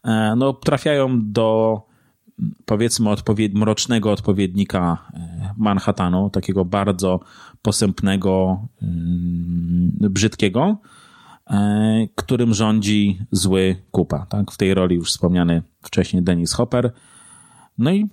E, 0.04 0.34
no, 0.36 0.52
trafiają 0.52 1.32
do 1.32 1.80
powiedzmy 2.64 3.10
mrocznego 3.54 4.12
odpowiednika 4.12 5.10
e, 5.14 5.54
Manhattanu, 5.56 6.30
takiego 6.30 6.64
bardzo 6.64 7.20
posępnego, 7.62 8.66
mm, 8.82 9.92
brzydkiego, 10.00 10.78
którym 12.14 12.54
rządzi 12.54 13.20
zły 13.30 13.76
kupa. 13.90 14.26
Tak? 14.26 14.50
W 14.50 14.56
tej 14.56 14.74
roli 14.74 14.96
już 14.96 15.08
wspomniany 15.08 15.62
wcześniej 15.82 16.22
Dennis 16.22 16.52
Hopper. 16.52 16.92
No 17.78 17.92
i 17.92 18.08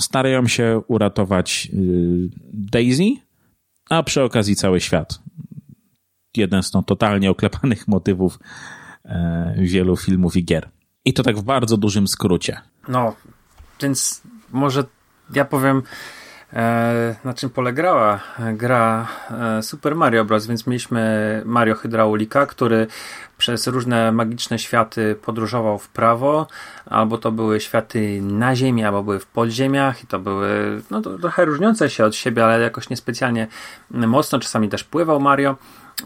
starają 0.00 0.46
się 0.46 0.82
uratować 0.88 1.68
y, 1.74 2.30
Daisy, 2.52 3.04
a 3.90 4.02
przy 4.02 4.22
okazji 4.22 4.56
cały 4.56 4.80
świat 4.80 5.22
jeden 6.36 6.62
z 6.62 6.72
no, 6.72 6.82
totalnie 6.82 7.30
oklepanych 7.30 7.88
motywów 7.94 8.38
e, 9.04 9.54
wielu 9.58 9.96
filmów 9.96 10.36
i 10.36 10.44
gier. 10.44 10.68
I 11.04 11.14
to 11.14 11.22
tak 11.22 11.36
w 11.36 11.42
bardzo 11.42 11.76
dużym 11.76 12.08
skrócie. 12.08 12.60
No, 12.88 13.14
więc 13.80 14.22
może 14.52 14.84
ja 15.34 15.44
powiem, 15.44 15.82
e, 16.52 17.16
na 17.24 17.34
czym 17.34 17.50
polegała 17.50 18.20
gra 18.54 19.08
e, 19.30 19.62
Super 19.62 19.96
Mario 19.96 20.24
Bros. 20.24 20.46
Więc 20.46 20.66
mieliśmy 20.66 21.42
Mario 21.44 21.74
Hydraulika, 21.74 22.46
który 22.46 22.86
przez 23.38 23.66
różne 23.66 24.12
magiczne 24.12 24.58
światy 24.58 25.16
podróżował 25.22 25.78
w 25.78 25.88
prawo, 25.88 26.46
albo 26.86 27.18
to 27.18 27.32
były 27.32 27.60
światy 27.60 28.20
na 28.22 28.56
ziemi, 28.56 28.84
albo 28.84 29.02
były 29.02 29.18
w 29.18 29.26
podziemiach 29.26 30.04
i 30.04 30.06
to 30.06 30.18
były 30.18 30.82
no, 30.90 31.00
trochę 31.00 31.44
różniące 31.44 31.90
się 31.90 32.04
od 32.04 32.14
siebie, 32.16 32.44
ale 32.44 32.60
jakoś 32.60 32.90
niespecjalnie 32.90 33.46
mocno. 33.90 34.38
Czasami 34.38 34.68
też 34.68 34.84
pływał 34.84 35.20
Mario 35.20 35.56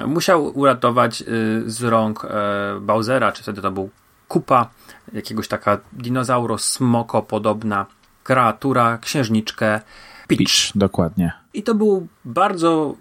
musiał 0.06 0.58
uratować 0.58 1.22
y, 1.22 1.24
z 1.66 1.82
rąk 1.82 2.24
e, 2.24 2.80
Bowsera, 2.80 3.32
czy 3.32 3.42
wtedy 3.42 3.62
to 3.62 3.70
był 3.70 3.90
Kupa, 4.28 4.70
jakiegoś 5.12 5.48
taka 5.48 5.78
dinozauro 5.92 6.58
smoko 6.58 7.22
podobna 7.22 7.86
kreatura, 8.22 8.98
księżniczkę 8.98 9.80
Peach. 10.28 10.38
Peach. 10.38 10.72
Dokładnie. 10.74 11.32
I 11.54 11.62
to 11.62 11.74
był 11.74 12.06
bardzo 12.24 12.94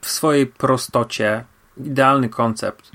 w 0.00 0.10
swojej 0.10 0.46
prostocie 0.46 1.44
idealny 1.76 2.28
koncept, 2.28 2.92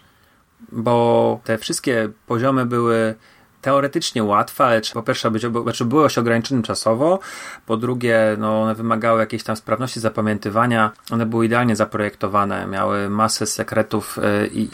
bo 0.72 1.40
te 1.44 1.58
wszystkie 1.58 2.10
poziomy 2.28 2.66
były 2.66 3.16
teoretycznie 3.62 4.24
łatwe, 4.24 4.66
ale 4.66 4.82
po 4.94 5.04
pierwsze 5.04 5.32
być, 5.32 5.44
znaczy 5.64 5.86
były 5.86 6.08
ograniczone 6.18 6.64
czasowo, 6.64 7.20
po 7.66 7.78
drugie 7.78 8.36
no, 8.38 8.62
one 8.62 8.76
wymagały 8.76 9.20
jakiejś 9.20 9.44
tam 9.44 9.56
sprawności 9.56 10.00
zapamiętywania, 10.00 10.92
one 11.12 11.26
były 11.26 11.46
idealnie 11.46 11.76
zaprojektowane, 11.76 12.68
miały 12.68 13.10
masę 13.10 13.46
sekretów 13.46 14.18
y, 14.18 14.50
i 14.54 14.70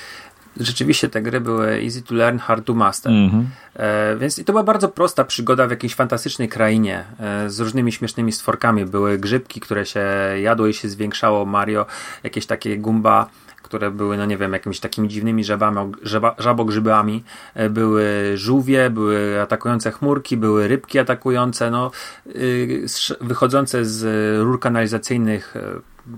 rzeczywiście 0.59 1.09
te 1.09 1.21
gry 1.21 1.41
były 1.41 1.81
easy 1.83 2.01
to 2.01 2.15
learn, 2.15 2.37
hard 2.37 2.65
to 2.65 2.73
master. 2.73 3.11
Mm-hmm. 3.11 3.43
E, 3.75 4.15
więc 4.15 4.35
to 4.45 4.53
była 4.53 4.63
bardzo 4.63 4.89
prosta 4.89 5.23
przygoda 5.23 5.67
w 5.67 5.69
jakiejś 5.69 5.95
fantastycznej 5.95 6.49
krainie 6.49 7.03
e, 7.19 7.49
z 7.49 7.59
różnymi 7.59 7.91
śmiesznymi 7.91 8.31
stworkami. 8.31 8.85
Były 8.85 9.17
grzybki, 9.17 9.59
które 9.59 9.85
się 9.85 10.05
jadło 10.41 10.67
i 10.67 10.73
się 10.73 10.89
zwiększało. 10.89 11.45
Mario, 11.45 11.85
jakieś 12.23 12.45
takie 12.45 12.77
gumba 12.77 13.29
które 13.67 13.91
były, 13.91 14.17
no 14.17 14.25
nie 14.25 14.37
wiem, 14.37 14.53
jakimiś 14.53 14.79
takimi 14.79 15.07
dziwnymi 15.07 15.43
żabami, 15.43 15.91
żaba, 16.01 16.35
żabogrzybami. 16.37 17.23
E, 17.53 17.69
były 17.69 18.31
żółwie, 18.35 18.89
były 18.89 19.41
atakujące 19.41 19.91
chmurki, 19.91 20.37
były 20.37 20.67
rybki 20.67 20.99
atakujące, 20.99 21.71
no, 21.71 21.91
y, 22.27 22.85
wychodzące 23.21 23.85
z 23.85 24.03
rur 24.43 24.59
kanalizacyjnych 24.59 25.55
e, 25.55 25.61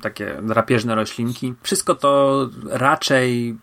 takie 0.01 0.37
drapieżne 0.41 0.95
roślinki. 0.95 1.53
Wszystko 1.63 1.95
to 1.95 2.49
raczej 2.69 3.57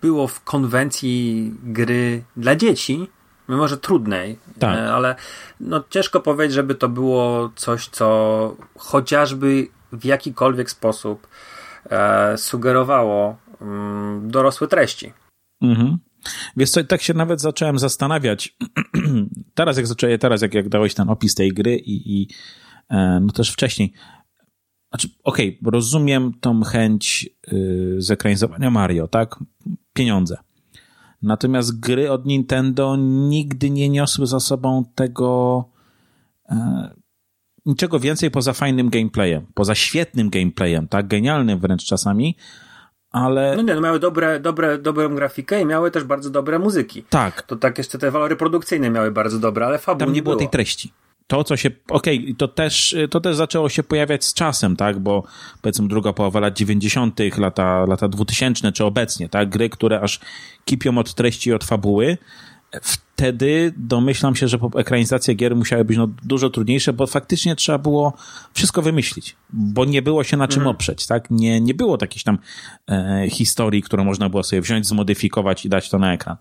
było 0.00 0.26
w 0.26 0.44
konwencji 0.44 1.54
gry 1.62 2.22
dla 2.36 2.56
dzieci, 2.56 3.10
mimo 3.48 3.68
że 3.68 3.78
trudnej, 3.78 4.38
tak. 4.58 4.76
E, 4.76 4.92
ale 4.92 5.16
no, 5.60 5.84
ciężko 5.90 6.20
powiedzieć, 6.20 6.54
żeby 6.54 6.74
to 6.74 6.88
było 6.88 7.50
coś, 7.56 7.88
co 7.88 8.56
chociażby 8.78 9.68
w 9.92 10.04
jakikolwiek 10.04 10.70
sposób 10.70 11.26
sugerowało 12.36 13.36
mm, 13.60 14.30
dorosłe 14.30 14.68
treści. 14.68 15.12
Mhm. 15.62 15.98
Wiesz 16.56 16.70
co, 16.70 16.84
tak 16.84 17.02
się 17.02 17.14
nawet 17.14 17.40
zacząłem 17.40 17.78
zastanawiać, 17.78 18.56
teraz 19.54 19.76
jak 19.76 19.86
zacząłem, 19.86 20.18
teraz 20.18 20.42
jak, 20.42 20.54
jak 20.54 20.68
dałeś 20.68 20.94
ten 20.94 21.10
opis 21.10 21.34
tej 21.34 21.52
gry 21.52 21.76
i, 21.76 22.20
i 22.20 22.28
e, 22.90 23.20
no 23.22 23.32
też 23.32 23.52
wcześniej, 23.52 23.92
znaczy, 24.90 25.08
okej, 25.24 25.58
okay, 25.60 25.70
rozumiem 25.70 26.32
tą 26.40 26.62
chęć 26.62 27.30
y, 27.52 27.96
zekranizowania 27.98 28.70
Mario, 28.70 29.08
tak? 29.08 29.38
Pieniądze. 29.92 30.36
Natomiast 31.22 31.80
gry 31.80 32.10
od 32.10 32.26
Nintendo 32.26 32.96
nigdy 32.98 33.70
nie 33.70 33.88
niosły 33.88 34.26
za 34.26 34.40
sobą 34.40 34.84
tego 34.94 35.64
e, 36.48 36.90
niczego 37.68 38.00
więcej 38.00 38.30
poza 38.30 38.52
fajnym 38.52 38.90
gameplayem, 38.90 39.46
poza 39.54 39.74
świetnym 39.74 40.30
gameplayem, 40.30 40.88
tak, 40.88 41.08
genialnym 41.08 41.58
wręcz 41.58 41.84
czasami, 41.84 42.36
ale... 43.10 43.56
No 43.56 43.62
nie, 43.62 43.74
no 43.74 43.80
miały 43.80 43.98
dobre, 43.98 44.40
dobre, 44.40 44.78
dobrą 44.78 45.14
grafikę 45.14 45.60
i 45.60 45.66
miały 45.66 45.90
też 45.90 46.04
bardzo 46.04 46.30
dobre 46.30 46.58
muzyki. 46.58 47.02
Tak. 47.02 47.42
To 47.42 47.56
tak 47.56 47.78
jeszcze 47.78 47.98
te 47.98 48.10
walory 48.10 48.36
produkcyjne 48.36 48.90
miały 48.90 49.10
bardzo 49.10 49.38
dobre, 49.38 49.66
ale 49.66 49.78
fabuły 49.78 50.06
Tam 50.06 50.14
nie 50.14 50.22
było, 50.22 50.36
było 50.36 50.38
tej 50.38 50.50
treści 50.50 50.92
to, 51.28 51.44
co 51.44 51.56
się, 51.56 51.70
okej, 51.88 52.18
okay, 52.18 52.34
to 52.34 52.48
też, 52.48 52.96
to 53.10 53.20
też 53.20 53.36
zaczęło 53.36 53.68
się 53.68 53.82
pojawiać 53.82 54.24
z 54.24 54.34
czasem, 54.34 54.76
tak, 54.76 54.98
bo 54.98 55.22
powiedzmy 55.62 55.88
druga 55.88 56.12
połowa 56.12 56.40
lat 56.40 56.56
90., 56.56 57.20
lata, 57.38 57.86
lata 57.88 58.08
2000 58.08 58.72
czy 58.72 58.84
obecnie, 58.84 59.28
tak, 59.28 59.48
gry, 59.48 59.70
które 59.70 60.00
aż 60.00 60.20
kipią 60.64 60.98
od 60.98 61.14
treści 61.14 61.50
i 61.50 61.52
od 61.52 61.64
fabuły, 61.64 62.18
wtedy 62.82 63.72
domyślam 63.76 64.36
się, 64.36 64.48
że 64.48 64.58
ekranizacje 64.76 65.34
gier 65.34 65.56
musiały 65.56 65.84
być 65.84 65.96
no, 65.96 66.08
dużo 66.22 66.50
trudniejsze, 66.50 66.92
bo 66.92 67.06
faktycznie 67.06 67.56
trzeba 67.56 67.78
było 67.78 68.12
wszystko 68.54 68.82
wymyślić, 68.82 69.36
bo 69.52 69.84
nie 69.84 70.02
było 70.02 70.24
się 70.24 70.36
na 70.36 70.48
czym 70.48 70.60
mhm. 70.60 70.76
oprzeć, 70.76 71.06
tak? 71.06 71.30
Nie, 71.30 71.60
nie 71.60 71.74
było 71.74 71.98
takiej 71.98 72.22
tam 72.22 72.38
e, 72.90 73.26
historii, 73.30 73.82
którą 73.82 74.04
można 74.04 74.28
było 74.28 74.42
sobie 74.42 74.62
wziąć, 74.62 74.86
zmodyfikować 74.86 75.64
i 75.64 75.68
dać 75.68 75.90
to 75.90 75.98
na 75.98 76.12
ekran. 76.12 76.36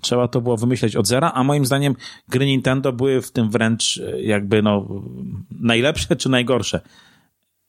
Trzeba 0.00 0.28
to 0.28 0.40
było 0.40 0.56
wymyśleć 0.56 0.96
od 0.96 1.06
zera, 1.06 1.32
a 1.34 1.44
moim 1.44 1.66
zdaniem 1.66 1.96
gry 2.28 2.46
Nintendo 2.46 2.92
były 2.92 3.22
w 3.22 3.30
tym 3.30 3.50
wręcz 3.50 3.98
e, 3.98 4.22
jakby 4.22 4.62
no 4.62 5.02
najlepsze 5.50 6.16
czy 6.16 6.28
najgorsze. 6.28 6.80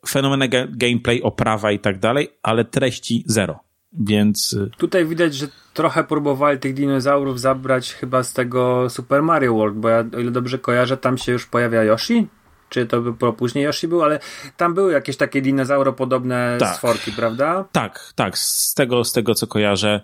Fenomenalny 0.07 0.68
gameplay, 0.70 1.22
oprawa 1.22 1.72
i 1.72 1.80
tak 1.80 1.99
dalej, 1.99 2.30
ale 2.43 2.66
treści 2.66 3.24
zero. 3.28 3.59
Więc. 4.00 4.54
Y, 4.54 4.70
Tutaj 4.78 5.06
widać, 5.06 5.36
że 5.36 5.48
trochę 5.74 6.04
próbowali 6.04 6.60
tych 6.60 6.74
dinozaurów 6.74 7.39
zabrać 7.39 7.94
chyba 7.94 8.24
z 8.24 8.34
tego 8.34 8.89
Super 8.89 9.24
Mario 9.24 9.54
World, 9.54 9.76
bo 9.76 9.89
ja, 9.89 10.04
o 10.16 10.20
ile 10.20 10.32
dobrze 10.32 10.60
kojarzę, 10.60 10.98
tam 10.98 11.18
się 11.18 11.32
już 11.32 11.46
pojawia 11.46 11.84
Yoshi. 11.84 12.28
Czy 12.70 12.86
to 12.86 13.02
by 13.02 13.34
później 13.34 13.66
Yoshi 13.66 13.88
był, 13.88 14.04
ale 14.04 14.20
tam 14.58 14.74
były 14.74 14.94
jakieś 14.94 15.18
takie 15.18 15.41
dinozauropodobne 15.41 16.58
tak. 16.60 16.76
stworki, 16.76 17.12
prawda? 17.12 17.66
Tak, 17.72 18.14
tak. 18.16 18.38
Z 18.38 18.74
tego, 18.74 19.04
z 19.04 19.12
tego 19.12 19.36
co 19.36 19.48
kojarzę, 19.48 20.02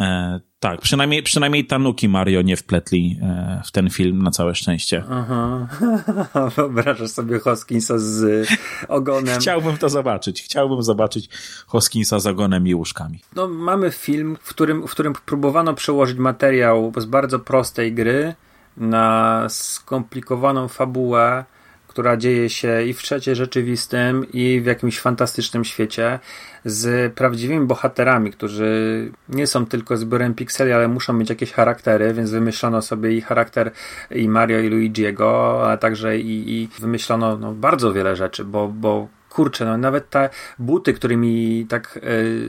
E, 0.00 0.40
tak, 0.60 0.80
przynajmniej, 0.80 1.22
przynajmniej 1.22 1.66
Tanuki 1.66 2.08
Mario 2.08 2.42
nie 2.42 2.56
wpletli 2.56 3.18
e, 3.22 3.62
w 3.64 3.72
ten 3.72 3.90
film 3.90 4.22
na 4.22 4.30
całe 4.30 4.54
szczęście. 4.54 5.04
Aha. 5.10 5.68
Wyobrażasz 6.56 7.10
sobie 7.10 7.38
Hoskinsa 7.38 7.94
z 7.98 8.48
ogonem. 8.88 9.40
Chciałbym 9.40 9.76
to 9.76 9.88
zobaczyć. 9.88 10.42
Chciałbym 10.42 10.82
zobaczyć 10.82 11.28
Hoskinsa 11.66 12.18
z 12.18 12.26
ogonem 12.26 12.66
i 12.66 12.74
łóżkami. 12.74 13.20
No, 13.34 13.48
mamy 13.48 13.90
film, 13.90 14.36
w 14.40 14.48
którym, 14.48 14.88
w 14.88 14.90
którym 14.90 15.12
próbowano 15.26 15.74
przełożyć 15.74 16.18
materiał 16.18 16.92
z 16.96 17.04
bardzo 17.04 17.38
prostej 17.38 17.92
gry 17.92 18.34
na 18.76 19.46
skomplikowaną 19.48 20.68
fabułę, 20.68 21.44
która 21.88 22.16
dzieje 22.16 22.50
się 22.50 22.82
i 22.82 22.92
w 22.92 23.02
trzecie 23.02 23.34
rzeczywistym, 23.34 24.32
i 24.32 24.60
w 24.60 24.66
jakimś 24.66 25.00
fantastycznym 25.00 25.64
świecie 25.64 26.18
z 26.64 27.14
prawdziwymi 27.14 27.66
bohaterami, 27.66 28.30
którzy 28.30 29.10
nie 29.28 29.46
są 29.46 29.66
tylko 29.66 29.96
zbiorem 29.96 30.34
pikseli, 30.34 30.72
ale 30.72 30.88
muszą 30.88 31.12
mieć 31.12 31.30
jakieś 31.30 31.52
charaktery, 31.52 32.14
więc 32.14 32.30
wymyślono 32.30 32.82
sobie 32.82 33.12
i 33.12 33.20
charakter 33.20 33.70
i 34.10 34.28
Mario 34.28 34.58
i 34.58 34.68
Luigiego, 34.68 35.60
ale 35.66 35.78
także 35.78 36.18
i, 36.18 36.62
i 36.62 36.68
wymyślono 36.80 37.38
no, 37.38 37.52
bardzo 37.52 37.92
wiele 37.92 38.16
rzeczy, 38.16 38.44
bo, 38.44 38.68
bo 38.68 39.08
kurczę, 39.30 39.64
no 39.64 39.76
nawet 39.76 40.10
te 40.10 40.30
buty, 40.58 40.92
którymi 40.94 41.66
tak 41.68 41.98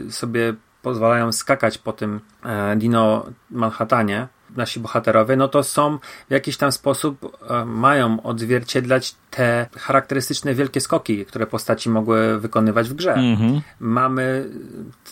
y, 0.07 0.11
sobie 0.11 0.53
pozwalają 0.81 1.31
skakać 1.31 1.77
po 1.77 1.93
tym 1.93 2.19
e, 2.45 2.75
Dino 2.75 3.25
Manhattanie, 3.51 4.27
nasi 4.55 4.79
bohaterowie, 4.79 5.35
no 5.35 5.47
to 5.47 5.63
są 5.63 5.97
w 6.29 6.31
jakiś 6.31 6.57
tam 6.57 6.71
sposób 6.71 7.37
e, 7.49 7.65
mają 7.65 8.23
odzwierciedlać 8.23 9.15
te 9.31 9.67
charakterystyczne 9.77 10.53
wielkie 10.55 10.81
skoki, 10.81 11.25
które 11.25 11.47
postaci 11.47 11.89
mogły 11.89 12.39
wykonywać 12.39 12.89
w 12.89 12.93
grze. 12.93 13.13
Mm-hmm. 13.13 13.61
Mamy 13.79 14.49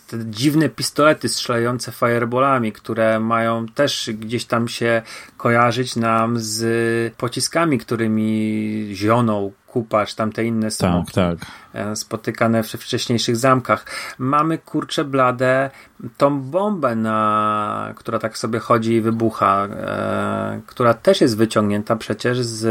te 0.07 0.17
dziwne 0.25 0.69
pistolety 0.69 1.29
strzelające 1.29 1.91
fireballami, 1.91 2.71
które 2.71 3.19
mają 3.19 3.65
też 3.65 4.09
gdzieś 4.13 4.45
tam 4.45 4.67
się 4.67 5.01
kojarzyć 5.37 5.95
nam 5.95 6.39
z 6.39 7.13
pociskami, 7.15 7.77
którymi 7.77 8.89
zioną 8.93 9.51
kupa, 9.77 10.05
czy 10.05 10.15
tamte 10.15 10.45
inne 10.45 10.71
są 10.71 11.05
tak, 11.05 11.13
tak. 11.13 11.51
E, 11.73 11.95
spotykane 11.95 12.63
w 12.63 12.67
wcześniejszych 12.67 13.35
zamkach. 13.35 13.85
Mamy 14.17 14.57
kurcze 14.57 15.05
blade 15.05 15.69
tą 16.17 16.41
bombę, 16.41 16.95
na, 16.95 17.93
która 17.95 18.19
tak 18.19 18.37
sobie 18.37 18.59
chodzi 18.59 18.93
i 18.93 19.01
wybucha, 19.01 19.65
e, 19.65 20.61
która 20.67 20.93
też 20.93 21.21
jest 21.21 21.37
wyciągnięta 21.37 21.95
przecież 21.95 22.41
z 22.41 22.63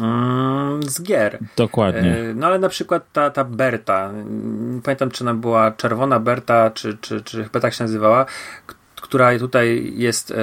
mm, 0.00 0.82
z 0.82 1.02
gier. 1.02 1.38
Dokładnie. 1.56 2.16
E, 2.16 2.34
no 2.34 2.46
ale 2.46 2.58
na 2.58 2.68
przykład 2.68 3.12
ta, 3.12 3.30
ta 3.30 3.44
Berta, 3.44 4.12
nie 4.74 4.82
pamiętam 4.82 5.10
czy 5.10 5.24
ona 5.24 5.34
była 5.34 5.70
czerwona 5.70 6.20
Berta, 6.20 6.70
czy, 6.70 6.98
czy, 7.00 7.22
czy 7.22 7.44
chyba 7.44 7.60
tak 7.60 7.74
się 7.74 7.84
nazywała, 7.84 8.26
która 8.96 9.38
tutaj 9.38 9.92
jest 9.96 10.30
e, 10.30 10.34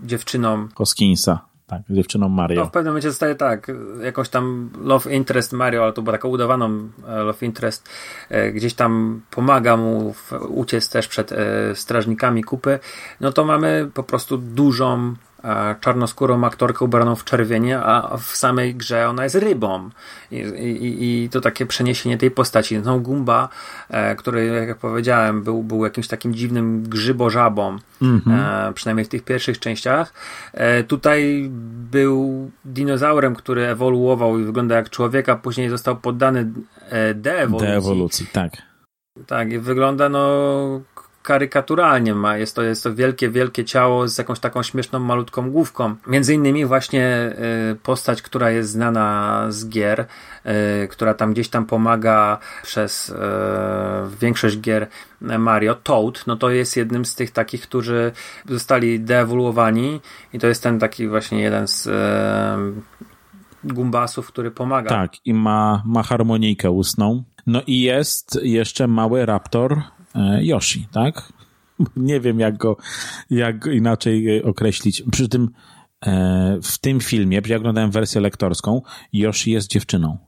dziewczyną 0.00 0.68
Hoskinsa. 0.74 1.53
Tak, 1.66 1.82
dziewczyną 1.90 2.28
Mario. 2.28 2.60
No, 2.60 2.66
w 2.66 2.70
pewnym 2.70 2.90
momencie 2.90 3.10
zostaje 3.10 3.34
tak, 3.34 3.70
jakąś 4.02 4.28
tam 4.28 4.70
love 4.82 5.12
interest 5.12 5.52
Mario, 5.52 5.82
ale 5.82 5.92
to 5.92 6.02
była 6.02 6.12
taka 6.12 6.28
udawaną 6.28 6.88
e, 7.08 7.22
love 7.22 7.46
interest, 7.46 7.88
e, 8.28 8.52
gdzieś 8.52 8.74
tam 8.74 9.22
pomaga 9.30 9.76
mu 9.76 10.14
uciec 10.48 10.88
też 10.88 11.08
przed 11.08 11.32
e, 11.32 11.36
strażnikami 11.74 12.44
kupy, 12.44 12.78
no 13.20 13.32
to 13.32 13.44
mamy 13.44 13.90
po 13.94 14.02
prostu 14.02 14.38
dużą 14.38 15.14
czarnoskórą 15.80 16.44
aktorkę 16.44 16.84
ubraną 16.84 17.16
w 17.16 17.24
czerwienie, 17.24 17.78
a 17.78 18.16
w 18.16 18.22
samej 18.22 18.74
grze 18.74 19.08
ona 19.08 19.24
jest 19.24 19.36
rybą. 19.36 19.90
I, 20.30 20.36
i, 20.36 21.24
i 21.24 21.28
to 21.28 21.40
takie 21.40 21.66
przeniesienie 21.66 22.18
tej 22.18 22.30
postaci. 22.30 22.78
No, 22.78 22.98
Gumba, 22.98 23.48
e, 23.88 24.16
który, 24.16 24.46
jak 24.46 24.78
powiedziałem, 24.78 25.42
był, 25.42 25.62
był 25.62 25.84
jakimś 25.84 26.08
takim 26.08 26.34
dziwnym 26.34 26.82
grzybożabą, 26.82 27.78
-hmm. 28.02 28.68
e, 28.68 28.72
przynajmniej 28.72 29.04
w 29.04 29.08
tych 29.08 29.24
pierwszych 29.24 29.58
częściach. 29.58 30.12
E, 30.52 30.84
tutaj 30.84 31.48
był 31.90 32.50
dinozaurem, 32.64 33.34
który 33.34 33.66
ewoluował 33.66 34.38
i 34.38 34.44
wygląda 34.44 34.74
jak 34.74 34.90
człowiek, 34.90 35.28
a 35.28 35.36
później 35.36 35.68
został 35.68 35.96
poddany 35.96 36.52
e, 36.90 37.14
deewolucji. 37.14 37.68
Deewolucji, 37.68 38.26
tak. 38.32 38.52
Tak, 39.26 39.52
i 39.52 39.58
wygląda 39.58 40.08
no 40.08 40.80
karykaturalnie 41.24 42.14
ma. 42.14 42.36
Jest 42.36 42.56
to, 42.56 42.62
jest 42.62 42.82
to 42.82 42.94
wielkie, 42.94 43.30
wielkie 43.30 43.64
ciało 43.64 44.08
z 44.08 44.18
jakąś 44.18 44.38
taką 44.38 44.62
śmieszną, 44.62 44.98
malutką 44.98 45.50
główką. 45.50 45.94
Między 46.06 46.34
innymi 46.34 46.66
właśnie 46.66 47.32
y, 47.72 47.76
postać, 47.76 48.22
która 48.22 48.50
jest 48.50 48.70
znana 48.70 49.46
z 49.48 49.68
gier, 49.68 50.06
y, 50.84 50.88
która 50.88 51.14
tam 51.14 51.32
gdzieś 51.32 51.48
tam 51.48 51.66
pomaga 51.66 52.38
przez 52.62 53.08
y, 53.08 53.14
większość 54.20 54.60
gier 54.60 54.86
Mario, 55.20 55.74
Toad, 55.74 56.26
no 56.26 56.36
to 56.36 56.50
jest 56.50 56.76
jednym 56.76 57.04
z 57.04 57.14
tych 57.14 57.30
takich, 57.30 57.62
którzy 57.62 58.12
zostali 58.48 59.00
deewoluowani 59.00 60.00
i 60.32 60.38
to 60.38 60.46
jest 60.46 60.62
ten 60.62 60.78
taki 60.78 61.08
właśnie 61.08 61.42
jeden 61.42 61.68
z 61.68 61.88
gumbasów, 63.64 64.28
który 64.28 64.50
pomaga. 64.50 64.88
Tak, 64.88 65.12
i 65.24 65.34
ma, 65.34 65.82
ma 65.86 66.02
harmonijkę 66.02 66.70
ustną. 66.70 67.24
No 67.46 67.62
i 67.66 67.80
jest 67.80 68.38
jeszcze 68.42 68.86
mały 68.86 69.26
raptor, 69.26 69.82
Yoshi, 70.42 70.86
tak? 70.92 71.32
Nie 71.96 72.20
wiem, 72.20 72.40
jak 72.40 72.56
go, 72.56 72.76
jak 73.30 73.58
go 73.58 73.70
inaczej 73.70 74.38
e, 74.38 74.44
określić. 74.44 75.02
Przy 75.12 75.28
tym 75.28 75.50
e, 76.06 76.58
w 76.62 76.78
tym 76.78 77.00
filmie, 77.00 77.40
ja 77.46 77.56
oglądałem 77.56 77.90
wersję 77.90 78.20
lektorską, 78.20 78.82
Yoshi 79.12 79.50
jest 79.50 79.70
dziewczyną. 79.70 80.18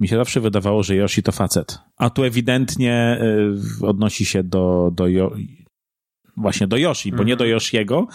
Mi 0.00 0.08
się 0.08 0.16
zawsze 0.16 0.40
wydawało, 0.40 0.82
że 0.82 0.96
Yoshi 0.96 1.22
to 1.22 1.32
facet. 1.32 1.78
A 1.96 2.10
tu 2.10 2.24
ewidentnie 2.24 3.20
odnosi 3.82 4.24
się 4.24 4.42
do, 4.42 4.90
do, 4.94 5.06
właśnie 6.36 6.66
do 6.66 6.76
Yoshi, 6.76 7.12
bo 7.12 7.22
nie 7.22 7.36
do 7.36 7.44
mhm. 7.44 7.50
Yoshiego, 7.50 8.06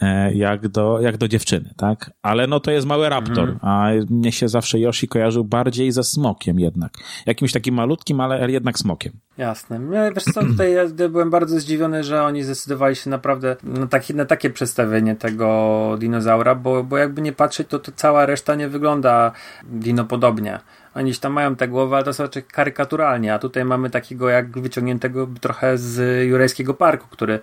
e, 0.00 0.34
jak 0.34 0.68
do, 0.68 1.00
jak 1.00 1.16
do 1.16 1.28
dziewczyny, 1.28 1.74
tak? 1.76 2.10
Ale 2.22 2.46
no 2.46 2.60
to 2.60 2.70
jest 2.70 2.86
mały 2.86 3.08
raptor, 3.08 3.48
mhm. 3.48 3.58
a 3.62 3.90
mnie 4.10 4.32
się 4.32 4.48
zawsze 4.48 4.78
Yoshi 4.78 5.08
kojarzył 5.08 5.44
bardziej 5.44 5.92
ze 5.92 6.04
smokiem 6.04 6.60
jednak. 6.60 6.92
Jakimś 7.26 7.52
takim 7.52 7.74
malutkim, 7.74 8.20
ale 8.20 8.50
jednak 8.50 8.78
smokiem. 8.78 9.12
Jasne. 9.38 9.80
Ja, 9.92 10.12
wiesz 10.12 10.24
co, 10.24 10.40
tutaj 10.40 10.72
ja 10.72 11.08
byłem 11.08 11.30
bardzo 11.30 11.60
zdziwiony, 11.60 12.04
że 12.04 12.22
oni 12.22 12.42
zdecydowali 12.42 12.96
się 12.96 13.10
naprawdę 13.10 13.56
na, 13.62 13.86
taki, 13.86 14.14
na 14.14 14.24
takie 14.24 14.50
przedstawienie 14.50 15.16
tego 15.16 15.96
dinozaura, 16.00 16.54
bo, 16.54 16.84
bo 16.84 16.98
jakby 16.98 17.22
nie 17.22 17.32
patrzeć, 17.32 17.68
to, 17.68 17.78
to 17.78 17.92
cała 17.96 18.26
reszta 18.26 18.54
nie 18.54 18.68
wygląda 18.68 19.32
dinopodobnie. 19.64 20.58
Oni 20.94 21.14
tam 21.14 21.32
mają 21.32 21.56
te 21.56 21.68
głowy, 21.68 21.94
ale 21.94 22.04
to 22.04 22.12
są 22.12 22.22
raczej 22.22 22.42
karykaturalnie, 22.42 23.34
a 23.34 23.38
tutaj 23.38 23.64
mamy 23.64 23.90
takiego 23.90 24.28
jak 24.28 24.58
wyciągniętego 24.58 25.28
trochę 25.40 25.78
z 25.78 26.26
Jurejskiego 26.28 26.74
Parku, 26.74 27.06
który 27.10 27.40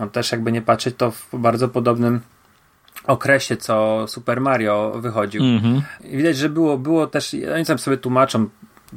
no, 0.00 0.06
też 0.06 0.32
jakby 0.32 0.52
nie 0.52 0.62
patrzeć, 0.62 0.94
to 0.96 1.10
w 1.10 1.28
bardzo 1.32 1.68
podobnym 1.68 2.20
okresie, 3.06 3.56
co 3.56 4.04
Super 4.08 4.40
Mario 4.40 4.92
wychodził. 4.96 5.42
Mm 5.42 5.60
-hmm. 5.60 5.80
Widać, 6.04 6.36
że 6.36 6.48
było, 6.48 6.78
było 6.78 7.06
też, 7.06 7.36
oni 7.54 7.64
tam 7.64 7.78
sobie 7.78 7.96
tłumaczą, 7.96 8.48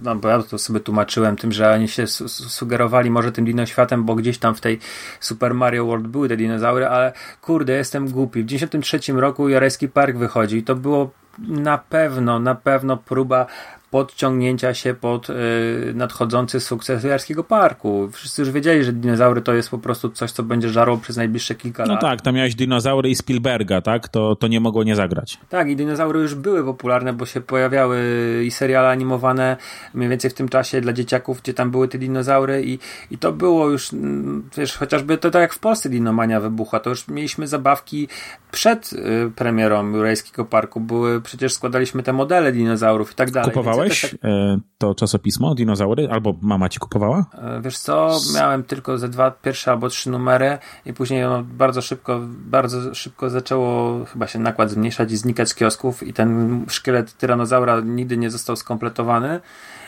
no 0.03 0.15
bo 0.15 0.29
ja 0.29 0.43
to 0.43 0.57
sobie 0.57 0.79
tłumaczyłem 0.79 1.35
tym, 1.35 1.51
że 1.51 1.71
oni 1.71 1.87
się 1.87 2.07
sugerowali 2.07 3.09
może 3.09 3.31
tym 3.31 3.45
dinoświatem, 3.45 4.03
bo 4.03 4.15
gdzieś 4.15 4.37
tam 4.37 4.55
w 4.55 4.61
tej 4.61 4.79
Super 5.19 5.53
Mario 5.53 5.85
World 5.85 6.07
były 6.07 6.29
te 6.29 6.37
dinozaury, 6.37 6.87
ale 6.87 7.13
kurde, 7.41 7.73
jestem 7.73 8.09
głupi. 8.09 8.43
W 8.43 8.45
93 8.45 8.99
roku 9.13 9.49
Jorejski 9.49 9.89
Park 9.89 10.17
wychodzi 10.17 10.57
i 10.57 10.63
to 10.63 10.75
było 10.75 11.11
na 11.39 11.77
pewno, 11.77 12.39
na 12.39 12.55
pewno 12.55 12.97
próba 12.97 13.45
podciągnięcia 13.91 14.73
się 14.73 14.93
pod 14.93 15.29
y, 15.29 15.33
nadchodzący 15.95 16.59
sukces 16.59 17.03
Jarskiego 17.03 17.43
Parku. 17.43 18.09
Wszyscy 18.11 18.41
już 18.41 18.51
wiedzieli, 18.51 18.83
że 18.83 18.93
dinozaury 18.93 19.41
to 19.41 19.53
jest 19.53 19.69
po 19.69 19.77
prostu 19.77 20.09
coś, 20.09 20.31
co 20.31 20.43
będzie 20.43 20.69
żarło 20.69 20.97
przez 20.97 21.17
najbliższe 21.17 21.55
kilka 21.55 21.85
no 21.85 21.93
lat. 21.93 22.01
No 22.01 22.09
tak, 22.09 22.21
tam 22.21 22.35
miałeś 22.35 22.55
dinozaury 22.55 23.09
i 23.09 23.15
Spielberga, 23.15 23.81
tak? 23.81 24.07
To, 24.07 24.35
to 24.35 24.47
nie 24.47 24.59
mogło 24.59 24.83
nie 24.83 24.95
zagrać. 24.95 25.37
Tak, 25.49 25.69
i 25.69 25.75
dinozaury 25.75 26.19
już 26.19 26.35
były 26.35 26.63
popularne, 26.63 27.13
bo 27.13 27.25
się 27.25 27.41
pojawiały 27.41 27.97
i 28.45 28.51
seriale 28.51 28.89
animowane 28.89 29.57
mniej 29.93 30.09
więcej 30.09 30.31
w 30.31 30.33
tym 30.33 30.49
czasie 30.49 30.81
dla 30.81 30.93
dzieciaków, 30.93 31.41
gdzie 31.41 31.53
tam 31.53 31.71
były 31.71 31.87
te 31.87 31.97
dinozaury 31.97 32.63
i, 32.65 32.79
i 33.11 33.17
to 33.17 33.31
było 33.31 33.69
już, 33.69 33.93
mm, 33.93 34.49
wiesz, 34.57 34.77
chociażby 34.77 35.17
to 35.17 35.31
tak 35.31 35.41
jak 35.41 35.53
w 35.53 35.59
Polsce 35.59 35.89
Dinomania 35.89 36.39
wybuchła, 36.39 36.79
to 36.79 36.89
już 36.89 37.07
mieliśmy 37.07 37.47
zabawki 37.47 38.07
przed 38.51 38.93
y, 38.93 39.31
premierą 39.35 39.91
Jurajskiego 39.91 40.45
Parku. 40.45 40.79
Były, 40.79 41.21
przecież 41.21 41.53
składaliśmy 41.53 42.03
te 42.03 42.13
modele 42.13 42.51
dinozaurów 42.51 43.11
i 43.11 43.15
tak 43.15 43.31
dalej. 43.31 43.51
Kupowałeś 43.77 44.01
tak... 44.01 44.13
E, 44.23 44.59
to 44.77 44.95
czasopismo 44.95 45.55
Dinozaury? 45.55 46.07
Albo 46.11 46.35
mama 46.41 46.69
ci 46.69 46.79
kupowała? 46.79 47.25
E, 47.33 47.61
wiesz 47.61 47.77
co, 47.77 48.19
miałem 48.35 48.63
tylko 48.63 48.97
ze 48.97 49.09
dwa 49.09 49.31
pierwsze 49.31 49.71
albo 49.71 49.89
trzy 49.89 50.09
numery 50.09 50.57
i 50.85 50.93
później 50.93 51.25
ono 51.25 51.43
bardzo 51.43 51.81
szybko, 51.81 52.19
bardzo 52.27 52.95
szybko 52.95 53.29
zaczęło 53.29 54.05
chyba 54.05 54.27
się 54.27 54.39
nakład 54.39 54.71
zmniejszać 54.71 55.11
i 55.11 55.17
znikać 55.17 55.49
z 55.49 55.55
kiosków 55.55 56.03
i 56.03 56.13
ten 56.13 56.65
szkielet 56.69 57.13
tyranozaura 57.13 57.79
nigdy 57.79 58.17
nie 58.17 58.29
został 58.29 58.55
skompletowany. 58.55 59.39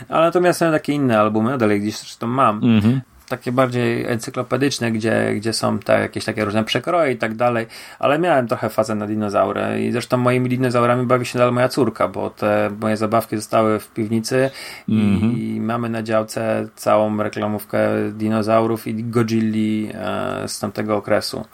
Ale 0.10 0.26
natomiast 0.26 0.60
są 0.60 0.72
takie 0.72 0.94
inne 0.94 1.20
albumy, 1.20 1.58
dalej 1.58 1.82
gdzieś 1.82 1.98
zresztą 1.98 2.28
mam. 2.28 2.64
Mhm 2.64 3.02
takie 3.30 3.52
bardziej 3.52 4.06
encyklopedyczne, 4.06 4.92
gdzie, 4.92 5.34
gdzie 5.36 5.54
są 5.54 5.80
te 5.80 6.00
jakieś 6.00 6.26
takie 6.26 6.46
różne 6.46 6.64
przekroje 6.64 7.12
i 7.14 7.18
tak 7.18 7.36
dalej, 7.36 7.68
ale 8.00 8.20
miałem 8.20 8.48
trochę 8.48 8.70
fazę 8.70 8.96
na 8.96 9.08
dinozaury 9.08 9.84
i 9.84 9.92
zresztą 9.92 10.18
moimi 10.18 10.50
dinozaurami 10.50 11.06
bawi 11.06 11.26
się 11.26 11.40
nadal 11.40 11.54
moja 11.54 11.70
córka, 11.70 12.08
bo 12.08 12.30
te 12.30 12.70
moje 12.82 12.98
zabawki 12.98 13.36
zostały 13.36 13.80
w 13.80 13.94
piwnicy 13.94 14.50
mm 14.90 15.20
-hmm. 15.20 15.38
i 15.38 15.50
mhm. 15.50 15.66
mamy 15.66 15.90
na 15.90 16.04
działce 16.04 16.68
całą 16.76 17.24
reklamówkę 17.24 17.80
dinozaurów 18.12 18.88
i 18.88 19.04
Godzilli 19.04 19.92
e, 19.94 20.48
z 20.48 20.60
tamtego 20.60 20.98
okresu 20.98 21.46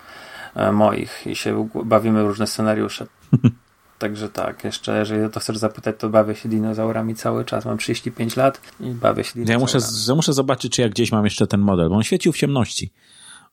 e, 0.55 0.71
moich 0.71 1.27
i 1.27 1.35
się 1.35 1.69
bawimy 1.83 2.23
w 2.23 2.27
różne 2.27 2.47
scenariusze. 2.47 3.05
Także 3.99 4.29
tak, 4.29 4.63
jeszcze 4.63 4.99
jeżeli 4.99 5.29
to 5.29 5.39
chcesz 5.39 5.57
zapytać, 5.57 5.95
to 5.99 6.09
bawię 6.09 6.35
się 6.35 6.49
dinozaurami 6.49 7.15
cały 7.15 7.45
czas. 7.45 7.65
Mam 7.65 7.77
35 7.77 8.35
lat 8.35 8.61
i 8.79 8.91
bawię 8.91 9.23
się 9.23 9.33
dinozaurami. 9.33 9.51
Ja 9.51 9.59
muszę, 9.59 9.79
ja 10.07 10.15
muszę 10.15 10.33
zobaczyć, 10.33 10.73
czy 10.73 10.81
ja 10.81 10.89
gdzieś 10.89 11.11
mam 11.11 11.23
jeszcze 11.23 11.47
ten 11.47 11.59
model, 11.59 11.89
bo 11.89 11.95
on 11.95 12.03
świecił 12.03 12.31
w 12.31 12.37
ciemności. 12.37 12.93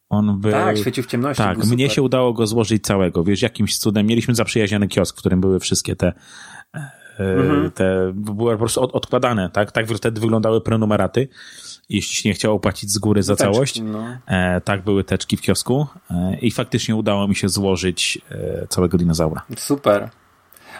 On 0.08 0.40
był... 0.40 0.52
Tak, 0.52 0.78
świecił 0.78 1.04
w 1.04 1.06
ciemności. 1.06 1.42
Tak, 1.42 1.58
mnie 1.64 1.90
się 1.90 2.02
udało 2.02 2.32
go 2.32 2.46
złożyć 2.46 2.84
całego. 2.84 3.24
Wiesz, 3.24 3.42
jakimś 3.42 3.78
cudem. 3.78 4.06
Mieliśmy 4.06 4.34
zaprzyjaźniony 4.34 4.88
kiosk, 4.88 5.16
w 5.16 5.18
którym 5.18 5.40
były 5.40 5.60
wszystkie 5.60 5.96
te 5.96 6.12
e, 6.74 6.90
mhm. 7.18 7.70
te 7.70 8.12
były 8.14 8.52
po 8.52 8.58
prostu 8.58 8.82
od, 8.82 8.92
odkładane, 8.92 9.50
tak? 9.50 9.72
Tak 9.72 9.88
wtedy 9.88 10.20
wyglądały 10.20 10.60
prenumeraty. 10.60 11.28
Jeśli 11.88 12.14
się 12.14 12.28
nie 12.28 12.34
chciało 12.34 12.60
płacić 12.60 12.90
z 12.90 12.98
góry 12.98 13.22
za 13.22 13.36
teczki, 13.36 13.52
całość. 13.52 13.80
No. 13.80 14.16
E, 14.26 14.60
tak 14.60 14.84
były 14.84 15.04
teczki 15.04 15.36
w 15.36 15.40
kiosku 15.40 15.86
e, 16.10 16.38
i 16.38 16.50
faktycznie 16.50 16.96
udało 16.96 17.28
mi 17.28 17.34
się 17.34 17.48
złożyć 17.48 18.18
e, 18.30 18.66
całego 18.66 18.98
dinozaura. 18.98 19.42
Super. 19.56 20.10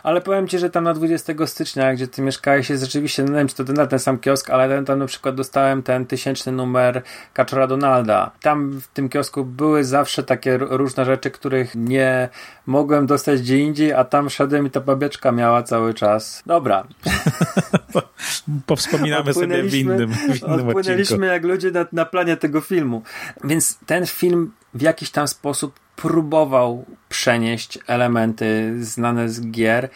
Ale 0.02 0.20
powiem 0.20 0.48
ci, 0.48 0.58
że 0.58 0.70
tam 0.70 0.84
na 0.84 0.94
20 0.94 1.32
stycznia, 1.46 1.94
gdzie 1.94 2.08
ty 2.08 2.22
mieszkałeś, 2.22 2.70
jest 2.70 2.82
rzeczywiście, 2.82 3.22
no 3.22 3.30
nie 3.30 3.38
wiem, 3.38 3.48
czy 3.48 3.54
to 3.54 3.64
ten, 3.64 3.88
ten 3.88 3.98
sam 3.98 4.18
kiosk, 4.18 4.50
ale 4.50 4.68
ten, 4.68 4.84
tam 4.84 4.98
na 4.98 5.06
przykład 5.06 5.34
dostałem 5.34 5.82
ten 5.82 6.06
tysięczny 6.06 6.52
numer 6.52 7.02
Kaczora 7.32 7.66
Donalda. 7.66 8.30
Tam 8.42 8.80
w 8.80 8.88
tym 8.88 9.08
kiosku 9.08 9.44
były 9.44 9.84
zawsze 9.84 10.22
takie 10.22 10.58
różne 10.58 11.04
rzeczy, 11.04 11.30
których 11.30 11.74
nie 11.74 12.28
mogłem 12.66 13.06
dostać 13.06 13.40
gdzie 13.40 13.58
indziej, 13.58 13.92
a 13.92 14.04
tam 14.04 14.30
szedłem 14.30 14.66
i 14.66 14.70
ta 14.70 14.80
babieczka 14.80 15.32
miała 15.32 15.62
cały 15.62 15.94
czas. 15.94 16.42
Dobra. 16.46 16.86
Powspominamy 18.66 19.34
sobie 19.34 19.62
w 19.62 19.74
innym, 19.74 20.12
w 20.12 20.42
innym 20.42 20.68
Odpłynęliśmy 20.68 21.26
jak 21.26 21.44
ludzie 21.44 21.70
na, 21.70 21.86
na 21.92 22.04
planie 22.04 22.36
tego 22.36 22.60
filmu. 22.60 23.02
Więc 23.44 23.78
ten 23.86 24.06
film 24.06 24.52
w 24.74 24.82
jakiś 24.82 25.10
tam 25.10 25.28
sposób 25.28 25.80
próbował 25.96 26.84
przenieść 27.08 27.78
elementy 27.86 28.74
znane 28.84 29.28
z 29.28 29.50
gier, 29.50 29.88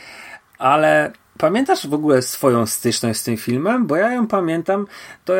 ale 0.59 1.12
Pamiętasz 1.39 1.87
w 1.87 1.95
ogóle 1.95 2.22
swoją 2.22 2.66
styczność 2.66 3.20
z 3.20 3.24
tym 3.24 3.37
filmem? 3.37 3.87
Bo 3.87 3.97
ja 3.97 4.12
ją 4.12 4.26
pamiętam, 4.26 4.87
to, 5.24 5.34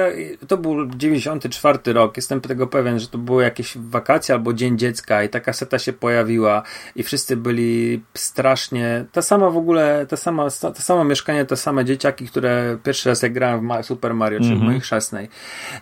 to 0.49 0.57
był 0.57 0.86
94 0.86 1.92
rok, 1.92 2.16
jestem 2.16 2.40
tego 2.40 2.66
pewien, 2.66 2.99
że 2.99 3.09
to 3.09 3.18
były 3.18 3.42
jakieś 3.42 3.78
wakacje 3.78 4.34
albo 4.34 4.53
Dzień 4.53 4.78
Dziecka 4.78 5.22
i 5.22 5.28
ta 5.28 5.40
kaseta 5.40 5.78
się 5.78 5.92
pojawiła 5.92 6.62
i 6.97 7.03
wszyscy 7.03 7.36
byli 7.36 8.03
strasznie, 8.14 9.05
ta 9.12 9.22
sama 9.22 9.51
w 9.51 9.57
ogóle, 9.57 10.07
ta 10.09 10.16
sama, 10.16 10.51
to 10.61 10.82
samo 10.82 11.05
mieszkanie, 11.05 11.44
te 11.44 11.57
same 11.57 11.84
dzieciaki, 11.84 12.26
które 12.26 12.78
pierwszy 12.84 13.09
raz 13.09 13.22
jak 13.22 13.32
grałem 13.32 13.68
w 13.82 13.86
Super 13.86 14.14
Mario, 14.14 14.38
czyli 14.38 14.53
mm 14.53 14.59
-hmm. 14.59 14.61
w 14.61 14.62
mhm. 14.62 14.66
mojej 14.66 14.80
chrzestnej. 14.80 15.28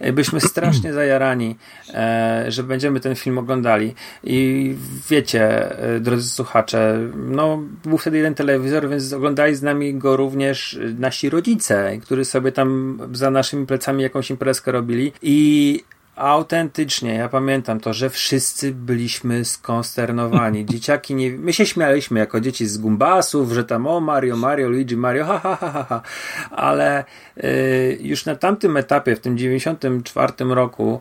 E, 0.01 0.13
byliśmy 0.13 0.41
strasznie 0.41 0.93
zajarani, 1.03 1.57
e, 1.95 2.45
że 2.49 2.63
będziemy 2.63 3.01
ten 3.01 3.15
film 3.15 3.39
oglądali 3.39 3.95
i 4.25 4.75
wiecie, 5.11 5.79
e, 5.79 6.01
drodzy 6.01 6.31
słuchacze, 6.31 6.99
no 7.15 7.63
był 7.85 7.99
wtedy 7.99 8.17
jeden 8.17 8.35
telewizor, 8.35 8.89
więc 8.89 9.13
oglądali 9.13 9.55
z 9.55 9.63
nami 9.63 9.95
również 10.05 10.79
nasi 10.99 11.31
rodzice, 11.31 11.99
którzy 12.03 12.25
sobie 12.25 12.53
tam 12.53 12.99
za 13.13 13.31
naszymi 13.31 13.67
plecami 13.67 14.03
jakąś 14.03 14.31
imprezkę 14.31 14.73
robili 14.73 15.13
i 15.23 15.81
Autentycznie, 16.17 17.15
ja 17.15 17.29
pamiętam 17.29 17.81
to, 17.81 17.93
że 17.93 18.11
wszyscy 18.11 18.73
byliśmy 18.73 19.45
skonsternowani. 19.45 20.67
Dzieciaki 20.73 21.15
nie. 21.15 21.31
My 21.31 21.53
się 21.53 21.67
śmialiśmy 21.67 22.21
jako 22.21 22.41
dzieci 22.41 22.67
z 22.67 22.79
gumbasów, 22.79 23.53
że 23.53 23.65
tam 23.65 23.87
o 23.87 24.01
Mario, 24.01 24.37
Mario, 24.37 24.69
Luigi, 24.69 24.97
Mario, 24.97 25.25
ha, 25.25 25.39
ha, 25.39 25.57
ha, 25.57 25.71
ha. 25.71 25.85
ha. 25.89 26.03
Ale 26.51 27.05
y, 27.45 27.99
już 28.01 28.27
na 28.27 28.37
tamtym 28.37 28.77
etapie, 28.77 29.17
w 29.17 29.21
tym 29.21 29.39
94 29.39 30.33
roku, 30.39 31.01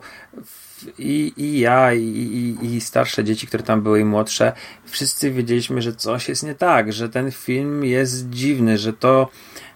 i, 0.98 1.32
i 1.36 1.58
ja, 1.58 1.92
i, 1.92 2.02
i, 2.02 2.66
i, 2.66 2.80
starsze 2.80 3.24
dzieci, 3.24 3.46
które 3.46 3.62
tam 3.62 3.82
były, 3.82 4.00
i 4.00 4.04
młodsze, 4.04 4.52
wszyscy 4.84 5.30
wiedzieliśmy, 5.30 5.82
że 5.82 5.92
coś 5.92 6.28
jest 6.28 6.42
nie 6.42 6.54
tak, 6.54 6.92
że 6.92 7.08
ten 7.08 7.30
film 7.30 7.84
jest 7.84 8.30
dziwny, 8.30 8.78
że 8.78 8.92
to 8.92 9.28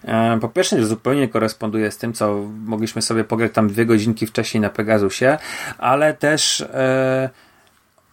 e, 0.05 0.39
po 0.41 0.49
pierwsze 0.49 0.87
zupełnie 0.87 1.29
koresponduje 1.29 1.91
z 1.91 1.99
tym, 1.99 2.13
co 2.13 2.35
mogliśmy 2.65 3.03
sobie 3.03 3.25
pograć 3.25 3.53
tam 3.53 3.69
dwie 3.69 3.87
godzinki 3.87 4.27
wcześniej 4.27 4.61
na 4.61 4.71
Pegasusie, 4.71 5.39
ale 5.79 6.15
też 6.15 6.61
e, 6.61 7.31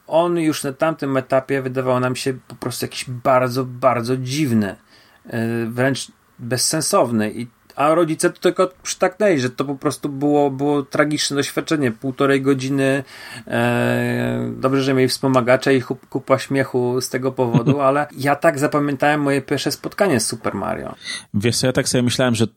on 0.07 0.37
już 0.37 0.63
na 0.63 0.73
tamtym 0.73 1.17
etapie 1.17 1.61
wydawał 1.61 1.99
nam 1.99 2.15
się 2.15 2.33
po 2.47 2.55
prostu 2.55 2.85
jakiś 2.85 3.05
bardzo, 3.09 3.65
bardzo 3.65 4.17
dziwny, 4.17 4.75
e, 5.25 5.65
wręcz 5.65 6.11
bezsensowny 6.39 7.31
i 7.31 7.47
a 7.76 7.95
rodzice 7.95 8.30
to 8.30 8.39
tylko 8.39 8.69
przytaknęli, 8.84 9.39
że 9.39 9.49
to 9.49 9.65
po 9.65 9.76
prostu 9.76 10.09
było, 10.09 10.51
było 10.51 10.84
tragiczne 10.84 11.36
doświadczenie. 11.36 11.91
Półtorej 11.91 12.41
godziny 12.41 13.03
e, 13.47 14.53
dobrze, 14.57 14.84
że 14.84 14.93
mieli 14.93 15.07
wspomagacze 15.07 15.76
i 15.76 15.82
kupa 16.09 16.39
śmiechu 16.39 17.01
z 17.01 17.09
tego 17.09 17.32
powodu, 17.32 17.82
ale 17.88 18.07
ja 18.17 18.36
tak 18.36 18.59
zapamiętałem 18.59 19.21
moje 19.21 19.41
pierwsze 19.41 19.71
spotkanie 19.71 20.19
z 20.19 20.28
Super 20.28 20.53
Mario. 20.53 20.95
Wiesz 21.34 21.57
co, 21.57 21.67
ja 21.67 21.73
tak 21.73 21.89
sobie 21.89 22.01
myślałem, 22.01 22.36
że 22.36 22.47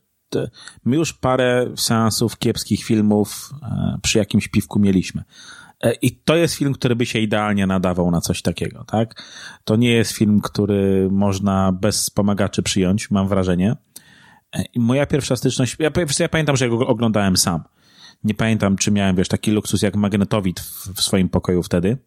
my 0.85 0.97
już 0.97 1.13
parę 1.13 1.67
seansów 1.77 2.39
kiepskich 2.39 2.85
filmów 2.85 3.51
e, 3.63 3.99
przy 4.03 4.19
jakimś 4.19 4.49
piwku 4.49 4.79
mieliśmy. 4.79 5.25
E, 5.81 5.93
I 5.93 6.17
to 6.17 6.37
jest 6.37 6.55
film, 6.55 6.73
który 6.73 6.97
by 6.97 7.07
się 7.07 7.19
idealnie 7.19 7.67
nadawał 7.67 8.11
na 8.11 8.21
coś 8.21 8.43
takiego, 8.43 8.85
tak? 8.85 9.23
To 9.65 9.77
nie 9.77 9.93
jest 9.93 10.13
film, 10.13 10.41
który 10.41 11.09
można 11.11 11.73
bez 11.73 11.97
wspomagaczy 11.97 12.63
przyjąć, 12.63 13.11
mam 13.11 13.29
wrażenie. 13.29 13.77
I 14.75 14.81
moja 14.81 15.07
pierwsza 15.07 15.37
styczność, 15.37 15.77
ja, 15.79 15.91
ja 16.19 16.29
pamiętam, 16.29 16.57
że 16.57 16.69
go 16.69 16.87
oglądałem 16.87 17.37
sam. 17.37 17.65
Nie 18.25 18.35
pamiętam, 18.35 18.77
czy 18.77 18.91
miałem, 18.91 19.17
wiesz, 19.17 19.29
taki 19.29 19.51
luksus 19.51 19.83
jak 19.83 19.97
magnetowid 19.97 20.61
w, 20.61 20.95
w 20.95 21.03
swoim 21.03 21.29
pokoju 21.29 21.63
wtedy, 21.63 21.99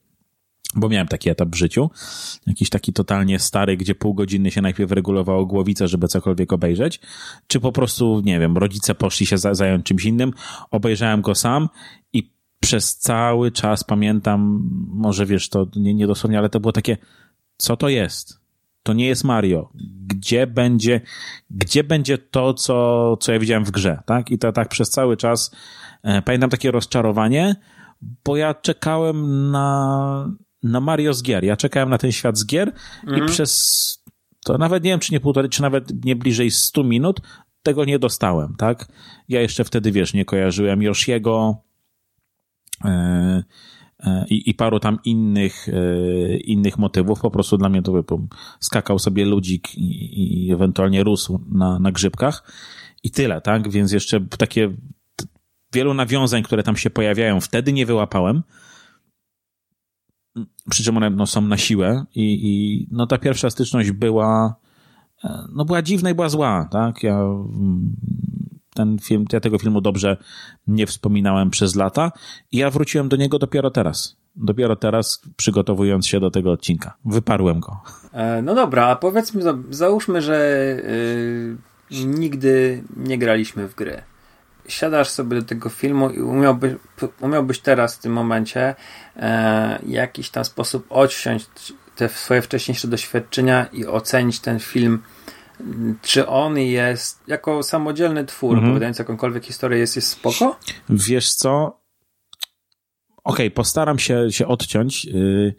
bo 0.76 0.90
miałem 0.90 1.08
taki 1.08 1.30
etap 1.30 1.50
w 1.50 1.56
życiu. 1.56 1.90
Jakiś 2.48 2.70
taki 2.70 2.94
totalnie 2.94 3.40
stary, 3.40 3.78
gdzie 3.78 3.96
pół 3.96 4.14
godziny 4.14 4.52
się 4.52 4.62
najpierw 4.62 4.92
regulowało 4.92 5.46
głowicę, 5.46 5.88
żeby 5.88 6.08
cokolwiek 6.08 6.54
obejrzeć, 6.54 7.00
czy 7.48 7.60
po 7.60 7.72
prostu, 7.72 8.22
nie 8.26 8.40
wiem, 8.40 8.58
rodzice 8.58 8.96
poszli 8.96 9.26
się 9.26 9.38
zająć 9.38 9.86
czymś 9.86 10.06
innym, 10.06 10.34
obejrzałem 10.72 11.22
go 11.22 11.36
sam 11.36 11.70
i 12.14 12.32
przez 12.60 12.98
cały 12.98 13.52
czas 13.52 13.84
pamiętam, 13.84 14.70
może 14.88 15.26
wiesz, 15.26 15.50
to 15.50 15.68
nie, 15.76 15.94
nie 15.94 16.08
dosłownie, 16.08 16.38
ale 16.38 16.50
to 16.50 16.60
było 16.60 16.72
takie, 16.72 16.98
co 17.58 17.78
to 17.78 17.90
jest? 17.90 18.41
To 18.84 18.94
nie 18.94 19.08
jest 19.08 19.24
Mario. 19.24 19.70
Gdzie 20.08 20.48
będzie, 20.48 21.02
gdzie 21.50 21.84
będzie 21.84 22.18
to, 22.18 22.54
co, 22.54 23.18
co 23.18 23.32
ja 23.32 23.40
widziałem 23.40 23.66
w 23.66 23.72
grze, 23.72 24.00
tak? 24.06 24.32
I 24.32 24.38
to 24.38 24.52
tak 24.52 24.70
przez 24.70 24.90
cały 24.90 25.18
czas 25.18 25.56
e, 26.04 26.22
pamiętam 26.22 26.50
takie 26.50 26.72
rozczarowanie, 26.72 27.56
bo 28.26 28.38
ja 28.38 28.54
czekałem 28.54 29.52
na, 29.52 30.32
na 30.64 30.80
Mario 30.80 31.14
z 31.14 31.24
gier. 31.24 31.44
Ja 31.44 31.58
czekałem 31.58 31.90
na 31.90 31.98
ten 31.98 32.12
świat 32.12 32.38
z 32.38 32.46
gier 32.46 32.72
mhm. 33.04 33.24
i 33.24 33.28
przez 33.28 34.04
to 34.46 34.58
nawet 34.58 34.84
nie 34.84 34.90
wiem, 34.90 35.00
czy 35.00 35.14
nie 35.14 35.20
półtorej, 35.20 35.50
czy 35.50 35.62
nawet 35.62 36.06
nie 36.06 36.16
bliżej 36.16 36.52
100 36.52 36.84
minut 36.84 37.22
tego 37.64 37.86
nie 37.86 38.00
dostałem, 38.00 38.56
tak? 38.58 38.88
Ja 39.28 39.42
jeszcze 39.42 39.64
wtedy, 39.64 39.92
wiesz, 39.92 40.14
nie 40.14 40.26
kojarzyłem 40.26 40.82
Yoshiego, 40.82 41.64
e, 42.86 43.44
i, 44.30 44.50
i 44.50 44.54
paru 44.54 44.80
tam 44.80 45.00
innych, 45.06 45.70
e, 45.70 46.38
innych 46.38 46.78
motywów. 46.78 47.20
Po 47.20 47.32
prostu 47.32 47.58
dla 47.58 47.70
mnie 47.70 47.82
to 47.82 47.92
by 47.92 48.04
skakał 48.60 49.00
sobie 49.00 49.26
ludzik 49.26 49.76
i, 49.76 50.48
i 50.48 50.52
ewentualnie 50.52 51.04
rósł 51.04 51.40
na, 51.52 51.80
na 51.80 51.92
grzybkach 51.92 52.44
i 53.04 53.12
tyle, 53.12 53.42
tak? 53.42 53.70
Więc 53.70 53.92
jeszcze 53.92 54.22
takie 54.38 54.74
wielu 55.74 55.94
nawiązań, 55.94 56.44
które 56.44 56.64
tam 56.64 56.78
się 56.78 56.90
pojawiają, 56.90 57.42
wtedy 57.42 57.74
nie 57.74 57.86
wyłapałem. 57.86 58.44
Przy 60.70 60.84
czym 60.84 60.98
one 60.98 61.10
no, 61.10 61.28
są 61.28 61.42
na 61.42 61.58
siłę 61.58 62.06
i, 62.16 62.24
i 62.24 62.88
no, 62.92 63.08
ta 63.08 63.18
pierwsza 63.18 63.50
styczność 63.50 63.92
była 63.92 64.56
e, 65.24 65.48
no, 65.56 65.66
była 65.66 65.82
dziwna 65.82 66.10
i 66.10 66.16
była 66.16 66.30
zła, 66.30 66.68
tak? 66.72 67.04
Ja 67.04 67.20
ten 68.74 68.98
film, 69.00 69.26
ja 69.34 69.40
tego 69.40 69.60
filmu 69.60 69.82
dobrze 69.82 70.18
nie 70.68 70.88
wspominałem 70.88 71.50
przez 71.50 71.76
lata 71.76 72.12
i 72.52 72.58
ja 72.58 72.70
wróciłem 72.70 73.10
do 73.10 73.18
niego 73.18 73.40
dopiero 73.40 73.72
teraz. 73.72 74.18
Dopiero 74.36 74.76
teraz, 74.76 75.22
przygotowując 75.36 76.08
się 76.08 76.20
do 76.20 76.32
tego 76.32 76.52
odcinka. 76.52 76.98
Wyparłem 77.06 77.60
go. 77.60 77.82
E, 78.14 78.42
no 78.42 78.56
dobra, 78.56 78.88
a 78.88 78.96
powiedzmy, 78.96 79.42
załóżmy, 79.70 80.22
że 80.22 80.38
yy, 81.92 82.06
nigdy 82.06 82.84
nie 82.98 83.18
graliśmy 83.18 83.68
w 83.68 83.76
gry. 83.76 84.02
Siadasz 84.68 85.10
sobie 85.10 85.42
do 85.42 85.48
tego 85.48 85.70
filmu 85.70 86.10
i 86.10 86.22
umiałbyś, 86.22 86.74
umiałbyś 87.22 87.60
teraz 87.60 87.96
w 87.96 88.00
tym 88.00 88.14
momencie 88.14 88.76
e, 89.16 89.80
jakiś 89.88 90.30
tam 90.30 90.46
sposób 90.46 90.86
odsiąść 90.90 91.74
te 91.96 92.10
swoje 92.10 92.42
wcześniejsze 92.42 92.88
doświadczenia 92.88 93.66
i 93.66 93.86
ocenić 93.86 94.40
ten 94.40 94.60
film 94.60 95.00
czy 96.02 96.28
on 96.28 96.58
jest 96.58 97.20
jako 97.28 97.64
samodzielny 97.64 98.26
twór, 98.26 98.54
mhm. 98.54 98.68
opowiadający 98.68 99.02
jakąkolwiek 99.02 99.46
historię, 99.46 99.80
jest, 99.80 99.96
jest 99.96 100.08
spoko? 100.08 100.60
Wiesz 100.90 101.34
co? 101.34 101.82
Okej, 103.24 103.48
okay, 103.48 103.52
postaram 103.52 104.00
się, 104.00 104.32
się 104.32 104.48
odciąć. 104.48 105.06
Y, 105.06 105.56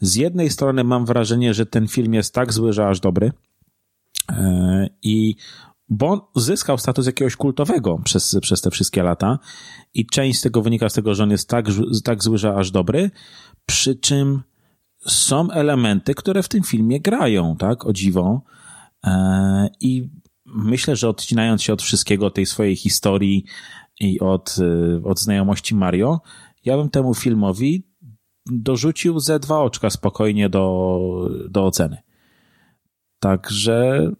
z 0.00 0.14
jednej 0.14 0.50
strony 0.50 0.84
mam 0.84 1.06
wrażenie, 1.06 1.54
że 1.54 1.66
ten 1.66 1.88
film 1.88 2.14
jest 2.14 2.34
tak 2.34 2.52
zły, 2.52 2.72
że 2.72 2.88
aż 2.88 3.00
dobry. 3.00 3.32
Y, 4.30 4.34
I 5.02 5.36
bo 5.90 6.10
on 6.12 6.20
zyskał 6.36 6.78
status 6.78 7.06
jakiegoś 7.06 7.36
kultowego 7.36 8.00
przez, 8.04 8.36
przez 8.42 8.60
te 8.60 8.70
wszystkie 8.70 9.02
lata 9.02 9.38
i 9.94 10.06
część 10.06 10.38
z 10.38 10.42
tego 10.42 10.62
wynika 10.62 10.88
z 10.88 10.94
tego, 10.94 11.14
że 11.14 11.22
on 11.22 11.30
jest 11.30 11.48
tak, 11.48 11.66
tak 12.04 12.22
zły, 12.22 12.38
że 12.38 12.54
aż 12.54 12.70
dobry, 12.70 13.10
przy 13.66 13.94
czym 13.94 14.42
są 15.06 15.50
elementy, 15.50 16.14
które 16.14 16.42
w 16.42 16.48
tym 16.48 16.62
filmie 16.62 17.00
grają, 17.00 17.56
tak, 17.56 17.86
o 17.86 17.92
dziwo. 17.92 18.42
E, 19.04 19.68
I 19.80 20.10
myślę, 20.46 20.96
że 20.96 21.08
odcinając 21.08 21.62
się 21.62 21.72
od 21.72 21.82
wszystkiego, 21.82 22.30
tej 22.30 22.46
swojej 22.46 22.76
historii 22.76 23.44
i 24.00 24.20
od, 24.20 24.56
e, 24.58 25.04
od 25.04 25.20
znajomości 25.20 25.74
Mario, 25.74 26.20
ja 26.64 26.76
bym 26.76 26.90
temu 26.90 27.14
filmowi 27.14 27.90
dorzucił 28.46 29.20
ze 29.20 29.38
dwa 29.38 29.58
oczka 29.58 29.90
spokojnie 29.90 30.48
do, 30.48 31.28
do 31.48 31.66
oceny. 31.66 31.96
Także 33.18 34.10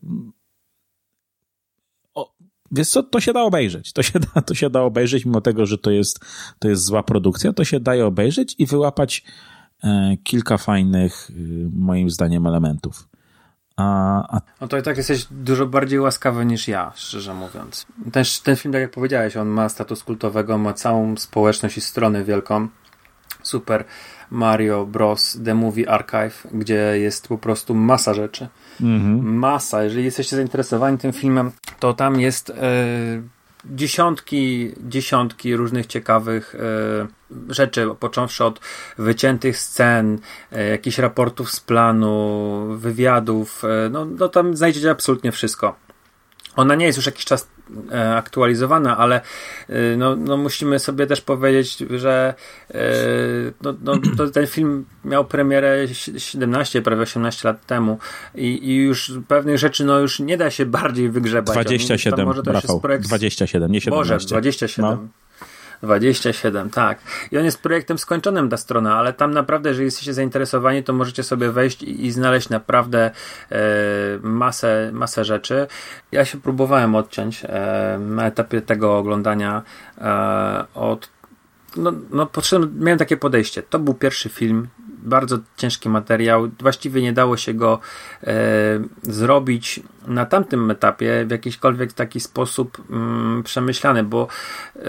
o, 2.15 2.35
wiesz 2.71 2.89
co, 2.89 3.03
to 3.03 3.21
się 3.21 3.33
da 3.33 3.43
obejrzeć. 3.43 3.93
To 3.93 4.03
się 4.03 4.21
da, 4.21 4.43
to 4.43 4.55
się 4.55 4.71
da 4.71 4.83
obejrzeć, 4.83 5.25
mimo 5.25 5.41
tego, 5.41 5.67
że 5.67 5.79
to 5.79 5.91
jest, 5.91 6.21
to 6.59 6.69
jest 6.69 6.85
zła 6.85 7.03
produkcja, 7.03 7.53
to 7.53 7.65
się 7.65 7.81
daje 7.81 8.07
obejrzeć 8.07 8.55
i 8.59 8.67
wyłapać 8.67 9.25
e, 9.85 10.17
kilka 10.23 10.59
fajnych, 10.59 11.31
moim 11.73 12.11
zdaniem, 12.11 12.47
elementów. 12.47 13.10
A, 13.81 14.37
a... 14.37 14.41
No 14.61 14.69
to 14.69 14.79
i 14.79 14.83
tak 14.83 14.97
jesteś 14.97 15.27
dużo 15.31 15.67
bardziej 15.67 16.01
łaskawy 16.01 16.47
niż 16.47 16.69
ja, 16.69 16.93
szczerze 16.95 17.35
mówiąc. 17.35 17.87
Ten, 18.13 18.25
ten 18.45 18.57
film, 18.57 18.73
tak 18.73 18.83
jak 18.83 18.91
powiedziałeś, 18.91 19.37
on 19.37 19.49
ma 19.49 19.69
status 19.69 20.05
kultowego, 20.05 20.59
ma 20.59 20.73
całą 20.73 21.17
społeczność 21.17 21.77
i 21.77 21.81
stronę 21.81 22.25
wielką. 22.25 22.69
Super 23.43 23.85
Mario 24.31 24.87
Bros. 24.87 25.39
The 25.45 25.55
Movie 25.55 25.91
Archive, 25.91 26.47
gdzie 26.53 26.99
jest 26.99 27.29
po 27.29 27.39
prostu 27.39 27.75
masa 27.75 28.15
rzeczy. 28.15 28.49
Mhm. 28.81 29.35
Masa. 29.35 29.83
Jeżeli 29.83 30.05
jesteście 30.05 30.37
zainteresowani 30.37 30.99
tym 30.99 31.13
filmem, 31.13 31.51
to 31.79 31.95
tam 31.95 32.21
jest... 32.21 32.49
Yy 32.49 33.40
dziesiątki, 33.65 34.73
dziesiątki 34.89 35.57
różnych 35.57 35.87
ciekawych 35.87 36.55
e, 36.55 37.07
rzeczy, 37.49 37.89
począwszy 38.01 38.45
od 38.45 38.61
wyciętych 38.99 39.59
scen, 39.59 40.19
e, 40.53 40.69
jakichś 40.69 40.99
raportów 40.99 41.51
z 41.51 41.61
planu, 41.61 42.67
wywiadów, 42.77 43.63
e, 43.65 43.89
no, 43.91 44.05
no 44.05 44.29
tam 44.29 44.57
znajdziecie 44.57 44.91
absolutnie 44.91 45.33
wszystko. 45.33 45.90
Ona 46.57 46.75
nie 46.75 46.87
jest 46.87 46.97
już 46.97 47.07
jakiś 47.07 47.25
czas 47.25 47.49
e, 47.93 48.17
aktualizowana, 48.17 48.99
ale 48.99 49.21
e, 49.69 49.97
no, 49.97 50.17
no 50.17 50.37
musimy 50.37 50.79
sobie 50.79 51.07
też 51.07 51.21
powiedzieć, 51.21 51.77
że 51.91 52.35
e, 52.71 52.81
no, 53.63 53.75
no, 53.83 53.99
ten 54.35 54.47
film 54.47 54.85
miał 55.05 55.25
premierę 55.25 55.89
17, 56.19 56.83
prawie 56.83 57.03
18 57.03 57.49
lat 57.49 57.67
temu 57.67 57.99
i, 58.35 58.69
i 58.69 58.77
już 58.77 59.13
pewnych 59.29 59.59
rzeczy 59.59 59.85
no 59.85 59.99
już 59.99 60.21
nie 60.21 60.37
da 60.37 60.51
się 60.51 60.67
bardziej 60.67 61.11
wygrzebać. 61.11 61.55
27, 61.55 62.27
może 62.27 62.43
to 62.43 62.53
Rafał, 62.53 62.81
projekt... 62.81 63.05
27, 63.05 63.73
nie 63.73 63.81
17. 63.81 64.15
Boże, 64.15 64.27
27. 64.27 64.91
No. 64.91 65.09
27, 65.83 66.71
tak. 66.71 66.99
I 67.33 67.39
on 67.39 67.45
jest 67.45 67.63
projektem 67.63 67.99
skończonym 67.99 68.49
ta 68.49 68.57
strona, 68.57 68.97
ale 68.97 69.13
tam 69.13 69.35
naprawdę, 69.35 69.69
jeżeli 69.69 69.85
jesteście 69.85 70.15
zainteresowani, 70.15 70.83
to 70.83 70.93
możecie 70.93 71.23
sobie 71.23 71.51
wejść 71.51 71.83
i, 71.83 72.07
i 72.07 72.13
znaleźć 72.13 72.49
naprawdę 72.49 73.11
e, 73.51 73.59
masę, 74.23 74.91
masę 74.93 75.25
rzeczy. 75.25 75.67
Ja 76.13 76.25
się 76.25 76.41
próbowałem 76.41 76.95
odciąć 76.95 77.45
e, 77.45 77.99
na 78.01 78.27
etapie 78.27 78.63
tego 78.63 78.99
oglądania 78.99 79.63
e, 79.99 80.65
od 80.75 81.09
no, 81.77 81.93
no 82.11 82.27
podszedłem, 82.27 82.79
miałem 82.81 82.99
takie 82.99 83.17
podejście. 83.17 83.63
To 83.63 83.79
był 83.79 83.95
pierwszy 83.95 84.29
film, 84.29 84.69
bardzo 85.03 85.39
ciężki 85.57 85.89
materiał. 85.89 86.51
Właściwie 86.61 87.03
nie 87.03 87.13
dało 87.13 87.37
się 87.37 87.55
go 87.55 87.81
e, 88.23 88.35
zrobić 89.03 89.81
na 90.07 90.27
tamtym 90.27 90.71
etapie 90.71 91.25
w 91.27 91.31
jakiśkolwiek 91.31 91.93
taki 91.93 92.21
sposób 92.21 92.83
mm, 92.91 93.43
przemyślany, 93.43 94.05
bo 94.05 94.29
e, 94.77 94.81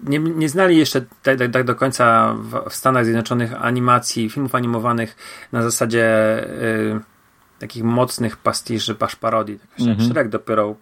nie, 0.00 0.18
nie 0.18 0.48
znali 0.48 0.76
jeszcze 0.76 1.00
tak, 1.22 1.38
tak, 1.38 1.50
tak 1.50 1.64
do 1.64 1.74
końca 1.74 2.34
w, 2.38 2.70
w, 2.70 2.74
Stanach 2.74 3.04
Zjednoczonych 3.04 3.64
animacji, 3.64 4.30
filmów 4.30 4.54
animowanych 4.54 5.16
na 5.52 5.62
zasadzie 5.62 6.04
y, 6.62 7.00
takich 7.58 7.84
mocnych 7.84 8.36
pastiży, 8.36 8.94
pasz 8.94 9.16
parodii. 9.16 9.58
Tak 9.58 9.80
mhm. 9.80 10.08
Shrek 10.08 10.28
dopiero 10.28 10.74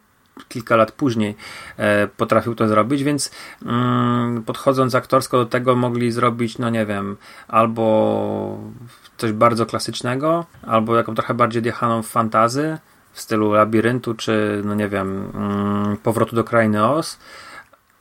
kilka 0.48 0.76
lat 0.76 0.92
później 0.92 1.36
e, 1.76 2.06
potrafił 2.06 2.54
to 2.54 2.68
zrobić, 2.68 3.04
więc 3.04 3.30
mm, 3.66 4.42
podchodząc 4.42 4.94
aktorsko 4.94 5.38
do 5.38 5.46
tego 5.46 5.76
mogli 5.76 6.12
zrobić, 6.12 6.58
no 6.58 6.70
nie 6.70 6.86
wiem, 6.86 7.16
albo 7.48 8.58
coś 9.16 9.32
bardzo 9.32 9.66
klasycznego, 9.66 10.46
albo 10.62 10.96
jaką 10.96 11.14
trochę 11.14 11.34
bardziej 11.34 11.60
odjechaną 11.60 12.02
fantazy, 12.02 12.78
w 13.12 13.20
stylu 13.20 13.52
labiryntu, 13.52 14.14
czy 14.14 14.62
no 14.64 14.74
nie 14.74 14.88
wiem, 14.88 15.30
mm, 15.34 15.96
powrotu 15.96 16.36
do 16.36 16.44
krainy 16.44 16.86
Oz, 16.86 17.18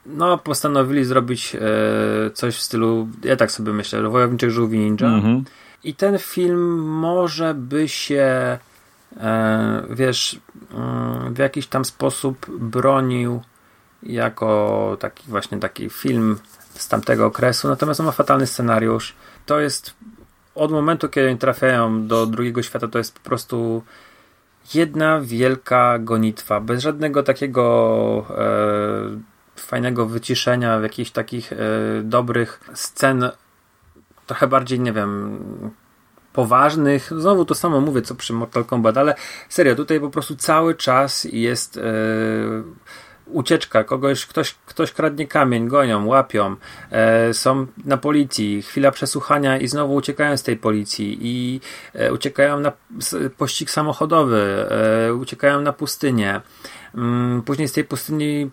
no, 0.06 0.38
postanowili 0.38 1.04
zrobić 1.04 1.54
e, 1.54 2.30
coś 2.30 2.56
w 2.56 2.62
stylu, 2.62 3.08
ja 3.24 3.36
tak 3.36 3.52
sobie 3.52 3.72
myślę, 3.72 4.02
Wojowniczych 4.02 4.50
Żółwi 4.50 4.78
Ninja. 4.78 5.06
Mhm. 5.06 5.44
I 5.84 5.94
ten 5.94 6.18
film 6.18 6.78
może 6.82 7.54
by 7.54 7.88
się, 7.88 8.58
e, 9.16 9.82
wiesz, 9.90 10.40
mm, 10.74 11.34
w 11.34 11.38
jakiś 11.38 11.66
tam 11.66 11.84
sposób 11.84 12.46
bronił 12.58 13.42
jako 14.02 14.96
taki 15.00 15.24
właśnie 15.28 15.58
taki 15.58 15.90
film 15.90 16.38
z 16.74 16.88
tamtego 16.88 17.26
okresu, 17.26 17.68
natomiast 17.68 18.00
on 18.00 18.06
ma 18.06 18.12
fatalny 18.12 18.46
scenariusz. 18.46 19.14
To 19.46 19.60
jest 19.60 19.94
od 20.54 20.72
momentu, 20.72 21.08
kiedy 21.08 21.28
oni 21.28 21.38
trafiają 21.38 22.06
do 22.06 22.26
drugiego 22.26 22.62
świata, 22.62 22.88
to 22.88 22.98
jest 22.98 23.18
po 23.18 23.20
prostu 23.20 23.82
jedna 24.74 25.20
wielka 25.20 25.98
gonitwa, 25.98 26.60
bez 26.60 26.82
żadnego 26.82 27.22
takiego 27.22 28.26
e, 28.30 29.33
fajnego 29.64 30.06
wyciszenia, 30.06 30.80
jakichś 30.80 31.10
takich 31.10 31.52
e, 31.52 31.56
dobrych 32.02 32.60
scen, 32.74 33.30
trochę 34.26 34.46
bardziej, 34.46 34.80
nie 34.80 34.92
wiem, 34.92 35.38
poważnych. 36.32 37.10
Znowu 37.18 37.44
to 37.44 37.54
samo 37.54 37.80
mówię, 37.80 38.02
co 38.02 38.14
przy 38.14 38.32
Mortal 38.32 38.64
Kombat, 38.64 38.96
ale 38.96 39.14
serio, 39.48 39.74
tutaj 39.74 40.00
po 40.00 40.10
prostu 40.10 40.36
cały 40.36 40.74
czas 40.74 41.24
jest 41.24 41.76
e, 41.76 41.82
ucieczka, 43.26 43.84
kogoś, 43.84 44.26
ktoś, 44.26 44.54
ktoś 44.66 44.92
kradnie 44.92 45.26
kamień, 45.26 45.68
gonią, 45.68 46.06
łapią, 46.06 46.56
e, 46.90 47.34
są 47.34 47.66
na 47.84 47.96
policji, 47.96 48.62
chwila 48.62 48.90
przesłuchania 48.90 49.58
i 49.58 49.68
znowu 49.68 49.94
uciekają 49.94 50.36
z 50.36 50.42
tej 50.42 50.56
policji 50.56 51.18
i 51.20 51.60
e, 51.92 52.12
uciekają 52.12 52.60
na 52.60 52.72
pościg 53.36 53.70
samochodowy, 53.70 54.66
e, 55.08 55.14
uciekają 55.14 55.60
na 55.60 55.72
pustynię. 55.72 56.40
Mm, 56.94 57.42
później 57.42 57.68
z 57.68 57.72
tej 57.72 57.84
pustyni 57.84 58.50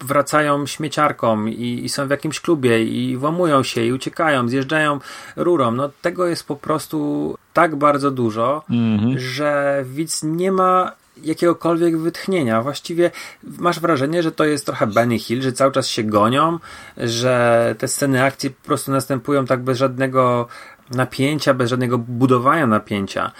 wracają 0.00 0.66
śmieciarką 0.66 1.46
i, 1.46 1.84
i, 1.84 1.88
są 1.88 2.06
w 2.06 2.10
jakimś 2.10 2.40
klubie 2.40 2.84
i 2.84 3.16
włamują 3.16 3.62
się 3.62 3.84
i 3.84 3.92
uciekają, 3.92 4.48
zjeżdżają 4.48 4.98
rurą. 5.36 5.70
No 5.70 5.90
tego 6.02 6.26
jest 6.26 6.46
po 6.46 6.56
prostu 6.56 7.38
tak 7.52 7.76
bardzo 7.76 8.10
dużo, 8.10 8.62
mm-hmm. 8.70 9.18
że 9.18 9.84
widz 9.86 10.22
nie 10.22 10.52
ma 10.52 10.92
jakiegokolwiek 11.22 11.98
wytchnienia. 11.98 12.62
Właściwie 12.62 13.10
masz 13.42 13.80
wrażenie, 13.80 14.22
że 14.22 14.32
to 14.32 14.44
jest 14.44 14.66
trochę 14.66 14.86
Benny 14.86 15.18
Hill, 15.18 15.42
że 15.42 15.52
cały 15.52 15.72
czas 15.72 15.88
się 15.88 16.02
gonią, 16.02 16.58
że 16.96 17.74
te 17.78 17.88
sceny 17.88 18.24
akcji 18.24 18.50
po 18.50 18.66
prostu 18.66 18.92
następują 18.92 19.46
tak 19.46 19.62
bez 19.62 19.78
żadnego 19.78 20.48
napięcia, 20.90 21.54
bez 21.54 21.70
żadnego 21.70 21.98
budowania 21.98 22.66
napięcia. 22.66 23.32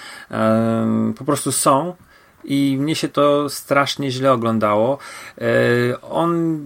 po 1.19 1.25
prostu 1.25 1.53
są 1.53 1.95
i 2.49 2.79
mnie 2.81 2.95
się 2.95 3.09
to 3.09 3.49
strasznie 3.49 4.11
źle 4.11 4.33
oglądało. 4.33 4.99
E, 5.39 5.45
on 6.01 6.61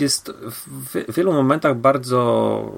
jest 0.00 0.32
w 0.66 1.14
wielu 1.14 1.32
momentach 1.32 1.76
bardzo. 1.76 2.72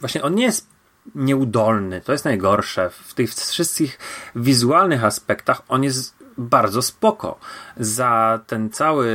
Właśnie 0.00 0.22
on 0.22 0.34
nie 0.34 0.44
jest 0.44 0.66
nieudolny, 1.14 2.00
to 2.00 2.12
jest 2.12 2.24
najgorsze. 2.24 2.90
W 2.90 3.14
tych 3.14 3.30
wszystkich 3.30 3.98
wizualnych 4.36 5.04
aspektach 5.04 5.62
on 5.68 5.84
jest 5.84 6.16
bardzo 6.38 6.82
spoko. 6.82 7.38
Za 7.76 8.40
ten 8.46 8.70
cały. 8.70 9.08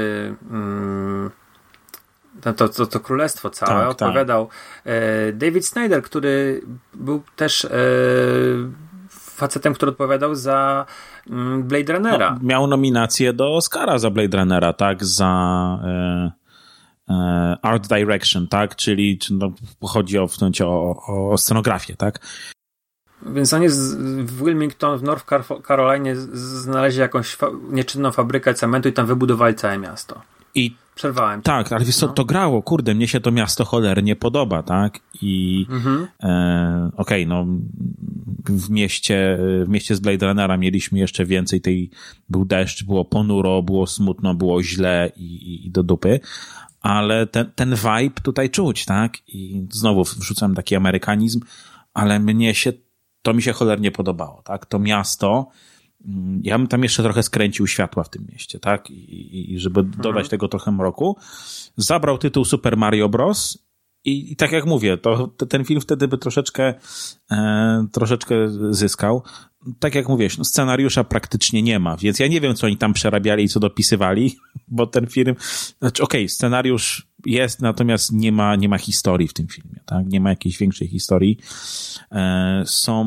Mm, 0.51 1.31
to, 2.41 2.69
to, 2.69 2.85
to 2.85 2.99
królestwo 2.99 3.49
całe 3.49 3.81
tak, 3.81 3.89
odpowiadał 3.89 4.45
tak. 4.45 4.93
David 5.33 5.65
Snyder, 5.65 6.03
który 6.03 6.61
był 6.93 7.23
też 7.35 7.65
e, 7.65 7.69
facetem, 9.09 9.73
który 9.73 9.91
odpowiadał 9.91 10.35
za 10.35 10.85
Blade 11.63 11.93
Runnera. 11.93 12.31
No, 12.31 12.47
miał 12.47 12.67
nominację 12.67 13.33
do 13.33 13.55
Oscara 13.55 13.97
za 13.97 14.09
Blade 14.09 14.37
Runnera, 14.37 14.73
tak? 14.73 15.05
Za 15.05 15.27
e, 15.83 16.31
e, 17.09 17.57
Art 17.61 17.87
Direction, 17.87 18.47
tak? 18.47 18.75
Czyli 18.75 19.19
no, 19.31 19.51
chodzi 19.81 20.19
o, 20.19 20.27
o, 20.63 21.29
o 21.31 21.37
scenografię, 21.37 21.95
tak? 21.95 22.19
Więc 23.25 23.53
oni 23.53 23.69
w 23.69 24.43
Wilmington 24.43 24.97
w 24.99 25.03
North 25.03 25.25
Carolina 25.67 26.09
znaleźli 26.33 27.01
jakąś 27.01 27.35
fa 27.35 27.47
nieczynną 27.69 28.11
fabrykę 28.11 28.53
cementu 28.53 28.89
i 28.89 28.93
tam 28.93 29.05
wybudowali 29.05 29.55
całe 29.55 29.77
miasto. 29.77 30.21
I 30.55 30.75
Przerwałem. 30.95 31.41
Tak, 31.41 31.71
ale 31.71 31.85
wiesz 31.85 31.95
co, 31.95 32.07
no. 32.07 32.13
to 32.13 32.25
grało, 32.25 32.61
kurde, 32.61 32.95
mnie 32.95 33.07
się 33.07 33.19
to 33.19 33.31
miasto 33.31 33.65
cholernie 33.65 34.15
podoba, 34.15 34.63
tak? 34.63 34.99
I 35.21 35.65
mhm. 35.69 36.07
e, 36.23 36.91
okej, 36.97 37.25
okay, 37.25 37.25
no 37.25 37.45
w 38.45 38.69
mieście, 38.69 39.37
w 39.65 39.69
mieście 39.69 39.95
z 39.95 39.99
Blade 39.99 40.27
Runnera 40.27 40.57
mieliśmy 40.57 40.99
jeszcze 40.99 41.25
więcej 41.25 41.61
tej, 41.61 41.89
był 42.29 42.45
deszcz, 42.45 42.83
było 42.83 43.05
ponuro, 43.05 43.63
było 43.63 43.87
smutno, 43.87 44.35
było 44.35 44.63
źle 44.63 45.11
i, 45.15 45.23
i, 45.23 45.67
i 45.67 45.71
do 45.71 45.83
dupy, 45.83 46.19
ale 46.81 47.27
ten, 47.27 47.51
ten 47.55 47.75
vibe 47.75 48.21
tutaj 48.23 48.49
czuć, 48.49 48.85
tak? 48.85 49.17
I 49.27 49.67
znowu 49.71 50.03
wrzucam 50.03 50.55
taki 50.55 50.75
amerykanizm, 50.75 51.39
ale 51.93 52.19
mnie 52.19 52.55
się, 52.55 52.73
to 53.21 53.33
mi 53.33 53.41
się 53.41 53.53
cholernie 53.53 53.91
podobało, 53.91 54.41
tak? 54.41 54.65
To 54.65 54.79
miasto, 54.79 55.47
ja 56.41 56.57
bym 56.57 56.67
tam 56.67 56.83
jeszcze 56.83 57.03
trochę 57.03 57.23
skręcił 57.23 57.67
światła 57.67 58.03
w 58.03 58.09
tym 58.09 58.27
mieście, 58.31 58.59
tak? 58.59 58.89
I, 58.89 59.53
i 59.53 59.59
żeby 59.59 59.79
mhm. 59.79 60.01
dodać 60.01 60.29
tego 60.29 60.47
trochę 60.47 60.71
mroku. 60.71 61.17
Zabrał 61.77 62.17
tytuł 62.17 62.45
Super 62.45 62.77
Mario 62.77 63.09
Bros. 63.09 63.57
I, 64.05 64.31
i 64.31 64.35
tak 64.35 64.51
jak 64.51 64.65
mówię, 64.65 64.97
to, 64.97 65.27
ten 65.27 65.65
film 65.65 65.81
wtedy 65.81 66.07
by 66.07 66.17
troszeczkę, 66.17 66.73
e, 67.31 67.87
troszeczkę 67.91 68.35
zyskał. 68.69 69.23
Tak 69.79 69.95
jak 69.95 70.09
mówisz, 70.09 70.37
no 70.37 70.43
scenariusza 70.43 71.03
praktycznie 71.03 71.61
nie 71.61 71.79
ma, 71.79 71.97
więc 71.97 72.19
ja 72.19 72.27
nie 72.27 72.41
wiem, 72.41 72.55
co 72.55 72.67
oni 72.67 72.77
tam 72.77 72.93
przerabiali 72.93 73.43
i 73.43 73.49
co 73.49 73.59
dopisywali, 73.59 74.37
bo 74.67 74.87
ten 74.87 75.07
film, 75.07 75.35
znaczy 75.79 76.03
okej, 76.03 76.21
okay, 76.21 76.29
scenariusz 76.29 77.07
jest, 77.25 77.61
natomiast 77.61 78.11
nie 78.11 78.31
ma, 78.31 78.55
nie 78.55 78.69
ma 78.69 78.77
historii 78.77 79.27
w 79.27 79.33
tym 79.33 79.47
filmie, 79.47 79.79
tak? 79.85 80.05
Nie 80.07 80.21
ma 80.21 80.29
jakiejś 80.29 80.57
większej 80.57 80.87
historii. 80.87 81.37
E, 82.11 82.63
są 82.65 83.05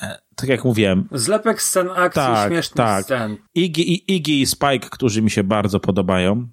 e, 0.00 0.27
tak 0.38 0.48
jak 0.48 0.64
mówiłem. 0.64 1.08
Zlepek 1.12 1.62
scen 1.62 1.88
akcji, 1.96 2.22
tak, 2.22 2.48
śmiesznych 2.48 2.86
tak. 2.86 3.04
scen. 3.04 3.36
Iggy, 3.54 3.82
Iggy 3.82 4.32
i 4.32 4.46
Spike, 4.46 4.88
którzy 4.90 5.22
mi 5.22 5.30
się 5.30 5.44
bardzo 5.44 5.80
podobają. 5.80 6.48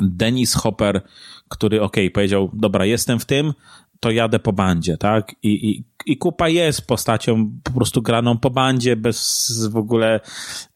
Dennis 0.00 0.54
Hopper, 0.54 1.02
który 1.48 1.82
ok, 1.82 1.96
powiedział, 2.14 2.50
dobra, 2.54 2.84
jestem 2.84 3.20
w 3.20 3.24
tym, 3.24 3.52
to 4.00 4.10
jadę 4.10 4.38
po 4.38 4.52
bandzie, 4.52 4.96
tak? 4.96 5.34
I, 5.42 5.70
i, 5.70 5.84
i 6.06 6.16
Kupa 6.16 6.48
jest 6.48 6.86
postacią 6.86 7.50
po 7.62 7.72
prostu 7.72 8.02
graną 8.02 8.38
po 8.38 8.50
bandzie, 8.50 8.96
bez 8.96 9.68
w 9.72 9.76
ogóle 9.76 10.20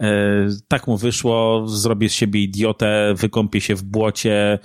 e, 0.01 0.07
tak 0.69 0.87
mu 0.87 0.97
wyszło, 0.97 1.69
zrobię 1.69 2.09
z 2.09 2.13
siebie 2.13 2.43
idiotę, 2.43 3.15
wykąpię 3.17 3.61
się 3.61 3.75
w 3.75 3.83
błocie, 3.83 4.59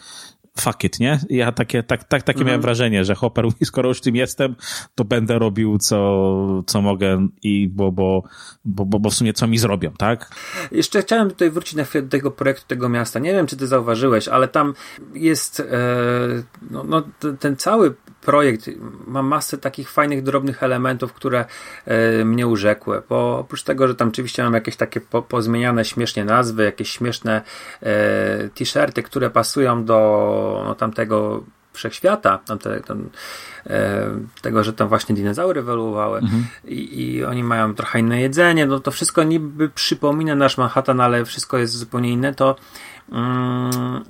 fuck 0.60 0.84
it, 0.84 1.00
nie? 1.00 1.20
Ja 1.30 1.52
takie, 1.52 1.84
tak, 1.84 2.04
tak, 2.04 2.24
takie 2.24 2.40
miałem 2.40 2.50
mhm. 2.50 2.62
wrażenie, 2.62 3.06
że 3.06 3.16
Hopper 3.16 3.46
mówi, 3.46 3.66
skoro 3.72 3.90
już 3.90 4.02
tym 4.02 4.16
jestem, 4.16 4.56
to 4.96 5.06
będę 5.06 5.40
robił 5.40 5.78
co, 5.78 6.64
co 6.68 6.82
mogę 6.82 7.28
i 7.44 7.68
bo, 7.68 7.92
bo, 7.92 8.24
bo, 8.66 8.86
bo, 8.86 9.00
bo 9.00 9.10
w 9.10 9.14
sumie 9.14 9.34
co 9.34 9.48
mi 9.48 9.58
zrobią, 9.58 9.92
tak? 9.98 10.30
Jeszcze 10.72 11.02
chciałem 11.02 11.30
tutaj 11.30 11.52
wrócić 11.52 11.76
na 11.76 11.84
chwilę 11.84 12.02
do 12.02 12.10
tego 12.10 12.32
projektu 12.32 12.68
tego 12.68 12.90
miasta. 12.90 13.20
Nie 13.20 13.34
wiem, 13.34 13.48
czy 13.48 13.58
ty 13.58 13.68
zauważyłeś, 13.68 14.28
ale 14.28 14.48
tam 14.48 14.74
jest 15.14 15.60
e, 15.60 15.64
no, 16.72 16.84
no, 16.84 17.04
ten 17.40 17.56
cały 17.56 17.94
projekt 18.22 18.70
ma 19.08 19.24
masę 19.24 19.58
takich 19.58 19.92
fajnych, 19.92 20.24
drobnych 20.24 20.64
elementów, 20.64 21.14
które 21.14 21.46
e, 21.86 22.26
mnie 22.26 22.48
urzekły, 22.48 23.02
bo 23.10 23.40
oprócz 23.40 23.64
tego, 23.64 23.88
że 23.88 23.96
tam 23.96 24.08
oczywiście 24.08 24.44
mam 24.44 24.54
jakieś 24.54 24.76
takie 24.76 25.02
po, 25.02 25.22
pozmieniane 25.22 25.86
śmiesznie 25.86 26.26
nazwy, 26.26 26.64
jakieś 26.64 26.90
śmieszne 26.90 27.42
e, 27.82 28.50
t-shirty, 28.50 29.04
które 29.04 29.30
pasują 29.30 29.86
do 29.86 30.41
no, 30.66 30.76
tamtego 30.76 31.44
wszechświata, 31.74 32.38
tamte, 32.38 32.80
tam, 32.82 33.10
e, 33.68 34.08
tego, 34.42 34.64
że 34.64 34.74
tam 34.74 34.88
właśnie 34.88 35.16
dinozaury 35.16 35.60
ewoluowały 35.60 36.20
mhm. 36.20 36.46
I, 36.66 37.02
i, 37.02 37.26
oni 37.26 37.44
mają 37.44 37.76
trochę 37.76 38.00
inne 38.00 38.22
jedzenie, 38.22 38.66
no 38.66 38.80
to 38.80 38.92
wszystko 38.92 39.24
niby 39.24 39.70
przypomina 39.70 40.36
nasz 40.36 40.58
Manhattan, 40.58 41.02
ale 41.02 41.26
wszystko 41.26 41.58
jest 41.58 41.74
zupełnie 41.74 42.10
inne, 42.10 42.34
to 42.34 42.56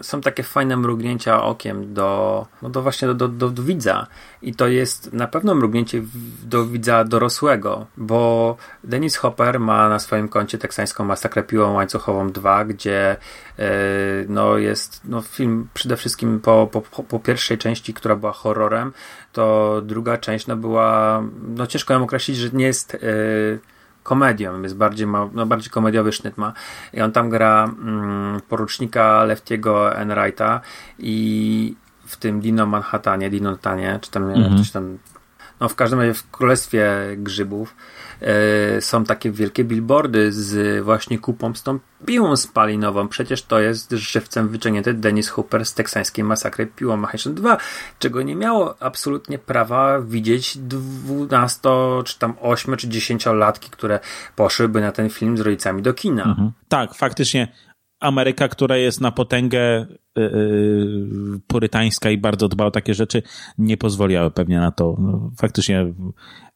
są 0.02 0.22
takie 0.22 0.44
fajne 0.44 0.78
mrugnięcia 0.78 1.44
okiem 1.44 1.94
do, 1.94 2.46
no 2.62 2.70
do 2.70 2.82
właśnie 2.82 3.08
do, 3.08 3.28
do, 3.28 3.50
do 3.50 3.64
widza. 3.64 4.08
I 4.42 4.56
to 4.56 4.68
jest 4.68 5.14
na 5.14 5.28
pewno 5.28 5.56
mrugnięcie 5.56 6.02
do 6.44 6.66
widza 6.66 7.04
dorosłego, 7.04 7.86
bo 7.98 8.58
Dennis 8.84 9.16
Hopper 9.16 9.60
ma 9.60 9.90
na 9.90 10.00
swoim 10.00 10.28
koncie 10.30 10.58
teksańską 10.58 11.06
masakrę 11.06 11.44
piłą 11.44 11.74
łańcuchową 11.74 12.32
2, 12.32 12.66
gdzie 12.66 13.18
yy, 13.58 13.66
no 14.30 14.58
jest 14.58 15.02
no 15.06 15.22
film 15.22 15.68
przede 15.74 15.98
wszystkim 15.98 16.40
po, 16.40 16.68
po, 16.72 17.04
po 17.04 17.20
pierwszej 17.20 17.58
części, 17.58 17.94
która 17.94 18.16
była 18.16 18.32
horrorem, 18.32 18.94
to 19.32 19.82
druga 19.86 20.18
część 20.18 20.48
no 20.48 20.56
była, 20.56 21.24
no 21.48 21.68
ciężko 21.68 21.94
ją 21.94 22.04
określić, 22.04 22.38
że 22.38 22.50
nie 22.54 22.66
jest 22.66 22.94
yy, 22.94 23.60
komedią, 24.04 24.62
jest 24.62 24.76
bardziej, 24.76 25.08
ma, 25.08 25.30
no 25.34 25.46
bardziej 25.46 25.72
komediowy 25.72 26.12
sznyt 26.12 26.38
ma 26.38 26.54
i 26.94 27.02
on 27.02 27.12
tam 27.12 27.30
gra 27.30 27.64
mm, 27.64 28.42
porucznika 28.50 29.24
Leftiego 29.24 29.96
Enrighta 29.96 30.62
i 31.00 31.76
w 32.06 32.18
tym 32.18 32.42
Dino 32.42 32.66
Manhattanie, 32.66 33.30
Dino 33.30 33.58
Tanie, 33.58 34.00
czy 34.02 34.12
tam, 34.12 34.24
mm 34.24 34.36
-hmm. 34.36 34.58
coś 34.58 34.72
tam 34.72 34.98
no 35.62 35.70
w 35.70 35.76
każdym 35.76 36.00
razie 36.00 36.14
w 36.14 36.32
Królestwie 36.32 36.92
Grzybów 37.18 37.76
e, 38.22 38.82
są 38.82 39.04
takie 39.04 39.32
wielkie 39.32 39.64
billboardy 39.64 40.32
z 40.32 40.84
właśnie 40.84 41.20
kupą 41.20 41.56
z 41.56 41.64
tą 41.64 41.80
piłą 42.06 42.36
spalinową. 42.36 43.08
Przecież 43.08 43.44
to 43.44 43.60
jest 43.60 43.92
żywcem 43.92 44.50
wyciągnięty 44.50 44.94
Dennis 44.94 45.30
Hooper 45.30 45.66
z 45.66 45.74
teksańskiej 45.74 46.24
masakry 46.24 46.68
piłą 46.68 46.98
Machine 46.98 47.36
2, 47.36 47.58
czego 48.00 48.22
nie 48.22 48.36
miało 48.36 48.76
absolutnie 48.80 49.40
prawa 49.40 50.00
widzieć 50.00 50.58
12 50.58 51.70
czy 52.06 52.20
tam 52.20 52.34
8 52.42 52.78
czy 52.78 52.90
10 52.90 53.26
latki, 53.26 53.70
które 53.70 54.00
poszłyby 54.36 54.82
na 54.82 54.92
ten 54.92 55.10
film 55.10 55.38
z 55.38 55.42
rodzicami 55.42 55.82
do 55.82 55.94
kina. 55.94 56.24
Mhm. 56.24 56.52
Tak, 56.70 56.94
faktycznie 56.94 57.48
Ameryka, 58.02 58.48
która 58.48 58.78
jest 58.78 59.02
na 59.02 59.12
potęgę 59.12 59.86
yy, 60.16 61.40
purytańska 61.48 62.10
i 62.10 62.18
bardzo 62.18 62.48
dba 62.48 62.66
o 62.66 62.72
takie 62.72 62.94
rzeczy, 62.94 63.24
nie 63.58 63.78
pozwoliły 63.78 64.32
pewnie 64.32 64.60
na 64.60 64.72
to. 64.72 64.96
No, 65.00 65.32
faktycznie 65.38 65.94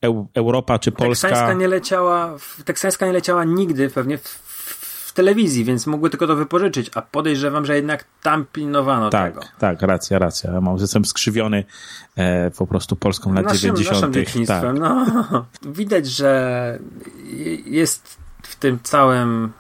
Eu, 0.02 0.28
Europa 0.34 0.80
czy 0.80 0.91
Polska... 0.91 1.28
Teksańska 1.28 1.54
nie 1.54 1.68
leciała, 1.68 2.38
teksańska 2.66 3.06
nie 3.06 3.12
leciała 3.12 3.43
nigdy 3.43 3.89
pewnie 3.89 4.18
w, 4.18 4.24
w, 4.24 5.14
telewizji, 5.14 5.64
więc 5.64 5.88
mogły 5.88 6.10
tylko 6.10 6.28
to 6.28 6.36
wypożyczyć, 6.36 6.91
a 6.96 7.02
podejrzewam, 7.02 7.66
że 7.66 7.76
jednak 7.76 8.06
tam 8.24 8.46
pilnowano 8.54 9.10
tak, 9.10 9.34
tego. 9.34 9.46
Tak, 9.60 9.82
racja, 9.82 10.20
racja. 10.20 10.54
Ja 10.54 10.62
mam, 10.62 10.78
jestem 10.78 11.06
skrzywiony 11.06 11.64
e, 12.16 12.52
po 12.52 12.68
prostu 12.68 12.96
Polską 12.96 13.34
lat 13.34 13.46
naszym, 13.46 13.76
90. 13.76 14.16
Naszym 14.16 14.46
tak. 14.46 14.80
no. 14.80 15.46
Widać, 15.66 16.08
że 16.08 16.80
jest 17.66 18.18
w 18.41 18.56
tym 18.56 18.80
całym 18.84 19.52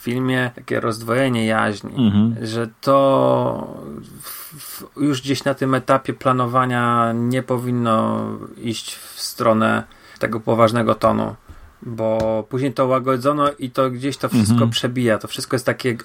filmie 0.00 0.50
takie 0.54 0.80
rozdwojenie 0.80 1.46
jaźni, 1.46 2.06
mhm. 2.06 2.46
że 2.46 2.68
to 2.80 3.82
w, 4.22 4.84
już 4.96 5.22
gdzieś 5.22 5.44
na 5.44 5.54
tym 5.54 5.74
etapie 5.74 6.12
planowania 6.12 7.12
nie 7.12 7.42
powinno 7.42 8.26
iść 8.62 8.94
w 8.94 9.20
stronę 9.20 9.84
tego 10.18 10.40
poważnego 10.40 10.94
tonu 10.94 11.34
bo 11.82 12.44
później 12.48 12.72
to 12.72 12.86
łagodzono 12.86 13.52
i 13.58 13.70
to 13.70 13.90
gdzieś 13.90 14.16
to 14.16 14.28
wszystko 14.28 14.52
mhm. 14.52 14.70
przebija. 14.70 15.18
To 15.18 15.28
wszystko 15.28 15.54
jest 15.54 15.66
takie, 15.66 15.96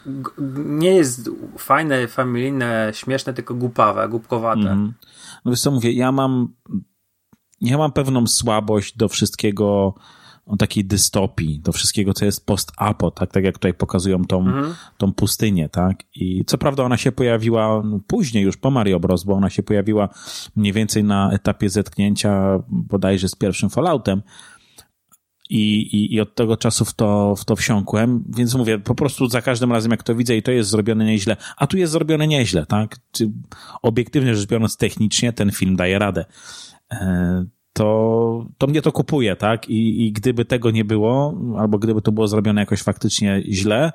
nie 0.66 0.96
jest 0.96 1.30
fajne, 1.58 2.08
familijne, 2.08 2.92
śmieszne, 2.94 3.34
tylko 3.34 3.56
głupawe, 3.56 4.10
głupkowate. 4.10 4.60
Mhm. 4.60 4.94
No 5.46 5.52
wiesz 5.52 5.62
co 5.62 5.72
mówię, 5.72 5.92
ja 5.92 6.12
mam 6.12 6.48
ja 7.62 7.78
mam 7.78 7.92
pewną 7.92 8.28
słabość 8.28 8.98
do 8.98 9.08
wszystkiego 9.08 9.94
o 10.46 10.58
takiej 10.58 10.86
dystopii, 10.86 11.60
do 11.60 11.72
wszystkiego, 11.72 12.14
co 12.14 12.26
jest 12.26 12.46
post-apo, 12.46 13.12
tak, 13.12 13.32
tak 13.32 13.44
jak 13.44 13.56
tutaj 13.56 13.74
pokazują 13.74 14.26
tą, 14.26 14.40
mhm. 14.40 14.74
tą 14.98 15.14
pustynię, 15.14 15.70
tak. 15.70 16.04
I 16.16 16.46
co 16.46 16.58
prawda 16.58 16.84
ona 16.84 16.98
się 16.98 17.12
pojawiła 17.12 17.84
później, 18.08 18.44
już 18.44 18.58
po 18.58 18.72
Mario 18.72 19.00
Bros., 19.00 19.24
bo 19.24 19.34
ona 19.34 19.50
się 19.50 19.64
pojawiła 19.64 20.10
mniej 20.56 20.74
więcej 20.74 21.04
na 21.04 21.32
etapie 21.32 21.70
zetknięcia 21.70 22.64
bodajże 22.68 23.30
z 23.30 23.36
pierwszym 23.36 23.70
Falloutem, 23.70 24.22
i, 25.50 25.82
i, 25.82 26.14
i 26.14 26.22
od 26.22 26.36
tego 26.36 26.58
czasu 26.58 26.86
w 26.86 26.94
to, 26.94 27.36
w 27.36 27.46
to 27.46 27.56
wsiąkłem, 27.56 28.24
więc 28.38 28.56
mówię, 28.56 28.80
po 28.80 28.96
prostu 28.96 29.28
za 29.28 29.42
każdym 29.42 29.72
razem 29.72 29.92
jak 29.92 30.04
to 30.04 30.16
widzę 30.16 30.36
i 30.36 30.44
to 30.44 30.52
jest 30.52 30.70
zrobione 30.70 31.06
nieźle, 31.06 31.38
a 31.58 31.68
tu 31.68 31.78
jest 31.78 31.92
zrobione 31.94 32.28
nieźle, 32.28 32.66
tak? 32.66 33.00
Czy 33.12 33.32
obiektywnie 33.82 34.36
rzecz 34.36 34.50
biorąc 34.50 34.78
technicznie 34.78 35.34
ten 35.34 35.52
film 35.52 35.76
daje 35.76 36.00
radę. 36.00 36.26
To, 37.78 38.48
to 38.58 38.68
mnie 38.68 38.82
to 38.82 38.92
kupuje, 38.92 39.36
tak? 39.36 39.70
I, 39.70 40.08
I 40.08 40.12
gdyby 40.12 40.46
tego 40.46 40.72
nie 40.72 40.86
było, 40.86 41.36
albo 41.58 41.78
gdyby 41.78 42.02
to 42.02 42.12
było 42.12 42.28
zrobione 42.28 42.62
jakoś 42.62 42.82
faktycznie 42.82 43.44
źle, 43.50 43.92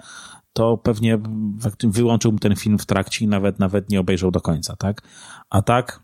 to 0.53 0.77
pewnie 0.77 1.19
wyłączyłbym 1.85 2.39
ten 2.39 2.57
film 2.57 2.79
w 2.79 2.87
trakcie 2.87 3.25
i 3.25 3.29
nawet, 3.29 3.59
nawet 3.59 3.91
nie 3.91 4.01
obejrzał 4.01 4.31
do 4.31 4.41
końca, 4.41 4.77
tak? 4.77 5.03
A 5.51 5.63
tak, 5.63 6.03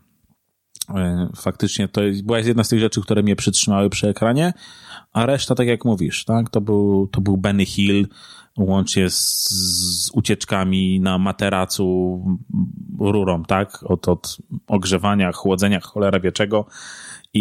e, 0.95 1.29
faktycznie 1.35 1.87
to 1.87 2.01
była 2.23 2.39
jedna 2.39 2.63
z 2.63 2.69
tych 2.69 2.79
rzeczy, 2.79 3.01
które 3.01 3.23
mnie 3.23 3.35
przytrzymały 3.35 3.89
przy 3.89 4.07
ekranie, 4.07 4.53
a 5.13 5.25
reszta, 5.25 5.55
tak 5.55 5.67
jak 5.67 5.85
mówisz, 5.85 6.25
tak? 6.25 6.49
To 6.49 6.61
był, 6.61 7.07
to 7.11 7.21
był 7.21 7.37
Benny 7.37 7.65
Hill, 7.65 8.07
łącznie 8.57 9.09
z, 9.09 9.49
z 10.05 10.11
ucieczkami 10.11 10.99
na 10.99 11.17
materacu 11.17 12.21
rurą, 12.99 13.43
tak? 13.43 13.83
Od, 13.83 14.07
od 14.07 14.37
ogrzewania, 14.67 15.31
chłodzenia, 15.31 15.79
cholera 15.79 16.19
wie 16.19 16.31
czego 16.31 16.65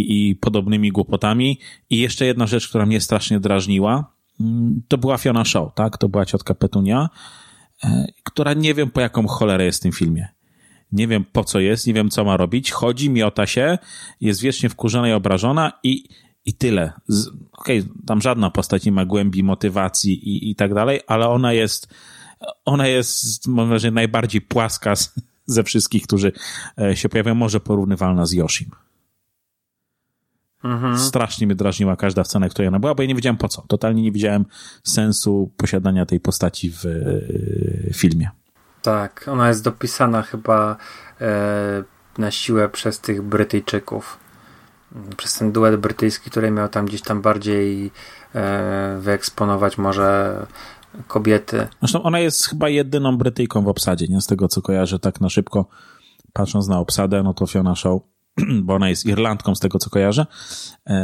i, 0.01 0.30
i 0.30 0.36
podobnymi 0.36 0.92
głupotami. 0.92 1.61
I 1.90 1.99
jeszcze 1.99 2.26
jedna 2.26 2.47
rzecz, 2.47 2.68
która 2.68 2.86
mnie 2.86 3.01
strasznie 3.01 3.40
drażniła, 3.40 4.12
mm, 4.40 4.82
to 4.88 4.99
była 4.99 5.18
Fiona 5.18 5.44
Shaw, 5.44 5.74
tak? 5.74 5.99
To 5.99 6.09
była 6.09 6.26
ciotka 6.26 6.55
Petunia, 6.55 7.09
e, 7.84 8.07
która 8.22 8.55
nie 8.55 8.74
wiem 8.74 8.90
po 8.90 9.01
jaką 9.01 9.26
cholerę 9.26 9.64
jest 9.64 9.78
w 9.78 9.82
tym 9.82 9.92
filmie. 9.92 10.28
Nie 10.92 11.09
wiem 11.09 11.24
po 11.32 11.44
co 11.44 11.61
jest, 11.61 11.86
nie 11.86 11.94
wiem 11.94 12.11
co 12.11 12.24
ma 12.24 12.36
robić. 12.36 12.70
Chodzi, 12.70 13.11
miota 13.11 13.47
się, 13.47 13.78
jest 14.20 14.40
wiecznie 14.40 14.68
wkurzona 14.68 15.09
i 15.09 15.12
obrażona 15.12 15.72
i, 15.82 16.05
i 16.44 16.55
tyle. 16.55 16.92
Okej, 17.53 17.80
okay, 17.80 17.92
tam 18.07 18.20
żadna 18.20 18.51
postać 18.51 18.84
nie 18.84 18.92
ma 18.92 19.05
głębi, 19.05 19.42
motywacji 19.42 20.28
i, 20.28 20.51
i 20.51 20.55
tak 20.55 20.74
dalej, 20.74 21.01
ale 21.07 21.28
ona 21.28 21.53
jest, 21.53 21.94
ona 22.64 22.86
jest, 22.86 23.49
mam 23.49 23.68
wrażenie, 23.68 23.94
najbardziej 23.94 24.40
płaska 24.40 24.97
z, 24.97 25.14
ze 25.47 25.64
wszystkich, 25.64 26.03
którzy 26.03 26.32
e, 26.78 26.97
się 26.97 27.09
pojawiają, 27.09 27.34
może 27.34 27.61
porównywalna 27.61 28.26
z 28.26 28.32
Yoshim. 28.32 28.70
Mhm. 30.66 30.98
Strasznie 30.98 31.46
mnie 31.46 31.56
drażniła 31.56 31.96
każda 31.96 32.24
scena, 32.24 32.48
która 32.48 32.68
ona 32.68 32.78
była, 32.78 32.94
bo 32.94 33.02
ja 33.02 33.08
nie 33.08 33.14
wiedziałem 33.14 33.36
po 33.36 33.48
co. 33.48 33.62
Totalnie 33.68 34.02
nie 34.02 34.12
widziałem 34.12 34.44
sensu 34.84 35.50
posiadania 35.56 36.06
tej 36.06 36.20
postaci 36.20 36.70
w 36.70 36.86
e, 36.86 37.94
filmie. 37.94 38.30
Tak, 38.82 39.24
ona 39.32 39.48
jest 39.48 39.64
dopisana 39.64 40.22
chyba 40.22 40.76
e, 41.20 41.82
na 42.18 42.30
siłę 42.30 42.68
przez 42.68 43.00
tych 43.00 43.22
Brytyjczyków. 43.22 44.18
Przez 45.16 45.34
ten 45.34 45.52
duet 45.52 45.76
brytyjski, 45.76 46.30
który 46.30 46.50
miał 46.50 46.68
tam 46.68 46.86
gdzieś 46.86 47.02
tam 47.02 47.22
bardziej 47.22 47.90
e, 48.34 48.98
wyeksponować 49.00 49.78
może 49.78 50.46
kobiety. 51.08 51.68
Zresztą 51.80 52.02
ona 52.02 52.18
jest 52.18 52.46
chyba 52.46 52.68
jedyną 52.68 53.18
Brytyjką 53.18 53.62
w 53.62 53.68
obsadzie, 53.68 54.06
nie? 54.08 54.20
Z 54.20 54.26
tego 54.26 54.48
co 54.48 54.62
kojarzę 54.62 54.98
tak 54.98 55.20
na 55.20 55.28
szybko, 55.28 55.66
patrząc 56.32 56.68
na 56.68 56.78
obsadę, 56.78 57.22
no 57.22 57.34
to 57.34 57.46
Fiona 57.46 57.74
Shaw 57.74 58.00
bo 58.64 58.74
ona 58.74 58.89
jest 58.89 59.07
Irlandką 59.07 59.55
z 59.55 59.61
tego, 59.61 59.78
co 59.78 59.91
kojarzę. 59.91 60.26
E, 60.87 60.97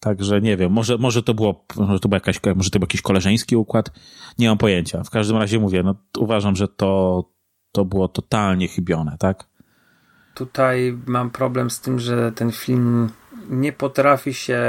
także 0.00 0.40
nie 0.40 0.56
wiem, 0.56 0.72
może, 0.72 0.98
może 0.98 1.22
to 1.22 1.34
było, 1.34 1.64
może 1.76 2.00
to 2.00 2.08
był 2.08 2.16
jakaś, 2.16 2.40
może 2.56 2.70
to 2.70 2.78
był 2.78 2.84
jakiś 2.84 3.02
koleżeński 3.02 3.56
układ, 3.56 3.90
nie 4.38 4.48
mam 4.48 4.58
pojęcia. 4.58 5.04
W 5.04 5.10
każdym 5.10 5.36
razie 5.36 5.58
mówię, 5.58 5.82
no 5.82 5.94
uważam, 6.18 6.56
że 6.56 6.68
to, 6.68 7.24
to 7.72 7.84
było 7.84 8.08
totalnie 8.08 8.68
chybione, 8.68 9.16
tak? 9.18 9.44
Tutaj 10.34 10.98
mam 11.06 11.30
problem 11.30 11.70
z 11.70 11.80
tym, 11.80 11.98
że 11.98 12.32
ten 12.32 12.52
film 12.52 13.08
nie 13.50 13.72
potrafi 13.72 14.34
się 14.34 14.60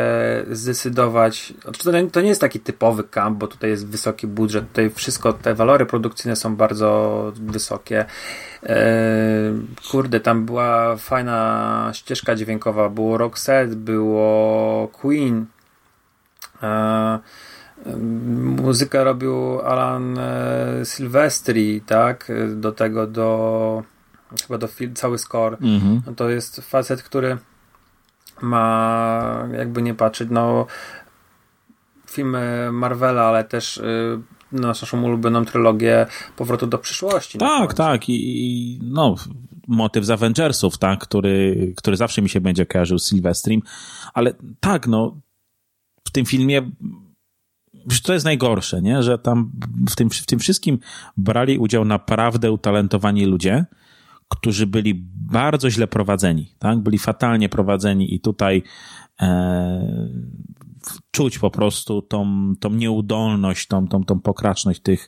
zdecydować. 0.51 1.53
Znaczy, 1.63 2.09
to 2.11 2.21
nie 2.21 2.29
jest 2.29 2.41
taki 2.41 2.59
typowy 2.59 3.03
camp, 3.03 3.37
bo 3.37 3.47
tutaj 3.47 3.69
jest 3.69 3.87
wysoki 3.87 4.27
budżet. 4.27 4.67
Tutaj 4.67 4.89
wszystko, 4.89 5.33
te 5.33 5.55
walory 5.55 5.85
produkcyjne 5.85 6.35
są 6.35 6.55
bardzo 6.55 7.31
wysokie. 7.35 8.05
Eee, 8.63 8.75
kurde, 9.91 10.19
tam 10.19 10.45
była 10.45 10.95
fajna 10.95 11.91
ścieżka 11.93 12.35
dźwiękowa. 12.35 12.89
Było 12.89 13.17
Roxette, 13.17 13.75
było 13.75 14.87
Queen. 14.87 15.45
Eee, 16.61 17.19
muzykę 18.63 19.03
robił 19.03 19.61
Alan 19.61 20.17
e, 20.17 20.85
Silvestri, 20.85 21.81
tak? 21.81 22.31
Do 22.55 22.71
tego, 22.71 23.07
do 23.07 23.83
chyba 24.41 24.57
do 24.57 24.67
cały 24.93 25.17
score. 25.17 25.57
Mm 25.61 25.79
-hmm. 25.79 26.15
To 26.15 26.29
jest 26.29 26.61
facet, 26.61 27.03
który 27.03 27.37
ma 28.43 29.47
jakby 29.57 29.81
nie 29.81 29.93
patrzeć, 29.93 30.29
no 30.31 30.65
filmy 32.07 32.69
Marvela, 32.71 33.23
ale 33.23 33.43
też 33.43 33.77
y, 33.77 34.21
naszą 34.51 35.03
ulubioną 35.03 35.45
trylogię 35.45 36.05
Powrotu 36.35 36.67
do 36.67 36.77
przyszłości. 36.77 37.37
Tak, 37.37 37.73
tak 37.73 38.09
i, 38.09 38.13
i, 38.13 38.79
no 38.83 39.15
motyw 39.67 40.05
z 40.05 40.09
Avengersów, 40.09 40.77
tak, 40.77 40.99
który, 40.99 41.73
który 41.77 41.97
zawsze 41.97 42.21
mi 42.21 42.29
się 42.29 42.41
będzie 42.41 42.65
kojarzył 42.65 42.99
z 42.99 43.13
ale 44.13 44.33
tak, 44.59 44.87
no 44.87 45.17
w 46.07 46.11
tym 46.11 46.25
filmie 46.25 46.71
to 48.03 48.13
jest 48.13 48.25
najgorsze, 48.25 48.81
nie? 48.81 49.03
że 49.03 49.17
tam 49.17 49.51
w 49.89 49.95
tym, 49.95 50.09
w 50.09 50.25
tym 50.25 50.39
wszystkim 50.39 50.79
brali 51.17 51.57
udział 51.57 51.85
naprawdę 51.85 52.51
utalentowani 52.51 53.25
ludzie, 53.25 53.65
którzy 54.35 54.67
byli 54.67 54.93
bardzo 55.31 55.69
źle 55.69 55.87
prowadzeni, 55.87 56.55
tak? 56.59 56.79
Byli 56.79 56.99
fatalnie 56.99 57.49
prowadzeni 57.49 58.15
i 58.15 58.19
tutaj 58.19 58.63
e, 59.21 60.09
czuć 61.11 61.39
po 61.39 61.51
prostu 61.51 62.01
tą, 62.01 62.53
tą 62.59 62.69
nieudolność, 62.69 63.67
tą, 63.67 63.87
tą, 63.87 64.03
tą 64.03 64.19
pokraczność 64.19 64.79
tych, 64.81 65.07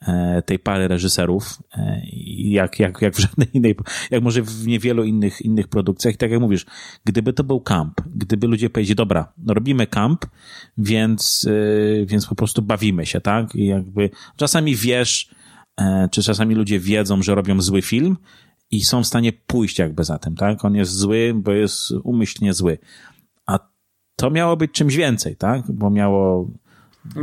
e, 0.00 0.42
tej 0.42 0.58
pary 0.58 0.88
reżyserów, 0.88 1.62
e, 1.74 2.00
jak, 2.36 2.80
jak, 2.80 3.02
jak 3.02 3.14
w 3.14 3.18
żadnej 3.18 3.48
innej, 3.52 3.76
jak 4.10 4.22
może 4.22 4.42
w 4.42 4.66
niewielu 4.66 5.04
innych, 5.04 5.40
innych 5.42 5.68
produkcjach. 5.68 6.14
I 6.14 6.18
tak 6.18 6.30
jak 6.30 6.40
mówisz, 6.40 6.66
gdyby 7.04 7.32
to 7.32 7.44
był 7.44 7.60
kamp, 7.60 8.00
gdyby 8.14 8.46
ludzie 8.46 8.70
powiedzieli, 8.70 8.96
dobra, 8.96 9.32
no 9.38 9.54
robimy 9.54 9.86
kamp, 9.86 10.26
więc, 10.78 11.46
e, 11.50 12.06
więc 12.06 12.26
po 12.26 12.34
prostu 12.34 12.62
bawimy 12.62 13.06
się, 13.06 13.20
tak? 13.20 13.54
I 13.54 13.66
jakby 13.66 14.10
czasami 14.36 14.76
wiesz, 14.76 15.30
e, 15.80 16.08
czy 16.12 16.22
czasami 16.22 16.54
ludzie 16.54 16.80
wiedzą, 16.80 17.22
że 17.22 17.34
robią 17.34 17.60
zły 17.60 17.82
film 17.82 18.16
i 18.74 18.84
są 18.84 19.02
w 19.02 19.06
stanie 19.06 19.32
pójść 19.32 19.78
jakby 19.78 20.04
za 20.04 20.18
tym, 20.18 20.36
tak? 20.36 20.64
On 20.64 20.74
jest 20.74 20.92
zły, 20.92 21.32
bo 21.34 21.52
jest 21.52 21.90
umyślnie 21.90 22.54
zły. 22.54 22.78
A 23.46 23.58
to 24.16 24.30
miało 24.30 24.56
być 24.56 24.72
czymś 24.72 24.96
więcej, 24.96 25.36
tak? 25.36 25.62
Bo 25.72 25.90
miało 25.90 26.50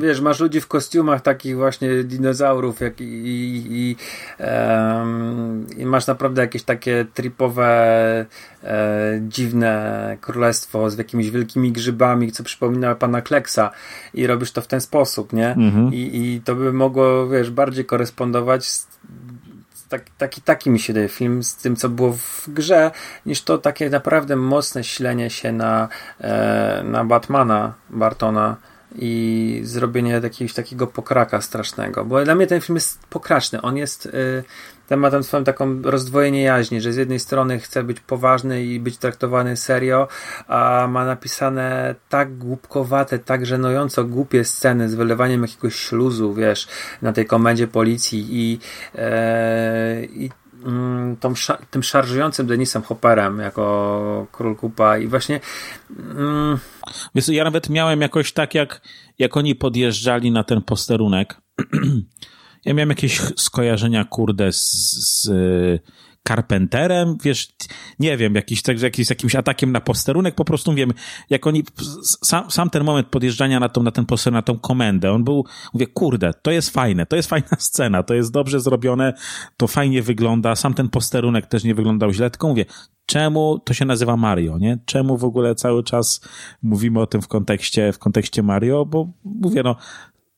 Wiesz, 0.02 0.22
masz 0.22 0.40
ludzi 0.40 0.62
w 0.62 0.68
kostiumach 0.68 1.22
takich 1.22 1.56
właśnie 1.56 2.04
dinozaurów 2.04 2.80
jak 2.82 3.02
i, 3.02 3.04
i, 3.04 3.66
i, 3.70 3.96
um, 4.40 5.66
i 5.78 5.86
masz 5.86 6.08
naprawdę 6.08 6.42
jakieś 6.42 6.64
takie 6.64 7.06
tripowe, 7.14 8.26
e, 8.64 9.22
dziwne 9.28 10.18
królestwo 10.22 10.90
z 10.90 10.98
jakimiś 10.98 11.32
wielkimi 11.32 11.72
grzybami, 11.72 12.32
co 12.32 12.44
przypomina 12.44 12.96
pana 12.96 13.22
Kleksa 13.22 13.72
i 14.14 14.28
robisz 14.28 14.52
to 14.52 14.62
w 14.62 14.68
ten 14.68 14.82
sposób, 14.82 15.34
nie? 15.34 15.50
Mhm. 15.52 15.94
I, 15.94 15.98
I 16.14 16.42
to 16.42 16.56
by 16.56 16.74
mogło, 16.74 17.30
wiesz, 17.30 17.52
bardziej 17.52 17.86
korespondować 17.86 18.66
z 18.66 18.88
tak, 19.92 20.10
taki, 20.18 20.42
taki 20.42 20.70
mi 20.70 20.80
się 20.80 20.94
daje 20.94 21.10
film 21.10 21.44
z 21.44 21.56
tym, 21.56 21.76
co 21.76 21.90
było 21.90 22.14
w 22.14 22.46
grze, 22.48 22.92
niż 23.26 23.42
to 23.42 23.58
takie 23.58 23.90
naprawdę 23.90 24.36
mocne 24.36 24.84
ślenie 24.84 25.30
się 25.30 25.52
na, 25.52 25.90
e, 26.22 26.84
na 26.86 27.06
Batmana 27.06 27.74
Bartona 27.90 28.58
i 28.96 29.62
zrobienie 29.64 30.12
jakiegoś 30.24 30.54
takiego 30.54 30.88
pokraka 30.88 31.42
strasznego. 31.42 32.06
Bo 32.06 32.24
dla 32.24 32.36
mnie 32.36 32.48
ten 32.48 32.62
film 32.62 32.76
jest 32.76 33.00
pokraczny. 33.06 33.62
On 33.62 33.78
jest. 33.78 34.06
Y, 34.06 34.44
ten 34.92 35.00
ma 35.00 35.12
tam 35.12 35.24
swoją 35.24 35.44
taką 35.44 35.82
rozdwojenie 35.82 36.42
jaźni, 36.42 36.82
że 36.82 36.94
z 36.94 36.96
jednej 36.96 37.20
strony 37.20 37.60
chce 37.60 37.84
być 37.84 38.00
poważny 38.00 38.64
i 38.64 38.80
być 38.80 38.98
traktowany 38.98 39.58
serio, 39.58 40.08
a 40.48 40.88
ma 40.90 41.06
napisane 41.06 41.96
tak 42.10 42.38
głupkowate, 42.38 43.20
tak 43.20 43.46
żenująco 43.46 44.04
głupie 44.04 44.44
sceny 44.44 44.90
z 44.90 44.96
wylewaniem 44.96 45.42
jakiegoś 45.42 45.76
śluzu, 45.76 46.34
wiesz, 46.34 46.68
na 47.02 47.14
tej 47.14 47.26
komendzie 47.26 47.68
policji 47.68 48.28
i, 48.30 48.60
e, 48.96 50.04
i 50.06 50.30
mm, 50.66 51.18
tą, 51.18 51.34
tym 51.70 51.84
szarżującym 51.84 52.48
Denisem 52.48 52.82
Hopperem 52.82 53.40
jako 53.40 54.28
król 54.32 54.56
kupa 54.56 54.98
i 54.98 55.08
właśnie 55.08 55.40
mm... 56.00 56.58
Wiesz, 57.16 57.28
ja 57.28 57.44
nawet 57.44 57.70
miałem 57.70 58.02
jakoś 58.02 58.34
tak, 58.34 58.56
jak, 58.56 58.82
jak 59.20 59.38
oni 59.38 59.56
podjeżdżali 59.56 60.32
na 60.32 60.44
ten 60.44 60.62
posterunek 60.62 61.38
ja 62.66 62.74
miałem 62.74 62.90
jakieś 62.90 63.22
skojarzenia, 63.36 64.06
kurde, 64.06 64.52
z, 64.52 64.72
z 65.22 65.30
Carpenterem, 66.28 67.18
wiesz, 67.24 67.48
nie 68.00 68.18
wiem, 68.18 68.36
jakiś, 68.36 68.62
jakiś, 68.82 69.10
jakimś 69.10 69.36
atakiem 69.36 69.72
na 69.72 69.82
posterunek, 69.82 70.36
po 70.36 70.46
prostu 70.46 70.74
wiem, 70.74 70.94
jak 71.30 71.48
oni, 71.48 71.64
sam, 72.04 72.52
sam 72.52 72.70
ten 72.70 72.84
moment 72.84 73.08
podjeżdżania 73.08 73.60
na, 73.60 73.70
tą, 73.70 73.84
na 73.84 73.92
ten 73.92 74.06
posterunek, 74.06 74.48
na 74.48 74.54
tą 74.54 74.60
komendę, 74.60 75.12
on 75.12 75.24
był, 75.24 75.46
mówię, 75.74 75.88
kurde, 75.88 76.34
to 76.42 76.52
jest 76.52 76.70
fajne, 76.70 77.06
to 77.06 77.16
jest 77.16 77.30
fajna 77.30 77.48
scena, 77.60 78.04
to 78.04 78.14
jest 78.14 78.32
dobrze 78.32 78.60
zrobione, 78.60 79.14
to 79.58 79.68
fajnie 79.68 80.02
wygląda, 80.02 80.56
sam 80.56 80.74
ten 80.74 80.90
posterunek 80.90 81.46
też 81.46 81.64
nie 81.64 81.76
wyglądał 81.76 82.14
źle, 82.14 82.30
tylko 82.30 82.48
mówię, 82.48 82.66
czemu 83.06 83.60
to 83.60 83.74
się 83.74 83.86
nazywa 83.86 84.18
Mario, 84.18 84.58
nie? 84.58 84.80
Czemu 84.86 85.18
w 85.18 85.24
ogóle 85.24 85.56
cały 85.56 85.84
czas 85.84 86.22
mówimy 86.62 87.02
o 87.02 87.08
tym 87.08 87.22
w 87.22 87.28
kontekście, 87.28 87.94
w 87.94 88.00
kontekście 88.00 88.44
Mario, 88.44 88.86
bo 88.86 89.08
mówię, 89.24 89.64
no, 89.64 89.76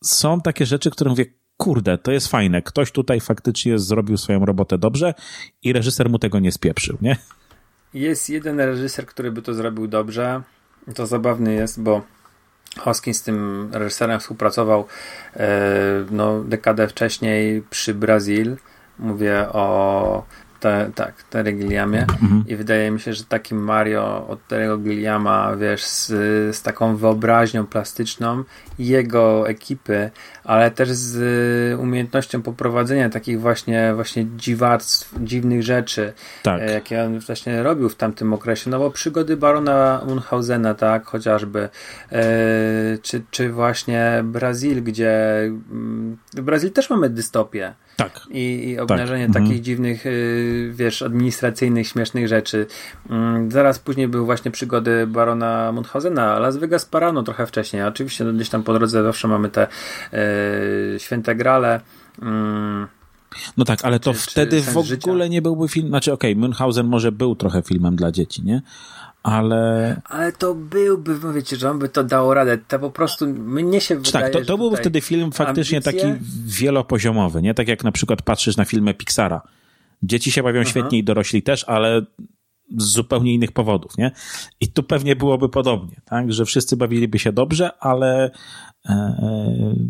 są 0.03 0.41
takie 0.41 0.65
rzeczy, 0.65 0.91
które 0.91 1.09
mówię, 1.09 1.25
kurde, 1.57 1.97
to 1.97 2.11
jest 2.11 2.27
fajne, 2.27 2.61
ktoś 2.61 2.91
tutaj 2.91 3.19
faktycznie 3.19 3.79
zrobił 3.79 4.17
swoją 4.17 4.45
robotę 4.45 4.77
dobrze 4.77 5.13
i 5.63 5.73
reżyser 5.73 6.09
mu 6.09 6.19
tego 6.19 6.39
nie 6.39 6.51
spieprzył, 6.51 6.97
nie? 7.01 7.17
Jest 7.93 8.29
jeden 8.29 8.59
reżyser, 8.59 9.05
który 9.05 9.31
by 9.31 9.41
to 9.41 9.53
zrobił 9.53 9.87
dobrze. 9.87 10.41
To 10.95 11.07
zabawny 11.07 11.53
jest, 11.53 11.81
bo 11.81 12.01
Hoskins 12.79 13.17
z 13.17 13.23
tym 13.23 13.69
reżyserem 13.71 14.19
współpracował 14.19 14.85
e, 15.35 15.49
no, 16.11 16.43
dekadę 16.43 16.87
wcześniej 16.87 17.63
przy 17.69 17.93
Brazil. 17.93 18.57
Mówię 18.99 19.49
o 19.49 20.25
te, 20.63 20.91
tak, 20.95 21.23
Terry 21.23 21.53
Gilliamie 21.53 22.01
mhm. 22.01 22.43
i 22.47 22.55
wydaje 22.55 22.91
mi 22.91 22.99
się, 22.99 23.13
że 23.13 23.23
taki 23.23 23.55
Mario 23.55 24.27
od 24.27 24.47
Terry'ego 24.47 24.83
Gilliama, 24.83 25.55
wiesz, 25.55 25.83
z, 25.85 26.07
z 26.55 26.61
taką 26.61 26.95
wyobraźnią 26.95 27.67
plastyczną 27.67 28.43
jego 28.79 29.49
ekipy, 29.49 30.11
ale 30.43 30.71
też 30.71 30.91
z 30.91 31.79
umiejętnością 31.79 32.41
poprowadzenia 32.41 33.09
takich 33.09 33.41
właśnie 33.41 33.91
właśnie 33.95 34.25
dziwactw, 34.37 35.15
dziwnych 35.19 35.63
rzeczy, 35.63 36.13
tak. 36.43 36.61
E, 36.61 36.71
jakie 36.71 37.03
on 37.03 37.19
właśnie 37.19 37.63
robił 37.63 37.89
w 37.89 37.95
tamtym 37.95 38.33
okresie, 38.33 38.69
no 38.69 38.79
bo 38.79 38.91
przygody 38.91 39.37
Barona 39.37 40.01
Munchausena, 40.07 40.73
tak, 40.73 41.05
chociażby, 41.05 41.69
e, 42.11 42.21
czy, 43.01 43.23
czy 43.31 43.49
właśnie 43.49 44.21
Brazil, 44.23 44.83
gdzie 44.83 45.43
mm, 45.43 46.17
w 46.33 46.41
Brazil 46.41 46.71
też 46.71 46.89
mamy 46.89 47.09
dystopię, 47.09 47.73
tak. 47.95 48.21
I, 48.29 48.69
i 48.69 48.79
obnażenie 48.79 49.25
tak. 49.25 49.33
takich 49.33 49.47
mhm. 49.47 49.63
dziwnych, 49.63 50.05
y, 50.05 50.71
wiesz, 50.73 51.01
administracyjnych, 51.01 51.87
śmiesznych 51.87 52.27
rzeczy. 52.27 52.67
Mm, 53.09 53.51
zaraz 53.51 53.79
później 53.79 54.07
były 54.07 54.25
właśnie 54.25 54.51
przygody 54.51 55.07
barona 55.07 55.71
Munchausena, 55.71 56.39
Las 56.39 56.57
Vegas 56.57 56.85
Parano 56.85 57.23
trochę 57.23 57.47
wcześniej. 57.47 57.83
Oczywiście 57.83 58.23
no, 58.23 58.33
gdzieś 58.33 58.49
tam 58.49 58.63
po 58.63 58.73
drodze 58.73 59.03
zawsze 59.03 59.27
mamy 59.27 59.49
te 59.49 59.63
y, 59.63 60.17
święte 60.97 61.35
grale. 61.35 61.81
Mm, 62.21 62.87
no 63.57 63.65
tak, 63.65 63.85
ale 63.85 63.99
to 63.99 64.13
czy, 64.13 64.19
wtedy 64.19 64.61
czy 64.61 64.71
w 64.71 64.77
ogóle 64.77 65.25
życia. 65.25 65.27
nie 65.27 65.41
byłby 65.41 65.67
film. 65.67 65.87
Znaczy, 65.87 66.13
okej, 66.13 66.33
okay, 66.37 66.49
Münchhausen 66.49 66.83
może 66.83 67.11
był 67.11 67.35
trochę 67.35 67.61
filmem 67.61 67.95
dla 67.95 68.11
dzieci, 68.11 68.43
nie? 68.43 68.61
ale... 69.23 70.01
Ale 70.05 70.31
to 70.31 70.55
byłby, 70.55 71.33
wiecie, 71.33 71.57
że 71.57 71.71
on 71.71 71.79
by 71.79 71.89
to 71.89 72.03
dało 72.03 72.33
radę. 72.33 72.57
To 72.57 72.79
po 72.79 72.91
prostu 72.91 73.27
mnie 73.27 73.81
się 73.81 73.95
tak, 73.95 74.05
wydaje, 74.05 74.25
Tak, 74.25 74.41
to, 74.41 74.47
to 74.47 74.57
byłby 74.57 74.77
wtedy 74.77 75.01
film 75.01 75.31
faktycznie 75.31 75.77
ambicje... 75.77 76.01
taki 76.01 76.23
wielopoziomowy, 76.45 77.41
nie? 77.41 77.53
Tak 77.53 77.67
jak 77.67 77.83
na 77.83 77.91
przykład 77.91 78.21
patrzysz 78.21 78.57
na 78.57 78.65
filmy 78.65 78.93
Pixara. 78.93 79.41
Dzieci 80.03 80.31
się 80.31 80.43
bawią 80.43 80.61
Aha. 80.61 80.69
świetnie 80.69 80.97
i 80.97 81.03
dorośli 81.03 81.43
też, 81.43 81.63
ale 81.63 82.01
z 82.77 82.83
zupełnie 82.83 83.33
innych 83.33 83.51
powodów, 83.51 83.97
nie? 83.97 84.11
I 84.61 84.71
tu 84.71 84.83
pewnie 84.83 85.15
byłoby 85.15 85.49
podobnie, 85.49 86.01
tak? 86.05 86.33
Że 86.33 86.45
wszyscy 86.45 86.77
bawiliby 86.77 87.19
się 87.19 87.31
dobrze, 87.31 87.71
ale 87.79 88.31
e, 88.85 89.15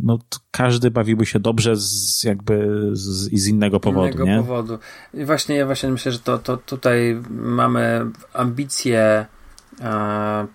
no, 0.04 0.20
każdy 0.52 0.92
bawiłby 0.92 1.26
się 1.26 1.40
dobrze 1.40 1.76
z 1.76 2.24
jakby 2.24 2.90
z, 2.94 3.42
z 3.42 3.48
innego 3.48 3.80
powodu, 3.80 4.08
innego 4.08 4.26
nie? 4.26 4.38
powodu. 4.38 4.78
I 5.14 5.26
właśnie, 5.26 5.56
ja 5.56 5.66
właśnie 5.66 5.90
myślę, 5.90 6.12
że 6.12 6.20
to, 6.20 6.38
to 6.38 6.58
tutaj 6.58 7.22
mamy 7.30 8.06
ambicje 8.34 9.26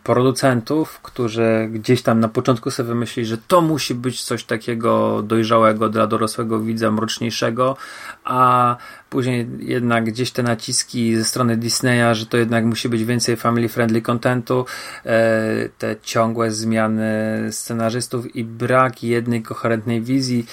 producentów, 0.05 1.01
którzy 1.01 1.69
gdzieś 1.73 2.03
tam 2.03 2.21
na 2.21 2.29
początku 2.29 2.71
sobie 2.71 2.89
wymyślili, 2.89 3.29
że 3.29 3.39
to 3.39 3.61
musi 3.61 3.95
być 3.95 4.23
coś 4.23 4.45
takiego 4.45 5.23
dojrzałego 5.23 5.89
dla 5.89 6.07
dorosłego 6.07 6.61
widza, 6.61 6.91
mroczniejszego, 6.91 7.77
a 8.25 8.77
później 9.11 9.49
jednak 9.59 10.05
gdzieś 10.05 10.31
te 10.31 10.43
naciski 10.43 11.17
ze 11.17 11.25
strony 11.25 11.57
Disneya, 11.57 12.15
że 12.15 12.27
to 12.27 12.37
jednak 12.37 12.65
musi 12.65 12.89
być 12.89 13.05
więcej 13.05 13.37
family 13.37 13.69
friendly 13.69 14.03
contentu, 14.03 14.67
e, 15.05 15.69
te 15.79 15.97
ciągłe 16.03 16.51
zmiany 16.51 17.09
scenarzystów 17.51 18.37
i 18.37 18.45
brak 18.45 19.03
jednej 19.03 19.43
koherentnej 19.43 20.03
wizji, 20.03 20.47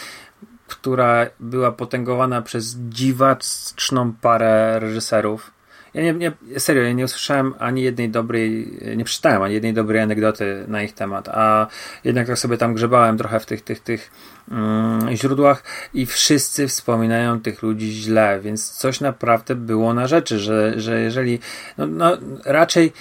która 0.67 1.25
była 1.39 1.71
potęgowana 1.71 2.41
przez 2.41 2.77
dziwaczną 2.89 4.13
parę 4.21 4.79
reżyserów 4.79 5.54
ja 5.95 6.01
nie, 6.01 6.13
nie, 6.13 6.59
serio, 6.59 6.83
ja 6.83 6.91
nie 6.91 7.05
usłyszałem 7.05 7.53
ani 7.59 7.81
jednej 7.83 8.09
dobrej, 8.09 8.77
nie 8.95 9.05
przeczytałem 9.05 9.41
ani 9.41 9.53
jednej 9.53 9.73
dobrej 9.73 10.01
anegdoty 10.01 10.65
na 10.67 10.83
ich 10.83 10.93
temat, 10.93 11.29
a 11.29 11.67
jednak 12.03 12.27
tak 12.27 12.39
sobie 12.39 12.57
tam 12.57 12.73
grzebałem 12.73 13.17
trochę 13.17 13.39
w 13.39 13.45
tych, 13.45 13.61
tych, 13.61 13.79
tych 13.79 14.11
mm, 14.51 15.15
źródłach 15.15 15.63
i 15.93 16.05
wszyscy 16.05 16.67
wspominają 16.67 17.41
tych 17.41 17.63
ludzi 17.63 17.91
źle, 17.91 18.39
więc 18.43 18.71
coś 18.71 19.01
naprawdę 19.01 19.55
było 19.55 19.93
na 19.93 20.07
rzeczy, 20.07 20.39
że, 20.39 20.79
że 20.79 21.01
jeżeli, 21.01 21.39
no, 21.77 21.87
no 21.87 22.17
raczej 22.45 22.91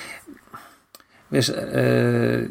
wiesz, 1.33 1.49
yy, 1.49 1.55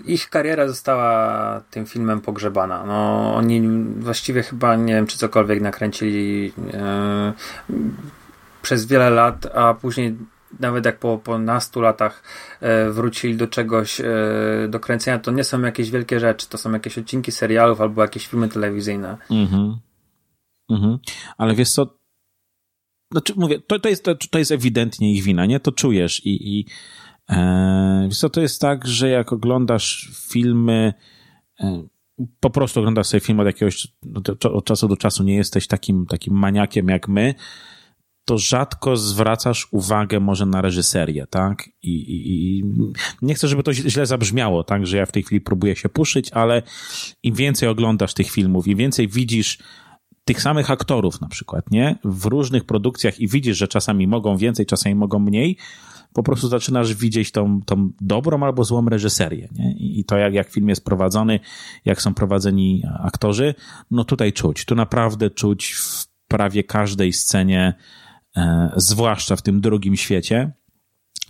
ich 0.05 0.29
kariera 0.29 0.67
została 0.67 1.61
tym 1.71 1.85
filmem 1.85 2.21
pogrzebana. 2.21 2.85
No, 2.85 3.31
oni 3.35 3.85
właściwie 3.99 4.43
chyba 4.43 4.75
nie 4.75 4.93
wiem, 4.93 5.07
czy 5.07 5.17
cokolwiek 5.17 5.61
nakręcili 5.61 6.45
yy, 6.45 7.33
przez 8.61 8.85
wiele 8.85 9.09
lat, 9.09 9.45
a 9.55 9.73
później 9.73 10.15
nawet 10.59 10.85
jak 10.85 10.99
po, 10.99 11.17
po 11.17 11.37
nastu 11.37 11.81
latach 11.81 12.23
e, 12.61 12.91
wrócili 12.91 13.37
do 13.37 13.47
czegoś 13.47 14.01
e, 14.01 14.05
do 14.69 14.79
kręcenia, 14.79 15.19
to 15.19 15.31
nie 15.31 15.43
są 15.43 15.61
jakieś 15.61 15.91
wielkie 15.91 16.19
rzeczy, 16.19 16.49
to 16.49 16.57
są 16.57 16.71
jakieś 16.71 16.97
odcinki 16.97 17.31
serialów 17.31 17.81
albo 17.81 18.01
jakieś 18.01 18.27
filmy 18.27 18.49
telewizyjne. 18.49 19.17
Mhm. 19.31 19.77
Mhm. 20.69 20.99
Ale 21.37 21.55
wiesz 21.55 21.69
co, 21.69 21.97
znaczy 23.11 23.33
mówię, 23.35 23.59
to, 23.59 23.79
to, 23.79 23.89
jest, 23.89 24.03
to, 24.03 24.15
to 24.31 24.39
jest 24.39 24.51
ewidentnie 24.51 25.13
ich 25.13 25.23
wina, 25.23 25.45
nie? 25.45 25.59
To 25.59 25.71
czujesz 25.71 26.25
i, 26.25 26.57
i 26.59 26.65
e, 27.29 28.05
wiesz 28.07 28.19
co, 28.19 28.29
to 28.29 28.41
jest 28.41 28.61
tak, 28.61 28.87
że 28.87 29.09
jak 29.09 29.33
oglądasz 29.33 30.11
filmy 30.29 30.93
e, 31.59 31.83
po 32.39 32.49
prostu 32.49 32.79
oglądasz 32.79 33.07
sobie 33.07 33.21
film 33.21 33.39
od 33.39 33.45
jakiegoś 33.45 33.87
od 34.53 34.65
czasu 34.65 34.87
do 34.87 34.97
czasu, 34.97 35.23
nie 35.23 35.35
jesteś 35.35 35.67
takim, 35.67 36.05
takim 36.05 36.33
maniakiem 36.33 36.87
jak 36.89 37.07
my, 37.07 37.35
to 38.25 38.37
rzadko 38.37 38.97
zwracasz 38.97 39.67
uwagę 39.71 40.19
może 40.19 40.45
na 40.45 40.61
reżyserię, 40.61 41.27
tak? 41.29 41.67
I, 41.83 41.89
i, 41.89 42.57
I, 42.57 42.63
nie 43.21 43.35
chcę, 43.35 43.47
żeby 43.47 43.63
to 43.63 43.73
źle 43.73 44.05
zabrzmiało, 44.05 44.63
tak? 44.63 44.87
Że 44.87 44.97
ja 44.97 45.05
w 45.05 45.11
tej 45.11 45.23
chwili 45.23 45.41
próbuję 45.41 45.75
się 45.75 45.89
puszyć, 45.89 46.31
ale 46.31 46.61
im 47.23 47.35
więcej 47.35 47.69
oglądasz 47.69 48.13
tych 48.13 48.31
filmów, 48.31 48.67
im 48.67 48.77
więcej 48.77 49.07
widzisz 49.07 49.57
tych 50.25 50.41
samych 50.41 50.71
aktorów 50.71 51.21
na 51.21 51.27
przykład, 51.27 51.71
nie? 51.71 51.95
W 52.03 52.25
różnych 52.25 52.63
produkcjach 52.63 53.19
i 53.19 53.27
widzisz, 53.27 53.57
że 53.57 53.67
czasami 53.67 54.07
mogą 54.07 54.37
więcej, 54.37 54.65
czasami 54.65 54.95
mogą 54.95 55.19
mniej, 55.19 55.57
po 56.13 56.23
prostu 56.23 56.47
zaczynasz 56.47 56.93
widzieć 56.93 57.31
tą, 57.31 57.61
tą 57.65 57.89
dobrą 58.01 58.43
albo 58.43 58.63
złą 58.63 58.89
reżyserię, 58.89 59.49
nie? 59.51 59.73
I 59.77 60.05
to 60.05 60.17
jak, 60.17 60.33
jak 60.33 60.49
film 60.49 60.69
jest 60.69 60.85
prowadzony, 60.85 61.39
jak 61.85 62.01
są 62.01 62.13
prowadzeni 62.13 62.83
aktorzy, 62.99 63.55
no 63.91 64.03
tutaj 64.03 64.33
czuć. 64.33 64.65
Tu 64.65 64.75
naprawdę 64.75 65.29
czuć 65.29 65.73
w 65.73 66.07
prawie 66.27 66.63
każdej 66.63 67.13
scenie 67.13 67.73
zwłaszcza 68.75 69.35
w 69.35 69.41
tym 69.41 69.61
drugim 69.61 69.95
świecie, 69.95 70.51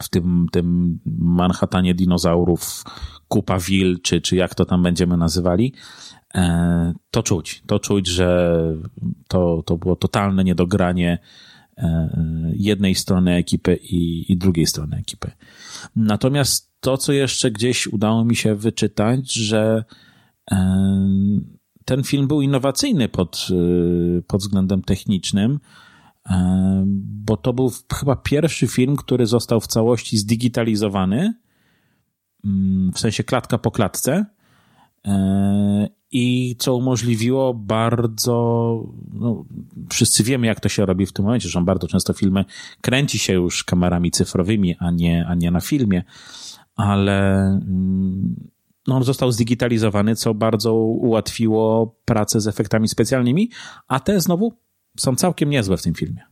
w 0.02 0.10
tym, 0.10 0.48
tym 0.52 1.00
Manhattanie 1.20 1.96
dinozaurów, 1.96 2.84
kupa 3.28 3.60
wil, 3.60 4.02
czy, 4.02 4.22
czy 4.22 4.36
jak 4.36 4.56
to 4.56 4.66
tam 4.66 4.84
będziemy 4.84 5.18
nazywali, 5.18 5.74
e, 6.36 6.94
to 7.12 7.24
czuć. 7.24 7.64
To 7.68 7.80
czuć, 7.80 8.08
że 8.08 8.60
to, 9.28 9.64
to 9.66 9.78
było 9.78 9.96
totalne 9.96 10.44
niedogranie 10.44 11.20
e, 11.78 12.10
jednej 12.54 12.96
strony 12.96 13.36
ekipy 13.36 13.76
i, 13.76 14.32
i 14.32 14.38
drugiej 14.38 14.68
strony 14.68 14.98
ekipy. 14.98 15.32
Natomiast 15.96 16.74
to, 16.80 16.98
co 16.98 17.14
jeszcze 17.14 17.52
gdzieś 17.52 17.88
udało 17.88 18.26
mi 18.26 18.36
się 18.36 18.56
wyczytać, 18.56 19.34
że 19.34 19.84
ten 21.86 22.04
film 22.04 22.28
był 22.28 22.42
innowacyjny 22.42 23.10
pod, 23.10 23.48
pod 24.28 24.42
względem 24.42 24.82
technicznym, 24.82 25.60
bo 27.26 27.38
to 27.38 27.54
był 27.54 27.72
chyba 27.94 28.16
pierwszy 28.16 28.68
film, 28.68 28.96
który 28.96 29.26
został 29.26 29.60
w 29.60 29.68
całości 29.68 30.18
zdigitalizowany, 30.18 31.34
mm, 32.46 32.92
w 32.94 33.00
sensie 33.00 33.24
klatka 33.24 33.58
po 33.58 33.72
klatce, 33.72 34.26
e, 35.08 35.90
i 36.12 36.56
co 36.60 36.76
umożliwiło 36.76 37.54
bardzo, 37.54 38.34
no, 39.14 39.46
wszyscy 39.90 40.24
wiemy, 40.24 40.48
jak 40.48 40.60
to 40.60 40.70
się 40.70 40.86
robi 40.86 41.06
w 41.06 41.14
tym 41.14 41.26
momencie, 41.26 41.50
że 41.50 41.62
bardzo 41.62 41.88
często 41.88 42.14
filmy 42.14 42.46
kręci 42.82 43.20
się 43.20 43.34
już 43.34 43.64
kamerami 43.64 44.12
cyfrowymi, 44.12 44.76
a 44.80 44.92
nie, 44.92 45.26
a 45.28 45.36
nie 45.36 45.52
na 45.52 45.62
filmie, 45.62 46.04
ale 46.76 47.46
mm, 47.46 48.50
no, 48.88 48.96
on 48.96 49.04
został 49.04 49.32
zdigitalizowany, 49.32 50.16
co 50.16 50.34
bardzo 50.34 50.74
ułatwiło 50.76 51.96
pracę 52.06 52.42
z 52.42 52.48
efektami 52.48 52.88
specjalnymi, 52.88 53.50
a 53.88 54.00
te 54.00 54.22
znowu 54.22 54.54
są 54.98 55.16
całkiem 55.16 55.50
niezłe 55.50 55.78
w 55.78 55.82
tym 55.82 55.94
filmie. 55.94 56.24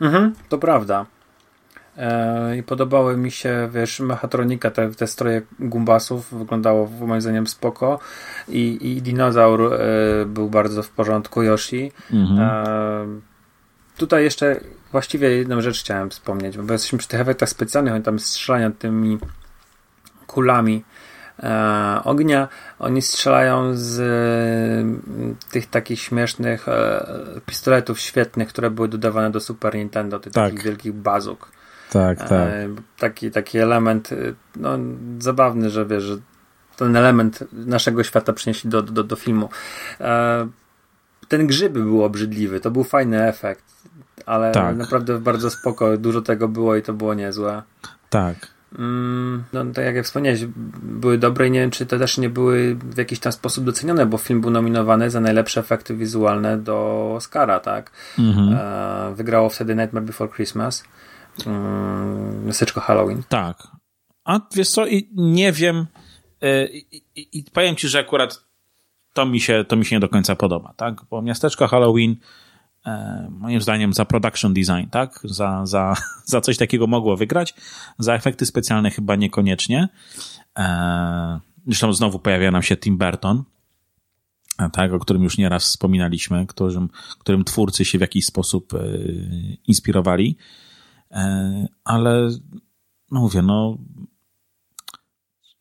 Mhm, 0.00 0.34
to 0.48 0.58
prawda. 0.58 1.06
E, 1.96 2.56
I 2.56 2.62
podobały 2.62 3.16
mi 3.16 3.30
się, 3.30 3.68
wiesz, 3.72 4.00
mechatronika, 4.00 4.70
te, 4.70 4.90
te 4.90 5.06
stroje 5.06 5.42
gumbasów 5.60 6.34
wyglądało 6.34 6.90
moim 7.00 7.20
zdaniem 7.20 7.46
spoko 7.46 7.98
i, 8.48 8.78
i 8.82 9.02
dinozaur 9.02 9.74
e, 9.74 9.78
był 10.26 10.50
bardzo 10.50 10.82
w 10.82 10.90
porządku, 10.90 11.42
Yoshi. 11.42 11.92
Mhm. 12.12 12.40
E, 12.40 13.20
tutaj 13.96 14.24
jeszcze 14.24 14.60
właściwie 14.92 15.30
jedną 15.30 15.60
rzecz 15.60 15.80
chciałem 15.80 16.10
wspomnieć, 16.10 16.58
bo 16.58 16.72
jesteśmy 16.72 16.98
przy 16.98 17.08
tych 17.08 17.20
efektach 17.20 17.48
specjalnych, 17.48 17.94
oni 17.94 18.02
tam 18.02 18.18
strzelają 18.18 18.72
tymi 18.72 19.18
kulami 20.26 20.84
e, 21.42 22.00
ognia. 22.04 22.48
Oni 22.78 23.02
strzelają 23.02 23.70
z 23.74 24.00
e, 24.00 25.50
tych 25.50 25.66
takich 25.66 26.00
śmiesznych 26.00 26.68
e, 26.68 27.06
pistoletów 27.46 28.00
świetnych, 28.00 28.48
które 28.48 28.70
były 28.70 28.88
dodawane 28.88 29.30
do 29.30 29.40
Super 29.40 29.74
Nintendo, 29.74 30.20
tych 30.20 30.32
tak. 30.32 30.44
takich 30.44 30.64
wielkich 30.64 30.92
bazuk. 30.92 31.52
Tak, 31.90 32.28
tak. 32.28 32.48
taki, 32.98 33.30
taki 33.30 33.58
element 33.58 34.10
no, 34.56 34.78
zabawny, 35.18 35.70
że 35.70 35.86
wiesz, 35.86 36.02
że 36.02 36.16
ten 36.76 36.96
element 36.96 37.44
naszego 37.52 38.04
świata 38.04 38.32
przynieśli 38.32 38.70
do, 38.70 38.82
do, 38.82 39.04
do 39.04 39.16
filmu. 39.16 39.48
Ten 41.28 41.46
grzyb 41.46 41.72
był 41.72 42.04
obrzydliwy, 42.04 42.60
to 42.60 42.70
był 42.70 42.84
fajny 42.84 43.28
efekt, 43.28 43.64
ale 44.26 44.52
tak. 44.52 44.76
naprawdę 44.76 45.18
bardzo 45.18 45.50
spoko, 45.50 45.96
dużo 45.96 46.22
tego 46.22 46.48
było 46.48 46.76
i 46.76 46.82
to 46.82 46.92
było 46.92 47.14
niezłe. 47.14 47.62
Tak. 48.10 48.53
Mm, 48.78 49.44
no 49.52 49.64
tak 49.64 49.84
jak 49.84 50.04
wspomniałeś, 50.04 50.44
były 50.82 51.18
dobre 51.18 51.48
i 51.48 51.50
nie 51.50 51.60
wiem, 51.60 51.70
czy 51.70 51.86
to 51.86 51.98
też 51.98 52.18
nie 52.18 52.28
były 52.30 52.74
w 52.74 52.98
jakiś 52.98 53.18
tam 53.18 53.32
sposób 53.32 53.64
docenione, 53.64 54.06
bo 54.06 54.18
film 54.18 54.40
był 54.40 54.50
nominowany 54.50 55.10
za 55.10 55.20
najlepsze 55.20 55.60
efekty 55.60 55.96
wizualne 55.96 56.58
do 56.58 57.10
Oscara, 57.16 57.60
tak? 57.60 57.90
Mhm. 58.18 58.54
E, 58.54 59.14
wygrało 59.14 59.48
wtedy 59.48 59.74
Nightmare 59.74 60.04
Before 60.04 60.32
Christmas. 60.32 60.84
Mm, 61.46 62.46
miasteczko 62.46 62.80
Halloween. 62.80 63.22
Tak. 63.28 63.68
A 64.24 64.40
wiesz 64.54 64.68
co, 64.68 64.86
i 64.86 65.08
nie 65.14 65.52
wiem 65.52 65.86
e, 66.40 66.66
i, 66.66 67.02
i, 67.16 67.38
i 67.38 67.44
powiem 67.52 67.76
ci, 67.76 67.88
że 67.88 67.98
akurat 67.98 68.44
to 69.12 69.26
mi 69.26 69.40
się, 69.40 69.64
to 69.68 69.76
mi 69.76 69.84
się 69.84 69.96
nie 69.96 70.00
do 70.00 70.08
końca 70.08 70.36
podoba, 70.36 70.74
tak? 70.76 70.94
Bo 71.10 71.22
miasteczko 71.22 71.68
Halloween 71.68 72.16
moim 73.30 73.60
zdaniem 73.60 73.92
za 73.92 74.04
production 74.04 74.54
design, 74.54 74.86
tak? 74.90 75.20
Za, 75.24 75.66
za, 75.66 75.94
za 76.24 76.40
coś 76.40 76.56
takiego 76.56 76.86
mogło 76.86 77.16
wygrać. 77.16 77.54
Za 77.98 78.14
efekty 78.14 78.46
specjalne 78.46 78.90
chyba 78.90 79.16
niekoniecznie. 79.16 79.88
E, 80.58 81.40
zresztą 81.66 81.92
znowu 81.92 82.18
pojawia 82.18 82.50
nam 82.50 82.62
się 82.62 82.76
Tim 82.76 82.98
Burton, 82.98 83.44
e, 84.58 84.70
tak, 84.70 84.92
o 84.92 84.98
którym 84.98 85.22
już 85.22 85.38
nieraz 85.38 85.64
wspominaliśmy, 85.64 86.46
którym, 86.46 86.88
którym 87.18 87.44
twórcy 87.44 87.84
się 87.84 87.98
w 87.98 88.00
jakiś 88.00 88.26
sposób 88.26 88.72
inspirowali. 89.66 90.36
Ale 91.84 92.28
no 93.10 93.20
mówię, 93.20 93.42
no 93.42 93.78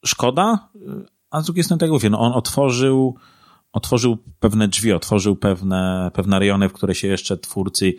szkoda, 0.05 0.69
a 1.31 1.41
z 1.41 1.45
drugiej 1.45 1.63
strony 1.63 1.79
tak 1.79 1.89
mówię, 1.89 2.09
no 2.09 2.19
on 2.19 2.33
otworzył 2.33 3.17
otworzył 3.73 4.17
pewne 4.39 4.67
drzwi, 4.67 4.93
otworzył 4.93 5.35
pewne, 5.35 6.11
pewne 6.13 6.39
rejony, 6.39 6.69
w 6.69 6.73
które 6.73 6.95
się 6.95 7.07
jeszcze 7.07 7.37
twórcy 7.37 7.93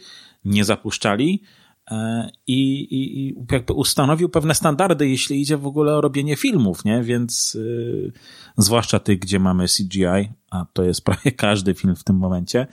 nie 0.45 0.65
zapuszczali. 0.65 1.43
e, 1.91 2.31
i, 2.47 2.81
i, 2.81 3.29
i 3.29 3.37
jakby 3.53 3.73
ustanowił 3.73 4.29
pewne 4.29 4.55
standardy, 4.55 5.09
jeśli 5.09 5.41
idzie 5.41 5.57
w 5.57 5.67
ogóle 5.67 5.95
o 5.95 6.01
robienie 6.01 6.37
filmów, 6.37 6.85
nie? 6.85 7.03
Więc 7.03 7.55
yy, 7.55 8.13
zwłaszcza 8.57 9.01
tych, 9.01 9.19
gdzie 9.19 9.39
mamy 9.39 9.67
CGI, 9.69 10.33
a 10.51 10.67
to 10.73 10.83
jest 10.83 11.05
prawie 11.11 11.33
każdy 11.33 11.75
film 11.75 11.97
w 11.97 12.05
tym 12.05 12.17
momencie, 12.17 12.67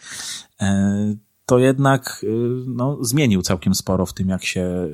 yy, 0.61 0.67
to 1.45 1.59
jednak 1.59 2.19
yy, 2.23 2.63
no, 2.67 2.97
zmienił 3.01 3.41
całkiem 3.41 3.75
sporo 3.75 4.05
w 4.05 4.13
tym, 4.13 4.29
jak 4.29 4.45
się, 4.45 4.89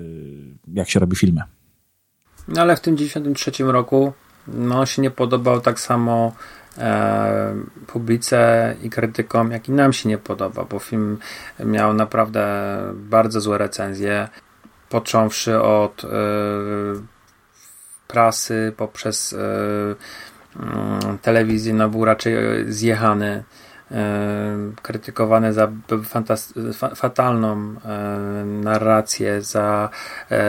jak 0.73 0.89
się 0.89 0.99
robi 0.99 1.15
filmy. 1.15 1.41
No 2.47 2.61
ale 2.61 2.75
w 2.75 2.79
tym 2.79 2.97
93 2.97 3.51
roku 3.63 4.13
no, 4.47 4.85
się 4.85 5.01
nie 5.01 5.11
podobał 5.11 5.61
tak 5.61 5.79
samo 5.79 6.31
e, 6.77 7.55
publice 7.87 8.75
i 8.83 8.89
krytykom, 8.89 9.51
jak 9.51 9.69
i 9.69 9.71
nam 9.71 9.93
się 9.93 10.09
nie 10.09 10.17
podoba, 10.17 10.65
bo 10.65 10.79
film 10.79 11.17
miał 11.59 11.93
naprawdę 11.93 12.77
bardzo 12.93 13.41
złe 13.41 13.57
recenzje, 13.57 14.27
począwszy 14.89 15.61
od 15.61 16.03
e, 16.03 16.07
prasy 18.07 18.73
poprzez 18.77 19.33
e, 19.33 19.37
mm, 20.59 21.17
telewizję, 21.17 21.73
no 21.73 21.89
był 21.89 22.05
raczej 22.05 22.35
zjechany 22.67 23.43
e, 23.91 24.57
krytykowany 24.81 25.53
za 25.53 25.71
fatalną 26.95 27.75
e, 27.85 28.45
narrację, 28.45 29.41
za 29.41 29.89
e, 30.31 30.39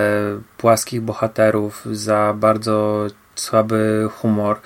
płaskich 0.56 1.00
bohaterów, 1.00 1.86
za 1.92 2.34
bardzo 2.36 3.06
słaby 3.40 4.08
humor. 4.12 4.60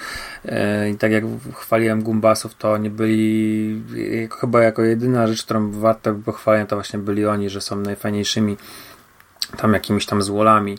E, 0.44 0.90
I 0.90 0.97
tak 0.97 1.12
jak 1.12 1.24
chwaliłem 1.55 2.03
Gumbasów, 2.03 2.55
to 2.55 2.73
oni 2.73 2.90
byli 2.90 3.82
chyba 4.40 4.62
jako 4.62 4.82
jedyna 4.82 5.27
rzecz, 5.27 5.44
którą 5.44 5.70
warto 5.70 6.15
pochwalić, 6.15 6.69
to 6.69 6.77
właśnie 6.77 6.99
byli 6.99 7.27
oni, 7.27 7.51
że 7.51 7.61
są 7.61 7.77
najfajniejszymi 7.77 8.57
tam 9.57 9.73
jakimiś 9.73 10.07
tam 10.07 10.23
złolami. 10.23 10.78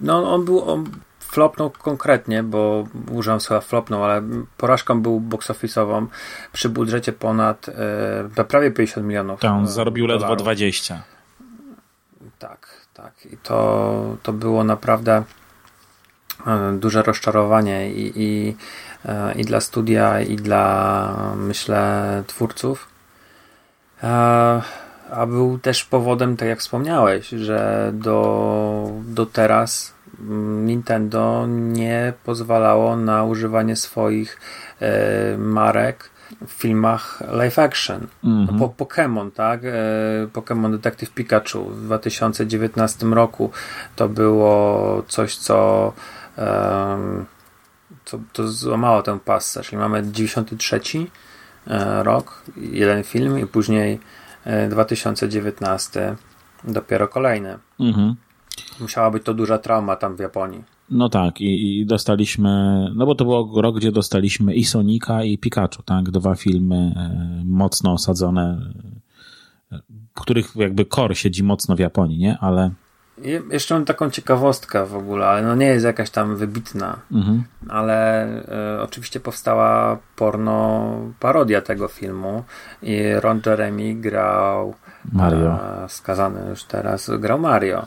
No 0.00 0.34
on 0.34 0.44
był, 0.44 0.70
on 0.70 0.84
flopnął 1.20 1.70
konkretnie, 1.70 2.42
bo 2.42 2.86
użyłem 3.10 3.40
słowa 3.40 3.60
flopnął, 3.60 4.04
ale 4.04 4.22
porażką 4.56 5.02
był 5.02 5.20
box 5.20 5.50
office'ową 5.50 6.06
przy 6.52 6.68
budżecie 6.68 7.12
ponad 7.12 7.68
e, 8.38 8.44
prawie 8.44 8.70
50 8.70 9.06
milionów. 9.06 9.40
Tak, 9.40 9.50
on 9.50 9.68
zarobił 9.68 10.06
dolarów. 10.06 10.30
ledwo 10.30 10.36
20. 10.44 11.02
Tak, 12.38 12.86
tak. 12.94 13.12
I 13.32 13.36
to, 13.36 14.16
to 14.22 14.32
było 14.32 14.64
naprawdę 14.64 15.12
E, 15.16 15.41
duże 16.78 17.02
rozczarowanie 17.02 17.92
i, 17.92 18.12
i, 18.16 18.56
e, 19.04 19.34
i 19.34 19.44
dla 19.44 19.60
studia, 19.60 20.20
i 20.20 20.36
dla, 20.36 21.34
myślę, 21.36 22.22
twórców. 22.26 22.88
E, 24.02 24.62
a 25.10 25.26
był 25.26 25.58
też 25.58 25.84
powodem, 25.84 26.36
tak 26.36 26.48
jak 26.48 26.58
wspomniałeś, 26.58 27.28
że 27.28 27.90
do, 27.94 28.90
do 29.04 29.26
teraz 29.26 29.94
Nintendo 30.64 31.46
nie 31.48 32.12
pozwalało 32.24 32.96
na 32.96 33.24
używanie 33.24 33.76
swoich 33.76 34.40
marek 35.38 36.10
w 36.46 36.52
filmach 36.52 37.22
live 37.30 37.58
action. 37.58 38.06
Mm 38.24 38.46
-hmm. 38.46 38.58
Po 38.58 38.84
Pokémon, 38.84 39.30
tak? 39.30 39.60
Pokémon 40.32 40.70
Detective 40.70 41.10
Pikachu 41.10 41.64
w 41.64 41.84
2019 41.84 43.06
roku 43.06 43.50
to 43.96 44.08
było 44.08 45.02
coś, 45.08 45.36
co 45.36 45.92
to, 48.04 48.18
to 48.32 48.48
złamało 48.48 49.02
tę 49.02 49.18
passę, 49.24 49.62
czyli 49.62 49.78
mamy 49.78 50.02
93 50.12 50.80
e, 51.66 52.02
rok, 52.02 52.42
jeden 52.56 53.04
film 53.04 53.38
i 53.38 53.46
później 53.46 54.00
2019 54.70 56.00
e, 56.00 56.16
dopiero 56.64 57.08
kolejny. 57.08 57.58
Mhm. 57.80 58.14
Musiała 58.80 59.10
być 59.10 59.24
to 59.24 59.34
duża 59.34 59.58
trauma 59.58 59.96
tam 59.96 60.16
w 60.16 60.20
Japonii. 60.20 60.64
No 60.90 61.08
tak, 61.08 61.40
i, 61.40 61.80
i, 61.80 61.86
dostaliśmy, 61.86 62.84
no 62.94 63.06
bo 63.06 63.14
to 63.14 63.24
był 63.24 63.62
rok, 63.62 63.76
gdzie 63.76 63.92
dostaliśmy 63.92 64.54
i 64.54 64.64
Sonika, 64.64 65.24
i 65.24 65.38
Pikachu, 65.38 65.82
tak? 65.82 66.10
Dwa 66.10 66.34
filmy 66.34 66.76
e, 66.76 67.42
mocno 67.44 67.92
osadzone, 67.92 68.72
których 70.14 70.56
jakby 70.56 70.84
core 70.84 71.14
siedzi 71.14 71.42
mocno 71.42 71.76
w 71.76 71.78
Japonii, 71.78 72.18
nie? 72.18 72.38
Ale 72.38 72.70
jeszcze 73.50 73.74
mam 73.74 73.84
taką 73.84 74.10
ciekawostkę 74.10 74.86
w 74.86 74.96
ogóle, 74.96 75.26
ale 75.26 75.42
no 75.42 75.54
nie 75.54 75.66
jest 75.66 75.84
jakaś 75.84 76.10
tam 76.10 76.36
wybitna, 76.36 76.98
mhm. 77.12 77.44
ale 77.68 78.26
e, 78.48 78.82
oczywiście 78.82 79.20
powstała 79.20 79.98
porno 80.16 80.90
parodia 81.20 81.60
tego 81.60 81.88
filmu 81.88 82.44
i 82.82 83.14
Ron 83.14 83.40
Jeremy 83.46 83.94
grał 83.94 84.74
Mario. 85.12 85.58
E, 85.84 85.88
skazany 85.88 86.50
już 86.50 86.64
teraz, 86.64 87.10
grał 87.18 87.38
Mario 87.38 87.86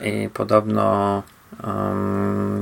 i 0.00 0.28
podobno 0.34 1.22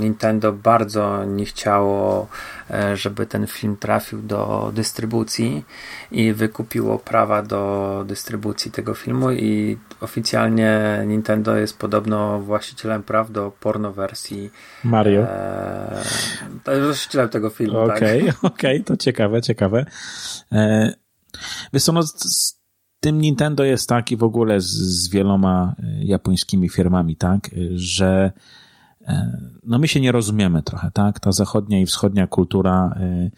Nintendo 0.00 0.52
bardzo 0.52 1.24
nie 1.24 1.44
chciało, 1.44 2.28
e, 2.70 2.96
żeby 2.96 3.26
ten 3.26 3.46
film 3.46 3.76
trafił 3.76 4.22
do 4.22 4.72
dystrybucji 4.74 5.64
i 6.10 6.32
wykupiło 6.32 6.98
prawa 6.98 7.42
do 7.42 8.04
dystrybucji 8.08 8.70
tego 8.70 8.94
filmu 8.94 9.32
i 9.32 9.78
oficjalnie 10.00 11.02
Nintendo 11.06 11.56
jest 11.56 11.78
podobno 11.78 12.40
właścicielem 12.40 13.02
praw 13.02 13.32
do 13.32 13.52
porno 13.60 13.92
wersji 13.92 14.50
Mario. 14.84 15.20
E, 15.20 16.02
właścicielem 16.84 17.28
tego 17.28 17.50
filmu. 17.50 17.78
Okej, 17.78 18.20
okay, 18.20 18.32
tak? 18.32 18.44
okej, 18.44 18.76
okay, 18.80 18.84
to 18.84 18.96
ciekawe, 18.96 19.42
ciekawe. 19.42 19.86
E, 20.52 20.92
wiesz 21.72 21.82
co, 21.82 21.92
no, 21.92 22.02
z 22.02 22.60
tym 23.00 23.20
Nintendo 23.20 23.64
jest 23.64 23.88
tak 23.88 24.12
i 24.12 24.16
w 24.16 24.22
ogóle 24.22 24.60
z, 24.60 24.66
z 24.66 25.08
wieloma 25.08 25.74
e, 25.78 26.04
japońskimi 26.04 26.68
firmami, 26.68 27.16
tak, 27.16 27.50
że 27.74 28.32
E, 28.32 28.61
no 29.62 29.78
my 29.78 29.88
się 29.88 30.00
nie 30.00 30.12
rozumiemy 30.12 30.62
trochę, 30.62 30.90
tak? 30.90 31.20
Ta 31.20 31.32
zachodnia 31.32 31.80
i 31.80 31.86
wschodnia 31.86 32.26
kultura 32.26 32.94
e, 32.96 33.30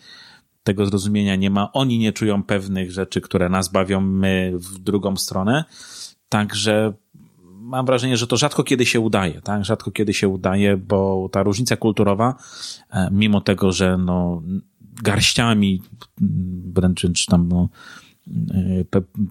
tego 0.62 0.86
zrozumienia 0.86 1.36
nie 1.36 1.50
ma. 1.50 1.72
Oni 1.72 1.98
nie 1.98 2.12
czują 2.12 2.42
pewnych 2.42 2.92
rzeczy, 2.92 3.20
które 3.20 3.48
nas 3.48 3.68
bawią, 3.68 4.00
my 4.00 4.52
w 4.54 4.78
drugą 4.78 5.16
stronę. 5.16 5.64
Także 6.28 6.92
mam 7.44 7.86
wrażenie, 7.86 8.16
że 8.16 8.26
to 8.26 8.36
rzadko 8.36 8.64
kiedy 8.64 8.86
się 8.86 9.00
udaje, 9.00 9.40
tak? 9.40 9.64
Rzadko 9.64 9.90
kiedy 9.90 10.14
się 10.14 10.28
udaje, 10.28 10.76
bo 10.76 11.28
ta 11.32 11.42
różnica 11.42 11.76
kulturowa, 11.76 12.34
e, 12.90 13.08
mimo 13.12 13.40
tego, 13.40 13.72
że 13.72 13.98
no 13.98 14.42
garściami, 15.02 15.82
wręcz 16.74 17.00
czy 17.14 17.26
tam 17.26 17.48
no, 17.48 17.68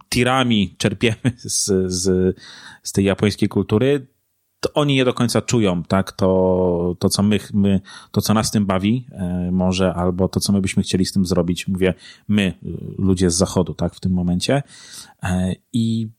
tirami 0.10 0.76
czerpiemy 0.78 1.32
z, 1.38 1.72
z, 1.94 2.36
z 2.84 2.92
tej 2.92 3.06
japońskiej 3.06 3.50
kultury, 3.50 4.08
to 4.64 4.74
oni 4.74 4.96
nie 4.96 5.06
do 5.06 5.14
końca 5.14 5.42
czują, 5.42 5.84
tak, 5.84 6.12
to, 6.12 6.96
to 7.00 7.10
co 7.10 7.24
my, 7.24 7.40
my, 7.54 7.82
to 8.12 8.22
co 8.22 8.34
nas 8.34 8.52
tym 8.52 8.66
bawi, 8.66 9.08
e, 9.12 9.50
może, 9.52 9.94
albo 9.94 10.28
to 10.28 10.40
co 10.40 10.54
my 10.54 10.62
byśmy 10.62 10.84
chcieli 10.84 11.06
z 11.06 11.12
tym 11.12 11.26
zrobić, 11.26 11.68
mówię, 11.68 11.94
my, 12.28 12.54
ludzie 12.98 13.30
z 13.30 13.36
zachodu, 13.36 13.74
tak, 13.74 13.96
w 13.96 14.00
tym 14.00 14.12
momencie. 14.12 14.64
E, 15.24 15.56
I 15.74 16.10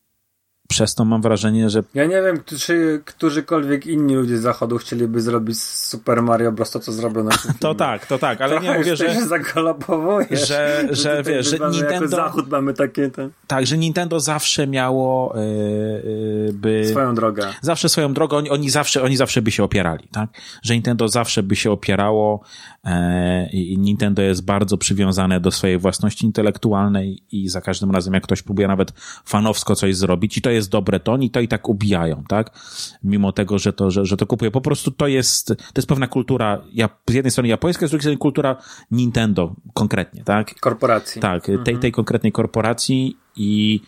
przez 0.74 0.94
to 0.94 1.05
mam 1.05 1.22
wrażenie, 1.22 1.70
że... 1.70 1.82
Ja 1.94 2.05
nie 2.05 2.22
wiem, 2.22 2.40
czy 2.59 3.02
którzykolwiek 3.05 3.86
inni 3.86 4.14
ludzie 4.14 4.38
z 4.38 4.42
zachodu 4.42 4.78
chcieliby 4.78 5.20
zrobić 5.20 5.62
Super 5.62 6.22
Mario 6.22 6.52
Bros. 6.52 6.70
to, 6.70 6.80
co 6.80 6.92
zrobiono 6.92 7.30
To 7.60 7.74
tak, 7.74 8.06
to 8.06 8.18
tak, 8.18 8.40
ale 8.40 8.51
Trochę 8.51 8.72
nie 8.72 8.78
mówię, 8.78 8.96
że... 8.96 9.14
się 9.14 9.20
Że, 10.30 10.36
że, 10.36 10.86
że 10.90 11.22
wiesz, 11.22 11.51
że 11.51 11.59
Nintendo... 11.59 11.94
Jako 11.94 12.09
zachód 12.09 12.51
mamy 12.51 12.74
takie... 12.74 13.10
Ten... 13.10 13.30
Tak, 13.46 13.66
że 13.66 13.78
Nintendo 13.78 14.20
zawsze 14.20 14.66
miało 14.66 15.34
yy, 15.36 16.52
by... 16.52 16.88
Swoją 16.90 17.14
drogę. 17.14 17.46
Zawsze 17.60 17.88
swoją 17.88 18.14
drogę, 18.14 18.36
oni, 18.36 18.51
oni, 18.51 18.70
zawsze, 18.70 19.02
oni 19.02 19.16
zawsze 19.16 19.42
by 19.42 19.51
się 19.51 19.64
opierali, 19.64 20.09
tak? 20.12 20.30
Że 20.62 20.74
Nintendo 20.74 21.09
zawsze 21.09 21.42
by 21.42 21.56
się 21.56 21.70
opierało 21.70 22.44
E, 22.84 23.48
i 23.51 23.78
Nintendo 23.78 24.22
jest 24.22 24.44
bardzo 24.44 24.78
przywiązane 24.78 25.40
do 25.40 25.51
swojej 25.51 25.78
własności 25.78 26.26
intelektualnej 26.26 27.22
i 27.32 27.48
za 27.48 27.60
każdym 27.60 27.90
razem, 27.90 28.14
jak 28.14 28.22
ktoś 28.22 28.42
próbuje 28.42 28.68
nawet 28.68 28.92
fanowsko 29.24 29.76
coś 29.76 29.96
zrobić 29.96 30.38
i 30.38 30.42
to 30.42 30.51
jest 30.51 30.64
dobre, 30.69 31.01
to 31.01 31.12
oni 31.12 31.31
to 31.31 31.41
i 31.41 31.49
tak 31.49 31.69
ubijają, 31.69 32.24
tak? 32.28 32.51
Mimo 33.05 33.32
tego, 33.32 33.59
że 33.59 33.73
to, 33.73 33.91
że, 33.91 34.05
że 34.05 34.16
to 34.16 34.27
kupuje. 34.27 34.51
Po 34.51 34.61
prostu 34.61 34.91
to 34.91 35.07
jest, 35.07 35.47
to 35.47 35.77
jest 35.77 35.89
pewna 35.89 36.07
kultura, 36.07 36.62
z 37.11 37.15
jednej 37.15 37.31
strony 37.31 37.49
japońska, 37.49 37.86
z 37.86 37.91
drugiej 37.91 38.03
strony 38.03 38.19
kultura 38.19 38.57
Nintendo 38.91 39.55
konkretnie, 39.74 40.24
tak? 40.24 40.55
Korporacji. 40.61 41.20
Tak, 41.20 41.47
tej, 41.47 41.59
tej 41.59 41.74
mhm. 41.74 41.93
konkretnej 41.93 42.32
korporacji 42.32 43.16
i 43.36 43.81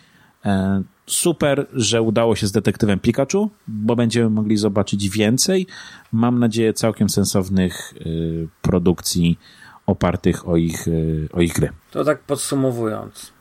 e, 0.45 0.83
super, 1.07 1.67
że 1.73 2.03
udało 2.03 2.37
się 2.37 2.47
z 2.47 2.53
detektywem 2.53 2.99
Pikachu, 2.99 3.51
bo 3.69 3.97
będziemy 3.97 4.31
mogli 4.31 4.57
zobaczyć 4.57 5.09
więcej. 5.09 5.67
Mam 6.13 6.39
nadzieję 6.39 6.73
całkiem 6.73 7.09
sensownych 7.09 7.95
y, 8.07 8.49
produkcji 8.63 9.39
opartych 9.87 10.49
o 10.49 10.57
ich, 10.57 10.89
y, 10.89 11.29
o 11.33 11.41
ich 11.41 11.53
gry. 11.53 11.69
To 11.91 12.05
tak 12.05 12.23
podsumowując, 12.23 13.33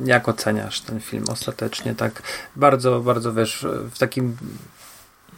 jak 0.00 0.28
oceniasz 0.28 0.80
ten 0.80 1.00
film 1.00 1.24
ostatecznie? 1.28 1.94
Tak 1.94 2.22
bardzo, 2.56 3.00
bardzo 3.00 3.34
wiesz, 3.34 3.66
w 3.90 3.98
takim 3.98 4.36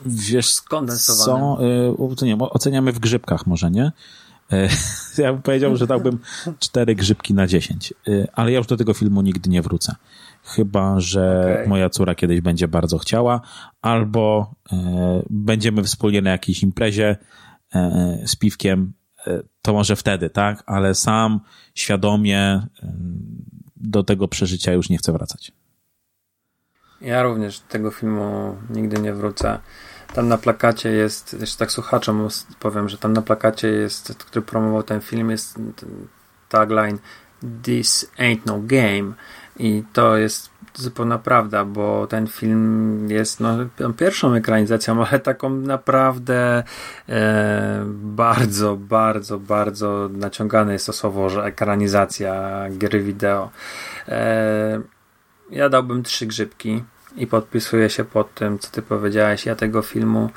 wiesz, 0.07 0.51
skondensowanym. 0.51 1.57
Co, 2.19 2.25
y, 2.25 2.27
nie, 2.27 2.39
oceniamy 2.39 2.93
w 2.93 2.99
grzybkach 2.99 3.47
może, 3.47 3.71
nie? 3.71 3.93
E, 4.53 4.69
ja 5.23 5.33
bym 5.33 5.43
powiedział, 5.43 5.77
że 5.77 5.87
dałbym 5.87 6.19
cztery 6.59 6.95
grzybki 6.95 7.35
na 7.35 7.47
dziesięć, 7.47 7.95
y, 8.09 8.27
ale 8.33 8.53
ja 8.53 8.59
już 8.59 8.67
do 8.67 8.77
tego 8.77 8.95
filmu 8.95 9.23
nigdy 9.23 9.51
nie 9.51 9.63
wrócę 9.63 9.95
chyba 10.49 11.01
że 11.01 11.53
okay. 11.53 11.69
moja 11.69 11.91
córa 11.91 12.15
kiedyś 12.15 12.41
będzie 12.41 12.69
bardzo 12.69 12.99
chciała, 12.99 13.41
albo 13.83 14.55
e, 14.73 15.23
będziemy 15.31 15.83
wspólnie 15.83 16.23
na 16.23 16.31
jakiejś 16.31 16.63
imprezie 16.63 17.17
e, 17.75 18.19
z 18.27 18.37
piwkiem, 18.37 18.93
e, 19.27 19.43
to 19.63 19.73
może 19.73 19.97
wtedy, 19.97 20.31
tak? 20.31 20.63
Ale 20.67 20.95
sam 20.95 21.41
świadomie 21.75 22.67
do 23.81 24.05
tego 24.05 24.29
przeżycia 24.29 24.73
już 24.73 24.91
nie 24.91 24.99
chcę 24.99 25.13
wracać. 25.13 25.53
Ja 27.01 27.23
również 27.23 27.61
tego 27.61 27.91
filmu 27.91 28.57
nigdy 28.71 29.01
nie 29.01 29.15
wrócę. 29.15 29.59
Tam 30.15 30.29
na 30.29 30.39
plakacie 30.39 30.91
jest, 30.91 31.37
jeszcze 31.41 31.59
tak 31.59 31.73
słuchaczom 31.73 32.29
powiem, 32.61 32.89
że 32.89 32.99
tam 32.99 33.13
na 33.13 33.23
plakacie 33.23 33.69
jest, 33.69 34.15
który 34.19 34.47
promował 34.47 34.83
ten 34.83 35.01
film, 35.01 35.31
jest 35.31 35.59
tagline 36.49 36.99
This 37.63 38.11
ain't 38.19 38.47
no 38.47 38.61
game. 38.63 39.15
I 39.59 39.83
to 39.93 40.17
jest 40.17 40.51
zupełna 40.81 41.19
prawda, 41.19 41.65
bo 41.65 42.07
ten 42.07 42.27
film 42.27 43.07
jest 43.11 43.41
no, 43.41 43.57
pierwszą 43.97 44.35
ekranizacją, 44.35 45.05
ale 45.07 45.21
taką 45.21 45.51
naprawdę 45.51 46.63
e, 47.09 47.85
bardzo, 47.89 48.77
bardzo, 48.77 49.39
bardzo 49.39 50.09
naciągane 50.13 50.73
jest 50.73 50.87
to 50.87 50.93
słowo, 50.93 51.29
że 51.29 51.45
ekranizacja 51.45 52.65
gry 52.71 53.01
wideo. 53.01 53.51
E, 54.09 54.81
ja 55.51 55.69
dałbym 55.69 56.03
trzy 56.03 56.27
grzybki 56.27 56.85
i 57.17 57.27
podpisuję 57.27 57.91
się 57.91 58.05
pod 58.05 58.35
tym, 58.35 58.59
co 58.59 58.71
ty 58.71 58.83
powiedziałeś. 58.83 59.47
Ja 59.47 59.55
tego 59.55 59.83
filmu 59.83 60.31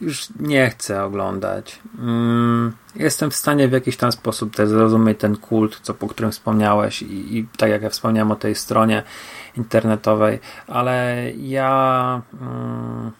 już 0.00 0.28
nie 0.40 0.70
chcę 0.70 1.04
oglądać. 1.04 1.80
Mm, 1.98 2.72
jestem 2.96 3.30
w 3.30 3.34
stanie 3.34 3.68
w 3.68 3.72
jakiś 3.72 3.96
tam 3.96 4.12
sposób 4.12 4.56
też 4.56 4.68
zrozumieć 4.68 5.20
ten 5.20 5.36
kult, 5.36 5.80
co, 5.82 5.94
po 5.94 6.08
którym 6.08 6.32
wspomniałeś 6.32 7.02
i, 7.02 7.38
i 7.38 7.48
tak 7.56 7.70
jak 7.70 7.82
ja 7.82 7.90
wspomniałem 7.90 8.30
o 8.30 8.36
tej 8.36 8.54
stronie 8.54 9.02
internetowej, 9.56 10.38
ale 10.66 11.30
ja 11.36 12.22
mm, 12.40 13.12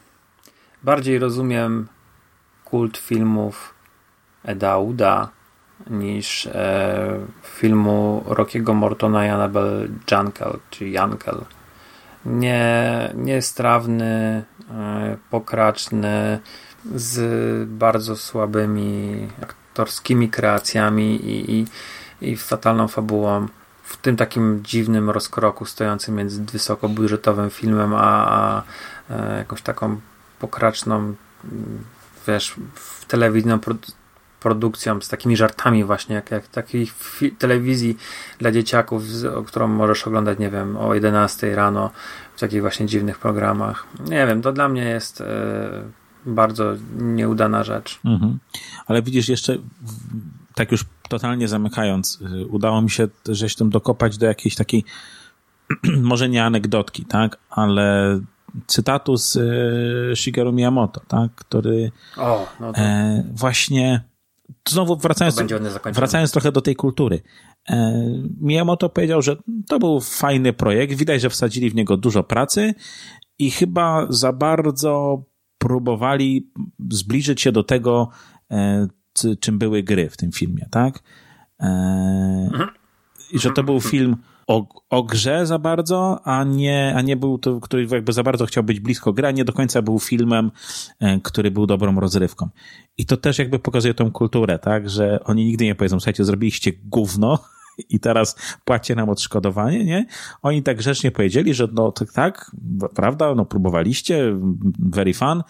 bardziej 0.83 1.19
rozumiem 1.19 1.87
kult 2.65 2.97
filmów 2.97 3.73
Eda 4.43 4.77
Uda 4.77 5.29
niż 5.89 6.47
e, 6.47 7.19
filmu 7.43 8.23
Rockiego 8.25 8.73
Mortona 8.73 9.25
i 9.25 9.29
Annabel 9.29 9.89
Jankel, 10.11 10.59
czy 10.69 10.89
Jankel. 10.89 11.45
Nie, 12.25 13.11
niestrawny, 13.15 14.43
e, 14.71 15.17
pokraczny, 15.29 16.39
z 16.95 17.69
bardzo 17.69 18.17
słabymi 18.17 19.27
aktorskimi 19.41 20.29
kreacjami 20.29 21.15
i, 21.15 21.51
i, 21.51 21.65
i 22.21 22.37
fatalną 22.37 22.87
fabułą. 22.87 23.47
W 23.83 23.97
tym 23.97 24.15
takim 24.15 24.63
dziwnym 24.63 25.09
rozkroku 25.09 25.65
stojącym 25.65 26.15
między 26.15 26.43
wysokobudżetowym 26.43 27.49
filmem 27.49 27.93
a, 27.93 28.27
a, 28.27 28.63
e, 29.09 29.37
jakąś 29.37 29.61
taką 29.61 29.99
pokraczną, 30.39 31.15
wiesz, 32.27 32.55
telewizyjną 33.07 33.59
produkcją, 34.39 35.01
z 35.01 35.09
takimi 35.09 35.37
żartami 35.37 35.83
właśnie, 35.83 36.15
jak, 36.15 36.31
jak 36.31 36.47
takiej 36.47 36.91
telewizji 37.37 37.97
dla 38.39 38.51
dzieciaków, 38.51 39.07
z, 39.07 39.47
którą 39.47 39.67
możesz 39.67 40.07
oglądać, 40.07 40.39
nie 40.39 40.49
wiem, 40.49 40.77
o 40.77 40.93
11 40.93 41.55
rano 41.55 41.91
w 42.35 42.39
takich 42.39 42.61
właśnie 42.61 42.85
dziwnych 42.85 43.19
programach. 43.19 43.85
Nie 44.05 44.27
wiem, 44.27 44.41
to 44.41 44.51
dla 44.51 44.69
mnie 44.69 44.83
jest 44.83 45.21
e, 45.21 45.25
bardzo 46.25 46.73
nieudana 46.97 47.63
rzecz. 47.63 47.99
Mhm. 48.05 48.39
Ale 48.87 49.01
widzisz, 49.01 49.29
jeszcze 49.29 49.57
tak 50.55 50.71
już 50.71 50.85
totalnie 51.09 51.47
zamykając, 51.47 52.21
y, 52.21 52.47
udało 52.47 52.81
mi 52.81 52.89
się 52.89 53.07
żeś 53.27 53.55
tym 53.55 53.69
dokopać 53.69 54.17
do 54.17 54.25
jakiejś 54.25 54.55
takiej 54.55 54.83
może 56.01 56.29
nie 56.29 56.43
anegdotki, 56.43 57.05
tak, 57.05 57.37
ale 57.49 58.19
cytatu 58.67 59.17
z 59.17 59.37
e, 59.37 60.15
Shigeru 60.15 60.53
Miyamoto, 60.53 61.01
tak, 61.07 61.35
który 61.35 61.91
o, 62.17 62.47
no 62.59 62.73
to... 62.73 62.79
e, 62.79 63.23
właśnie 63.33 64.03
znowu 64.69 64.95
wracając, 64.95 65.41
wracając 65.93 66.31
trochę 66.31 66.51
do 66.51 66.61
tej 66.61 66.75
kultury. 66.75 67.21
E, 67.69 68.05
Miyamoto 68.41 68.89
powiedział, 68.89 69.21
że 69.21 69.35
to 69.67 69.79
był 69.79 70.01
fajny 70.01 70.53
projekt, 70.53 70.93
widać, 70.93 71.21
że 71.21 71.29
wsadzili 71.29 71.69
w 71.69 71.75
niego 71.75 71.97
dużo 71.97 72.23
pracy 72.23 72.73
i 73.39 73.51
chyba 73.51 74.07
za 74.09 74.33
bardzo 74.33 75.23
próbowali 75.65 76.51
zbliżyć 76.89 77.41
się 77.41 77.51
do 77.51 77.63
tego, 77.63 78.09
e, 78.51 78.87
czym 79.39 79.59
były 79.59 79.83
gry 79.83 80.09
w 80.09 80.17
tym 80.17 80.31
filmie, 80.31 80.67
tak? 80.71 81.03
E. 81.59 82.49
I 83.33 83.39
że 83.39 83.51
to 83.51 83.63
był 83.63 83.81
film 83.81 84.17
o, 84.47 84.67
o 84.89 85.03
grze 85.03 85.45
za 85.45 85.59
bardzo, 85.59 86.19
a 86.23 86.43
nie, 86.43 86.93
a 86.95 87.01
nie 87.01 87.17
był 87.17 87.37
to, 87.37 87.59
który 87.59 87.87
jakby 87.91 88.13
za 88.13 88.23
bardzo 88.23 88.45
chciał 88.45 88.63
być 88.63 88.79
blisko 88.79 89.13
gry, 89.13 89.27
a 89.27 89.31
nie 89.31 89.45
do 89.45 89.53
końca 89.53 89.81
był 89.81 89.99
filmem, 89.99 90.51
e, 90.99 91.19
który 91.19 91.51
był 91.51 91.67
dobrą 91.67 91.99
rozrywką. 91.99 92.49
I 92.97 93.05
to 93.05 93.17
też 93.17 93.39
jakby 93.39 93.59
pokazuje 93.59 93.93
tą 93.93 94.11
kulturę, 94.11 94.59
tak? 94.59 94.89
Że 94.89 95.19
oni 95.23 95.45
nigdy 95.45 95.65
nie 95.65 95.75
powiedzą, 95.75 95.99
słuchajcie, 95.99 96.25
zrobiliście 96.25 96.71
gówno, 96.83 97.39
i 97.89 97.99
teraz 97.99 98.35
płacie 98.65 98.95
nam 98.95 99.09
odszkodowanie, 99.09 99.85
nie? 99.85 100.05
Oni 100.41 100.63
tak 100.63 100.77
grzecznie 100.77 101.11
powiedzieli, 101.11 101.53
że 101.53 101.67
no 101.73 101.91
tak, 101.91 102.13
tak, 102.13 102.51
prawda, 102.95 103.35
no 103.35 103.45
próbowaliście, 103.45 104.35
very 104.79 105.13
fun, 105.13 105.43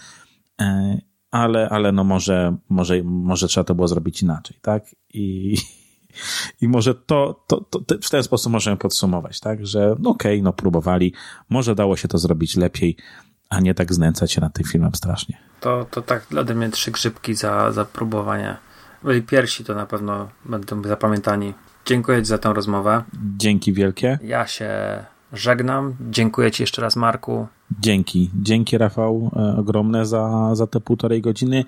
e, 0.61 0.97
ale, 1.31 1.69
ale 1.69 1.91
no 1.91 2.03
może, 2.03 2.57
może, 2.69 3.03
może 3.03 3.47
trzeba 3.47 3.63
to 3.63 3.75
było 3.75 3.87
zrobić 3.87 4.21
inaczej, 4.21 4.57
tak? 4.61 4.83
I, 5.13 5.57
i 6.61 6.67
może 6.67 6.95
to, 6.95 7.43
to, 7.47 7.61
to 7.61 7.95
w 8.01 8.09
ten 8.09 8.23
sposób 8.23 8.51
możemy 8.51 8.77
podsumować, 8.77 9.39
tak? 9.39 9.67
Że 9.67 9.95
no 9.99 10.09
okej, 10.09 10.35
okay, 10.35 10.43
no 10.43 10.53
próbowali, 10.53 11.13
może 11.49 11.75
dało 11.75 11.97
się 11.97 12.07
to 12.07 12.17
zrobić 12.17 12.55
lepiej, 12.55 12.97
a 13.49 13.59
nie 13.59 13.73
tak 13.73 13.93
znęcać 13.93 14.31
się 14.31 14.41
nad 14.41 14.53
tym 14.53 14.65
filmem 14.65 14.95
strasznie. 14.95 15.37
To, 15.59 15.85
to 15.91 16.01
tak 16.01 16.25
dla 16.29 16.43
mnie 16.43 16.69
trzy 16.69 16.91
grzybki 16.91 17.35
za, 17.35 17.71
za 17.71 17.85
próbowanie. 17.85 18.57
Byli 19.03 19.21
pierwsi 19.21 19.63
to 19.63 19.75
na 19.75 19.85
pewno 19.85 20.29
będą 20.45 20.83
zapamiętani. 20.83 21.53
Dziękuję 21.85 22.19
Ci 22.19 22.25
za 22.25 22.37
tę 22.37 22.53
rozmowę. 22.53 23.03
Dzięki 23.37 23.73
wielkie. 23.73 24.19
Ja 24.23 24.47
się 24.47 24.69
żegnam. 25.33 25.95
Dziękuję 26.09 26.51
Ci 26.51 26.63
jeszcze 26.63 26.81
raz, 26.81 26.95
Marku. 26.95 27.47
Dzięki. 27.79 28.31
Dzięki, 28.41 28.77
Rafał, 28.77 29.31
e, 29.35 29.57
ogromne 29.57 30.05
za, 30.05 30.55
za 30.55 30.67
te 30.67 30.79
półtorej 30.79 31.21
godziny 31.21 31.63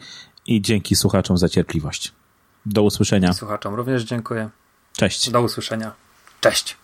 i 0.45 0.61
dzięki 0.61 0.95
słuchaczom 0.95 1.37
za 1.37 1.49
cierpliwość. 1.49 2.13
Do 2.65 2.83
usłyszenia. 2.83 3.33
Słuchaczom 3.33 3.75
również 3.75 4.03
dziękuję. 4.03 4.49
Cześć. 4.93 5.31
Do 5.31 5.41
usłyszenia. 5.41 5.91
Cześć. 6.41 6.77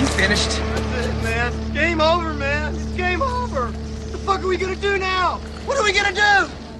You 0.00 0.06
finished? 0.06 0.50
That's 0.50 1.06
it, 1.06 1.22
man. 1.22 1.74
Game 1.74 2.00
over, 2.00 2.34
man. 2.34 2.74
It's 2.74 2.96
game 2.96 3.22
over. 3.22 3.62
What 3.62 4.12
the 4.12 4.18
fuck 4.18 4.40
are 4.40 4.48
we 4.48 4.56
gonna 4.56 4.76
do 4.76 4.98
now? 4.98 5.38
What 5.66 5.78
are 5.78 5.84
we 5.84 5.92
gonna 5.92 6.12
do? 6.12 6.48